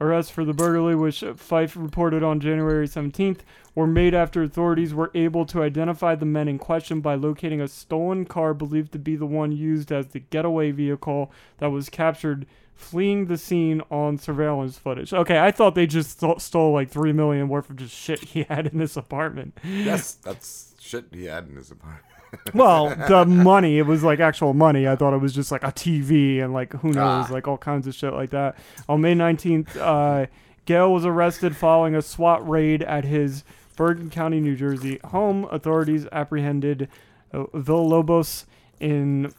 arrests 0.00 0.30
for 0.30 0.44
the 0.44 0.52
burglary, 0.52 0.96
which 0.96 1.24
Fife 1.36 1.76
reported 1.76 2.22
on 2.22 2.40
January 2.40 2.86
17th, 2.88 3.40
were 3.74 3.86
made 3.86 4.14
after 4.14 4.42
authorities 4.42 4.92
were 4.94 5.10
able 5.14 5.46
to 5.46 5.62
identify 5.62 6.14
the 6.14 6.26
men 6.26 6.48
in 6.48 6.58
question 6.58 7.00
by 7.00 7.14
locating 7.14 7.60
a 7.60 7.68
stolen 7.68 8.24
car 8.24 8.52
believed 8.54 8.92
to 8.92 8.98
be 8.98 9.16
the 9.16 9.26
one 9.26 9.50
used 9.52 9.90
as 9.90 10.08
the 10.08 10.18
getaway 10.20 10.70
vehicle 10.70 11.32
that 11.58 11.70
was 11.70 11.88
captured 11.88 12.46
fleeing 12.74 13.26
the 13.26 13.38
scene 13.38 13.80
on 13.90 14.18
surveillance 14.18 14.76
footage. 14.76 15.12
Okay, 15.14 15.38
I 15.38 15.50
thought 15.52 15.74
they 15.74 15.86
just 15.86 16.10
sto- 16.10 16.38
stole 16.38 16.72
like 16.72 16.90
3 16.90 17.12
million 17.12 17.48
worth 17.48 17.70
of 17.70 17.76
just 17.76 17.94
shit 17.94 18.20
he 18.20 18.42
had 18.44 18.66
in 18.66 18.78
this 18.78 18.96
apartment. 18.96 19.56
yes, 19.64 20.14
that's 20.14 20.71
shit 20.82 21.06
he 21.12 21.24
had 21.26 21.48
in 21.48 21.56
his 21.56 21.70
apartment. 21.70 22.04
well, 22.54 22.88
the 23.08 23.26
money, 23.26 23.78
it 23.78 23.86
was 23.86 24.02
like 24.02 24.18
actual 24.20 24.54
money. 24.54 24.88
I 24.88 24.96
thought 24.96 25.12
it 25.12 25.18
was 25.20 25.34
just 25.34 25.52
like 25.52 25.62
a 25.62 25.66
TV 25.72 26.42
and 26.42 26.52
like 26.54 26.72
who 26.74 26.88
knows, 26.88 27.26
Ah. 27.28 27.28
like 27.30 27.46
all 27.46 27.58
kinds 27.58 27.86
of 27.86 27.94
shit 27.94 28.12
like 28.14 28.30
that. 28.30 28.56
On 28.88 29.00
May 29.00 29.14
19th, 29.14 29.76
uh, 29.76 30.26
Gale 30.64 30.92
was 30.92 31.04
arrested 31.04 31.54
following 31.56 31.94
a 31.94 32.00
SWAT 32.02 32.48
raid 32.48 32.82
at 32.84 33.04
his 33.04 33.44
Bergen 33.76 34.08
County, 34.10 34.40
New 34.40 34.56
Jersey 34.56 34.98
home. 35.04 35.46
Authorities 35.50 36.06
apprehended 36.10 36.88
uh, 37.34 37.44
Villalobos 37.54 38.44
in 38.80 39.32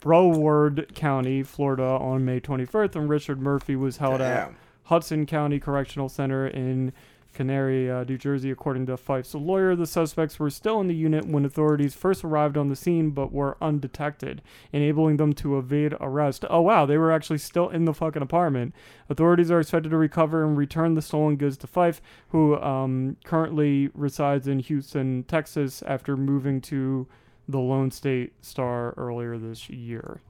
Broward 0.00 0.94
County, 0.94 1.42
Florida 1.42 1.82
on 1.82 2.24
May 2.24 2.40
21st, 2.40 2.96
and 2.96 3.08
Richard 3.08 3.40
Murphy 3.40 3.74
was 3.76 3.98
held 3.98 4.20
at 4.20 4.52
Hudson 4.84 5.24
County 5.26 5.58
Correctional 5.58 6.08
Center 6.08 6.46
in 6.46 6.92
Kearny, 7.34 7.90
uh, 7.90 8.04
New 8.04 8.16
Jersey, 8.16 8.50
according 8.50 8.86
to 8.86 8.96
Fife's 8.96 9.34
lawyer. 9.34 9.74
The 9.76 9.86
suspects 9.86 10.38
were 10.38 10.50
still 10.50 10.80
in 10.80 10.88
the 10.88 10.94
unit 10.94 11.26
when 11.26 11.44
authorities 11.44 11.94
first 11.94 12.24
arrived 12.24 12.56
on 12.56 12.68
the 12.68 12.76
scene, 12.76 13.10
but 13.10 13.32
were 13.32 13.56
undetected, 13.60 14.42
enabling 14.72 15.16
them 15.16 15.32
to 15.34 15.58
evade 15.58 15.94
arrest. 16.00 16.44
Oh 16.48 16.60
wow, 16.60 16.86
they 16.86 16.98
were 16.98 17.12
actually 17.12 17.38
still 17.38 17.68
in 17.68 17.84
the 17.84 17.94
fucking 17.94 18.22
apartment. 18.22 18.74
Authorities 19.08 19.50
are 19.50 19.60
expected 19.60 19.90
to 19.90 19.96
recover 19.96 20.44
and 20.44 20.56
return 20.56 20.94
the 20.94 21.02
stolen 21.02 21.36
goods 21.36 21.56
to 21.58 21.66
Fife, 21.66 22.00
who 22.28 22.56
um, 22.60 23.16
currently 23.24 23.90
resides 23.94 24.48
in 24.48 24.60
Houston, 24.60 25.24
Texas, 25.24 25.82
after 25.82 26.16
moving 26.16 26.60
to 26.62 27.06
the 27.48 27.58
Lone 27.58 27.90
State 27.90 28.32
Star 28.42 28.94
earlier 28.96 29.36
this 29.38 29.68
year. 29.68 30.20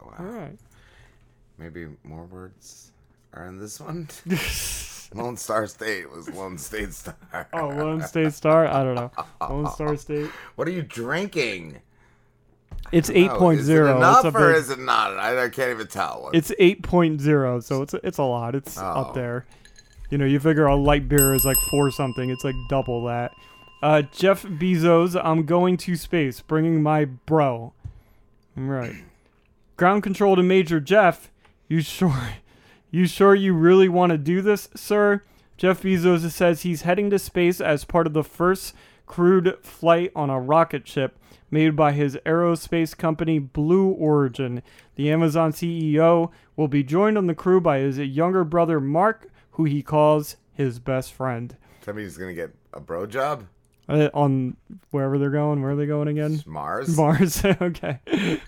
Wow. 0.00 0.14
All 0.18 0.26
right. 0.26 0.58
Maybe 1.58 1.86
more 2.02 2.24
words 2.24 2.90
are 3.34 3.46
in 3.46 3.58
this 3.58 3.80
one. 3.80 4.08
Lone 5.22 5.36
Star 5.36 5.66
State 5.66 6.10
was 6.10 6.28
Lone 6.30 6.58
State 6.58 6.92
Star. 6.92 7.16
Oh, 7.52 7.68
Lone 7.68 8.02
State 8.02 8.32
Star? 8.32 8.66
I 8.66 8.82
don't 8.84 8.94
know. 8.94 9.10
Lone 9.40 9.70
Star 9.72 9.96
State. 9.98 10.30
What 10.56 10.66
are 10.68 10.72
you 10.72 10.82
drinking? 10.82 11.80
It's 12.90 13.08
I 13.08 13.14
8.0. 13.14 13.58
Is 13.58 13.68
it 13.68 13.78
It's 13.78 13.96
enough 13.96 14.24
a 14.24 14.38
or 14.38 14.52
is 14.52 14.70
it 14.70 14.78
not? 14.78 15.16
I, 15.18 15.44
I 15.44 15.48
can't 15.48 15.70
even 15.70 15.86
tell. 15.86 16.30
It's 16.34 16.50
8.0, 16.60 17.62
so 17.62 17.82
it's 17.82 17.94
it's 18.02 18.18
a 18.18 18.22
lot. 18.24 18.54
It's 18.54 18.76
Oh. 18.78 18.84
up 18.84 19.14
there. 19.14 19.46
You 20.10 20.18
know, 20.18 20.26
you 20.26 20.38
figure 20.40 20.66
a 20.66 20.76
light 20.76 21.08
beer 21.08 21.32
is 21.32 21.44
like 21.46 21.56
four 21.70 21.90
something. 21.90 22.28
It's 22.28 22.44
like 22.44 22.54
double 22.68 23.04
that. 23.06 23.32
Uh, 23.82 24.02
Jeff 24.02 24.42
Bezos, 24.42 25.18
I'm 25.24 25.44
going 25.46 25.76
to 25.78 25.96
space, 25.96 26.40
bringing 26.42 26.82
my 26.82 27.06
bro. 27.06 27.72
Right. 28.54 28.96
Ground 29.78 30.02
control 30.02 30.36
to 30.36 30.42
Major 30.42 30.78
Jeff. 30.78 31.30
You 31.68 31.80
sure? 31.80 32.34
You 32.94 33.06
sure 33.06 33.34
you 33.34 33.54
really 33.54 33.88
want 33.88 34.12
to 34.12 34.18
do 34.18 34.42
this, 34.42 34.68
sir? 34.76 35.22
Jeff 35.56 35.80
Bezos 35.80 36.30
says 36.30 36.60
he's 36.60 36.82
heading 36.82 37.08
to 37.08 37.18
space 37.18 37.58
as 37.58 37.86
part 37.86 38.06
of 38.06 38.12
the 38.12 38.22
first 38.22 38.74
crewed 39.06 39.56
flight 39.62 40.12
on 40.14 40.28
a 40.28 40.38
rocket 40.38 40.86
ship 40.86 41.18
made 41.50 41.74
by 41.74 41.92
his 41.92 42.18
aerospace 42.26 42.94
company 42.94 43.38
Blue 43.38 43.88
Origin. 43.88 44.62
The 44.96 45.10
Amazon 45.10 45.52
CEO 45.52 46.30
will 46.54 46.68
be 46.68 46.82
joined 46.82 47.16
on 47.16 47.28
the 47.28 47.34
crew 47.34 47.62
by 47.62 47.78
his 47.78 47.96
younger 47.96 48.44
brother 48.44 48.78
Mark, 48.78 49.30
who 49.52 49.64
he 49.64 49.82
calls 49.82 50.36
his 50.52 50.78
best 50.78 51.14
friend. 51.14 51.56
Somebody's 51.82 52.18
gonna 52.18 52.34
get 52.34 52.54
a 52.74 52.80
bro 52.80 53.06
job. 53.06 53.46
Uh, 53.92 54.08
on 54.14 54.56
wherever 54.90 55.18
they're 55.18 55.28
going, 55.28 55.60
where 55.60 55.72
are 55.72 55.76
they 55.76 55.84
going 55.84 56.08
again? 56.08 56.42
Mars. 56.46 56.96
Mars. 56.96 57.44
okay. 57.60 57.98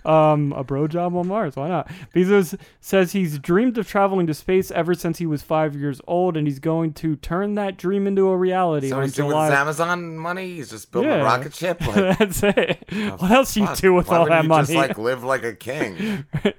Um, 0.03 0.55
a 0.55 0.64
bro 0.64 0.88
job 0.88 1.14
on 1.14 1.28
Mars. 1.28 1.55
Why 1.55 1.68
not? 1.68 1.90
Bezos 2.14 2.59
says 2.80 3.12
he's 3.12 3.38
dreamed 3.38 3.76
of 3.76 3.86
traveling 3.86 4.26
to 4.28 4.32
space 4.32 4.70
ever 4.70 4.95
since 4.95 5.18
he 5.18 5.26
was 5.26 5.42
five 5.42 5.76
years 5.76 6.01
old, 6.07 6.38
and 6.38 6.47
he's 6.47 6.61
going 6.61 6.95
to 6.95 7.16
turn 7.16 7.57
that 7.57 7.76
dream 7.76 8.07
into 8.07 8.28
a 8.28 8.36
reality. 8.38 8.88
So 8.88 8.97
on 8.97 9.03
he's 9.03 9.14
doing 9.14 9.28
with 9.28 9.34
July. 9.34 9.51
his 9.51 9.55
Amazon 9.59 10.16
money. 10.16 10.55
He's 10.55 10.70
just 10.70 10.90
building 10.90 11.11
Yeah. 11.11 11.20
a 11.20 11.24
rocket 11.24 11.55
ship. 11.55 11.78
Like, 11.86 12.18
That's 12.18 12.42
it. 12.42 12.82
oh, 12.92 13.16
What 13.18 13.30
else 13.30 13.55
you 13.55 13.68
do 13.76 13.92
with 13.92 14.09
Why 14.09 14.16
all 14.16 14.26
that 14.26 14.45
you 14.45 14.49
money? 14.49 14.66
Just 14.68 14.76
like 14.76 14.97
live 14.97 15.24
like 15.24 15.45
a 15.45 15.53
king. 15.55 16.24
what 16.42 16.55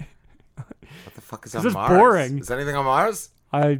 the 1.15 1.21
fuck 1.21 1.45
is 1.47 1.53
This 1.53 1.61
on 1.61 1.67
is 1.67 1.73
Mars? 1.73 1.89
boring. 1.89 2.37
Is 2.37 2.51
anything 2.51 2.75
on 2.75 2.85
Mars? 2.85 3.29
I 3.51 3.79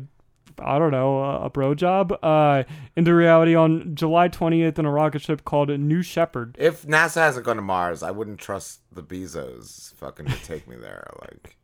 I 0.59 0.79
don't 0.79 0.91
know, 0.91 1.23
uh, 1.23 1.39
a 1.45 1.49
bro 1.49 1.75
job 1.75 2.17
uh, 2.23 2.63
into 2.95 3.13
reality 3.13 3.55
on 3.55 3.95
July 3.95 4.29
28th 4.29 4.79
in 4.79 4.85
a 4.85 4.91
rocket 4.91 5.21
ship 5.21 5.43
called 5.45 5.69
New 5.69 6.01
Shepard. 6.01 6.55
If 6.59 6.83
NASA 6.83 7.15
hasn't 7.15 7.45
gone 7.45 7.57
to 7.57 7.61
Mars, 7.61 8.03
I 8.03 8.11
wouldn't 8.11 8.39
trust 8.39 8.81
the 8.91 9.03
Bezos 9.03 9.93
fucking 9.95 10.27
to 10.27 10.43
take 10.43 10.67
me 10.67 10.75
there. 10.75 11.07
Like, 11.21 11.57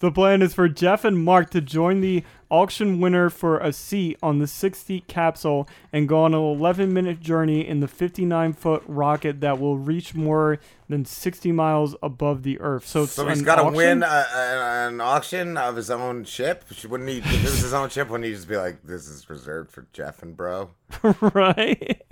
The 0.00 0.10
plan 0.12 0.42
is 0.42 0.54
for 0.54 0.68
Jeff 0.68 1.04
and 1.04 1.22
Mark 1.22 1.50
to 1.50 1.60
join 1.60 2.00
the 2.00 2.24
auction 2.50 3.00
winner 3.00 3.30
for 3.30 3.58
a 3.58 3.72
seat 3.72 4.18
on 4.22 4.38
the 4.38 4.46
60 4.46 5.00
capsule 5.02 5.68
and 5.92 6.08
go 6.08 6.22
on 6.24 6.34
an 6.34 6.40
11 6.40 6.92
minute 6.92 7.20
journey 7.20 7.66
in 7.66 7.80
the 7.80 7.88
59 7.88 8.52
foot 8.54 8.82
rocket 8.86 9.40
that 9.40 9.58
will 9.60 9.78
reach 9.78 10.14
more 10.14 10.58
than 10.88 11.04
60 11.04 11.52
miles 11.52 11.94
above 12.02 12.42
the 12.42 12.60
Earth. 12.60 12.86
So, 12.86 13.04
it's 13.04 13.12
so 13.12 13.26
he's 13.28 13.42
got 13.42 13.56
to 13.56 13.70
win 13.76 14.02
a, 14.02 14.06
a, 14.06 14.86
an 14.88 15.00
auction 15.00 15.56
of 15.56 15.76
his 15.76 15.90
own 15.90 16.24
ship. 16.24 16.64
Wouldn't 16.88 17.08
he? 17.08 17.18
If 17.18 17.26
it 17.32 17.42
was 17.42 17.60
his 17.62 17.72
own 17.74 17.88
ship, 17.88 18.08
wouldn't 18.08 18.26
he 18.26 18.34
just 18.34 18.48
be 18.48 18.56
like, 18.56 18.82
"This 18.82 19.06
is 19.06 19.28
reserved 19.30 19.70
for 19.70 19.86
Jeff 19.92 20.22
and 20.22 20.36
Bro"? 20.36 20.70
right? 21.34 22.02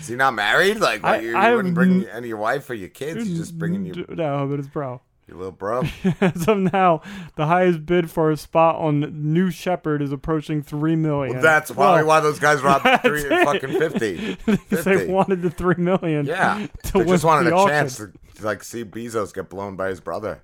Is 0.00 0.08
he 0.08 0.16
not 0.16 0.34
married? 0.34 0.78
Like, 0.80 1.04
I- 1.04 1.20
you, 1.20 1.30
you 1.30 1.36
I 1.36 1.54
wouldn't 1.54 1.74
bring 1.74 2.02
n- 2.02 2.08
any 2.10 2.18
of 2.18 2.24
your 2.26 2.36
wife 2.38 2.68
or 2.68 2.74
your 2.74 2.88
kids? 2.88 3.28
You're 3.28 3.38
just 3.38 3.56
bringing 3.58 3.84
your, 3.86 3.94
No, 4.08 4.46
but 4.46 4.58
it's 4.58 4.68
bro. 4.68 5.00
Your 5.28 5.36
little 5.36 5.52
bro. 5.52 5.82
As 6.20 6.48
of 6.48 6.58
now, 6.58 7.02
the 7.36 7.46
highest 7.46 7.84
bid 7.86 8.10
for 8.10 8.30
a 8.30 8.36
spot 8.36 8.76
on 8.76 9.32
New 9.32 9.50
Shepard 9.50 10.00
is 10.02 10.10
approaching 10.10 10.62
three 10.62 10.96
million. 10.96 11.34
Well, 11.34 11.42
that's 11.42 11.70
probably 11.70 12.04
why 12.04 12.20
those 12.20 12.38
guys 12.38 12.62
robbed 12.62 12.84
three, 13.02 13.20
it. 13.22 13.44
fucking 13.44 13.78
50. 13.78 14.38
Because 14.46 14.84
they 14.84 15.06
wanted 15.06 15.42
the 15.42 15.50
three 15.50 15.76
million. 15.76 16.26
Yeah, 16.26 16.66
to 16.84 16.92
they 16.98 17.04
just 17.04 17.24
wanted 17.24 17.50
the 17.50 17.54
a 17.54 17.58
auction. 17.58 17.68
chance 17.78 17.96
to 17.98 18.12
like 18.40 18.64
see 18.64 18.84
Bezos 18.84 19.34
get 19.34 19.48
blown 19.50 19.76
by 19.76 19.88
his 19.88 20.00
brother. 20.00 20.42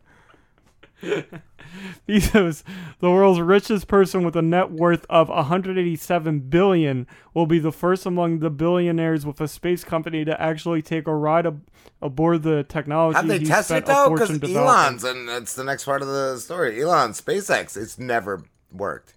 Bezos, 2.09 2.63
the 3.01 3.11
world's 3.11 3.41
richest 3.41 3.89
person 3.89 4.25
with 4.25 4.37
a 4.37 4.43
net 4.43 4.71
worth 4.71 5.07
of 5.09 5.29
187 5.29 6.41
billion, 6.41 7.07
will 7.33 7.47
be 7.47 7.59
the 7.59 7.73
first 7.73 8.07
among 8.07 8.39
the 8.41 8.51
billionaires 8.51 9.25
with 9.27 9.41
a 9.41 9.49
space 9.49 9.85
company 9.85 10.25
to 10.25 10.41
actually 10.41 10.83
take 10.83 11.07
a 11.07 11.15
ride 11.15 11.47
ab- 11.47 11.63
aboard 12.03 12.43
the 12.43 12.63
technology. 12.65 13.17
How'd 13.17 13.29
they 13.29 13.39
he 13.39 13.45
test 13.47 13.69
spent 13.69 13.85
it 13.85 13.87
though? 13.89 14.11
Because. 14.11 14.31
Elon's, 14.55 15.05
and 15.05 15.29
that's 15.29 15.55
the 15.55 15.65
next 15.65 15.85
part 15.85 16.03
of 16.03 16.09
the 16.09 16.39
story. 16.39 16.81
Elon, 16.83 17.13
SpaceX, 17.13 17.77
it's 17.77 17.99
never 17.99 18.43
worked. 18.73 19.15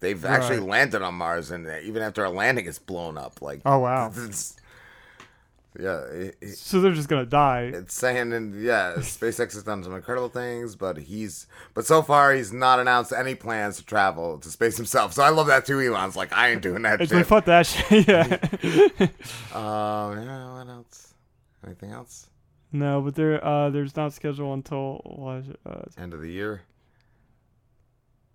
They've 0.00 0.22
actually 0.24 0.58
landed 0.58 1.00
on 1.00 1.14
Mars, 1.14 1.50
and 1.50 1.66
even 1.82 2.02
after 2.02 2.22
a 2.22 2.28
landing, 2.30 2.66
it's 2.66 2.78
blown 2.78 3.16
up. 3.16 3.40
Like, 3.40 3.62
Oh, 3.64 3.78
wow. 3.78 4.08
it's- 4.08 4.56
yeah, 5.80 6.00
it- 6.06 6.36
it- 6.40 6.56
So 6.58 6.80
they're 6.80 6.92
just 6.92 7.08
gonna 7.08 7.26
die. 7.26 7.70
it's 7.74 7.94
saying, 7.94 8.32
and 8.32 8.60
yeah, 8.62 8.94
SpaceX 8.96 9.54
has 9.54 9.62
done 9.62 9.82
some 9.84 9.94
incredible 9.94 10.28
things, 10.28 10.74
but 10.76 10.96
he's, 10.96 11.46
but 11.74 11.86
so 11.86 12.02
far 12.02 12.32
he's 12.32 12.52
not 12.52 12.78
announced 12.80 13.12
any 13.12 13.34
plans 13.34 13.76
to 13.76 13.84
travel 13.84 14.38
to 14.38 14.48
space 14.50 14.76
himself. 14.76 15.12
So 15.12 15.22
I 15.22 15.28
love 15.30 15.46
that 15.48 15.66
too. 15.66 15.80
Elon's 15.80 16.16
like, 16.16 16.32
I 16.32 16.50
ain't 16.50 16.62
doing 16.62 16.82
that 16.82 17.00
It's 17.00 17.10
shit. 17.10 17.18
like 17.18 17.26
fuck 17.26 17.44
that 17.46 17.66
shit. 17.66 18.08
yeah. 18.08 19.06
Um, 19.56 20.22
yeah, 20.24 20.52
what 20.58 20.68
else? 20.68 21.14
Anything 21.64 21.90
else? 21.92 22.28
no, 22.72 23.00
but 23.00 23.14
there, 23.14 23.42
uh, 23.44 23.70
there's 23.70 23.96
not 23.96 24.12
scheduled 24.12 24.52
until 24.54 25.44
uh, 25.64 25.82
End 26.00 26.12
of 26.12 26.20
the 26.20 26.30
year. 26.30 26.62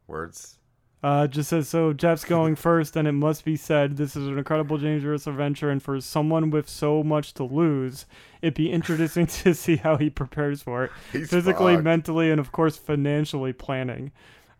Words. 0.07 0.57
Uh, 1.03 1.25
just 1.25 1.49
says 1.49 1.67
so. 1.67 1.93
Jeff's 1.93 2.23
going 2.23 2.55
first, 2.55 2.95
and 2.95 3.07
it 3.07 3.13
must 3.13 3.43
be 3.43 3.55
said 3.55 3.97
this 3.97 4.15
is 4.15 4.27
an 4.27 4.37
incredible, 4.37 4.77
dangerous 4.77 5.25
adventure, 5.25 5.71
and 5.71 5.81
for 5.81 5.99
someone 5.99 6.51
with 6.51 6.69
so 6.69 7.01
much 7.01 7.33
to 7.33 7.43
lose, 7.43 8.05
it'd 8.41 8.53
be 8.53 8.71
interesting 8.71 9.25
to 9.27 9.55
see 9.55 9.77
how 9.77 9.97
he 9.97 10.11
prepares 10.11 10.61
for 10.61 10.85
it, 10.85 10.91
He's 11.11 11.29
physically, 11.29 11.73
fucked. 11.73 11.83
mentally, 11.85 12.29
and 12.29 12.39
of 12.39 12.51
course 12.51 12.77
financially 12.77 13.51
planning. 13.51 14.11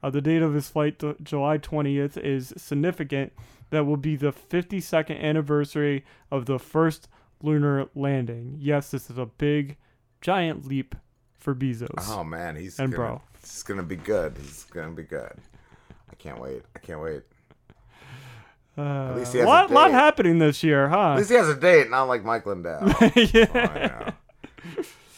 Uh, 0.02 0.10
the 0.10 0.22
date 0.22 0.42
of 0.42 0.56
his 0.56 0.68
flight, 0.68 0.98
to 0.98 1.16
July 1.22 1.60
20th, 1.60 2.18
is 2.18 2.54
significant. 2.58 3.34
That 3.70 3.86
will 3.86 3.98
be 3.98 4.16
the 4.16 4.34
52nd 4.34 5.22
anniversary 5.22 6.04
of 6.32 6.46
the 6.48 6.58
first 6.58 7.08
lunar 7.44 7.88
landing. 7.94 8.58
Yes, 8.60 8.90
this 8.92 9.12
is 9.12 9.18
a 9.20 9.28
big, 9.28 9.78
giant 10.22 10.66
leap 10.68 10.96
for 11.38 11.54
Bezos. 11.54 12.10
Oh 12.10 12.24
man, 12.24 12.56
he's 12.56 12.80
and 12.80 12.92
gonna, 12.92 13.04
bro. 13.04 13.22
He's 13.42 13.62
gonna 13.64 13.84
be 13.84 13.96
good. 13.96 14.38
He's 14.42 14.64
gonna 14.66 14.92
be 14.92 15.04
good. 15.04 15.34
I 16.12 16.16
can't 16.18 16.40
wait. 16.40 16.62
I 16.76 16.80
can't 16.80 17.02
wait. 17.02 17.22
Uh, 18.78 18.82
At 19.10 19.16
least 19.18 19.34
he 19.34 19.40
has 19.40 19.46
a 19.46 19.50
lot, 19.50 19.70
lot 19.72 19.92
happening 19.92 20.40
this 20.40 20.64
year, 20.64 20.88
huh? 20.90 21.12
At 21.14 21.18
least 21.18 21.30
he 21.30 21.36
has 21.36 21.50
a 21.50 21.56
date, 21.56 21.90
not 21.90 22.04
like 22.04 22.24
Mike 22.24 22.46
Lindell. 22.46 22.88
yeah. 23.16 24.12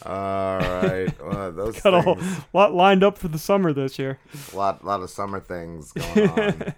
All 0.04 0.58
right. 0.58 1.08
Well, 1.22 1.52
those 1.56 1.80
Got 1.80 1.94
a 1.94 2.02
things. 2.02 2.36
whole 2.36 2.44
lot 2.52 2.74
lined 2.74 3.02
up 3.04 3.16
for 3.16 3.28
the 3.28 3.38
summer 3.38 3.72
this 3.72 3.98
year. 3.98 4.18
lot, 4.52 4.84
lot 4.84 5.02
of 5.02 5.08
summer 5.10 5.40
things 5.40 5.92
going 6.14 6.28
on. 6.30 6.74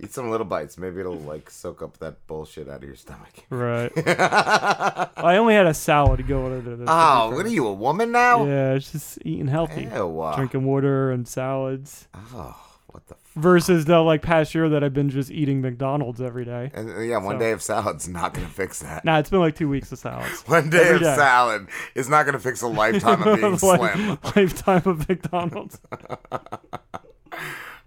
Eat 0.00 0.12
some 0.12 0.30
little 0.30 0.46
bites. 0.46 0.78
Maybe 0.78 1.00
it'll 1.00 1.14
like 1.18 1.50
soak 1.50 1.82
up 1.82 1.98
that 1.98 2.26
bullshit 2.26 2.68
out 2.68 2.76
of 2.76 2.84
your 2.84 2.96
stomach. 2.96 3.44
Right. 3.50 3.92
I 3.96 5.36
only 5.36 5.54
had 5.54 5.66
a 5.66 5.74
salad 5.74 6.16
to 6.18 6.22
go 6.22 6.44
with 6.44 6.66
it. 6.66 6.70
to 6.70 6.76
be 6.78 6.84
Oh, 6.88 7.30
what 7.34 7.44
are 7.44 7.48
you, 7.50 7.66
a 7.66 7.72
woman 7.72 8.10
now? 8.10 8.44
Yeah, 8.46 8.72
it's 8.74 8.90
just 8.92 9.18
eating 9.24 9.48
healthy. 9.48 9.82
Ew. 9.82 10.32
Drinking 10.36 10.64
water 10.64 11.10
and 11.10 11.28
salads. 11.28 12.08
Oh, 12.14 12.56
what 12.88 13.06
the? 13.06 13.16
Versus 13.34 13.86
the 13.86 13.98
like 14.00 14.20
past 14.20 14.54
year 14.54 14.68
that 14.68 14.84
I've 14.84 14.92
been 14.92 15.08
just 15.08 15.30
eating 15.30 15.62
McDonald's 15.62 16.20
every 16.20 16.44
day. 16.44 16.70
And 16.74 16.90
uh, 16.90 17.00
yeah, 17.00 17.16
one 17.16 17.36
So- 17.36 17.38
day 17.38 17.52
of 17.52 17.62
salad's 17.62 18.06
not 18.06 18.34
gonna 18.34 18.46
fix 18.46 18.80
that. 18.80 19.04
Nah, 19.06 19.18
it's 19.18 19.30
been 19.30 19.40
like 19.40 19.56
two 19.56 19.68
weeks 19.70 19.90
of 19.90 19.98
salads. 19.98 20.42
One 20.46 20.68
day 20.68 20.90
Every 20.90 21.06
of 21.06 21.14
salad 21.16 21.66
is 21.94 22.10
not 22.10 22.26
gonna 22.26 22.38
fix 22.38 22.60
a 22.60 22.66
lifetime 22.66 23.22
of 23.22 23.36
being 23.40 23.52
Life- 23.52 23.60
slim. 23.60 24.18
Lifetime 24.36 24.82
of 24.84 25.08
McDonald's. 25.08 25.80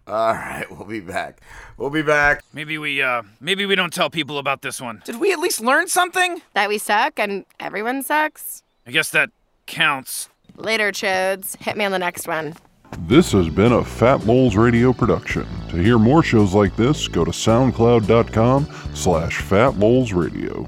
All 0.08 0.34
right, 0.34 0.66
we'll 0.70 0.86
be 0.88 1.00
back. 1.00 1.42
We'll 1.78 1.90
be 1.90 2.04
back. 2.04 2.44
Maybe 2.54 2.78
we, 2.78 3.02
uh, 3.02 3.24
maybe 3.40 3.66
we 3.66 3.74
don't 3.76 3.92
tell 3.92 4.10
people 4.12 4.38
about 4.38 4.62
this 4.62 4.80
one. 4.80 5.02
Did 5.04 5.20
we 5.20 5.32
at 5.34 5.40
least 5.40 5.62
learn 5.62 5.88
something? 5.88 6.42
That 6.54 6.70
we 6.70 6.78
suck 6.78 7.20
and 7.20 7.44
everyone 7.60 8.04
sucks? 8.04 8.62
I 8.86 8.92
guess 8.92 9.10
that 9.12 9.32
counts. 9.66 10.30
Later, 10.58 10.92
chodes. 10.92 11.56
Hit 11.58 11.76
me 11.76 11.86
on 11.86 11.92
the 11.92 11.98
next 12.00 12.28
one. 12.28 12.54
This 13.00 13.34
has 13.34 13.50
been 13.50 13.74
a 13.74 13.84
Fat 13.84 14.26
Moles 14.26 14.56
Radio 14.56 14.92
production. 14.92 15.46
To 15.70 15.78
hear 15.78 16.00
more 16.00 16.24
shows 16.24 16.56
like 16.56 16.76
this, 16.76 17.08
go 17.08 17.24
to 17.24 17.32
soundcloud.com 17.32 18.68
slash 18.96 19.42
fatmolesradio. 19.42 20.68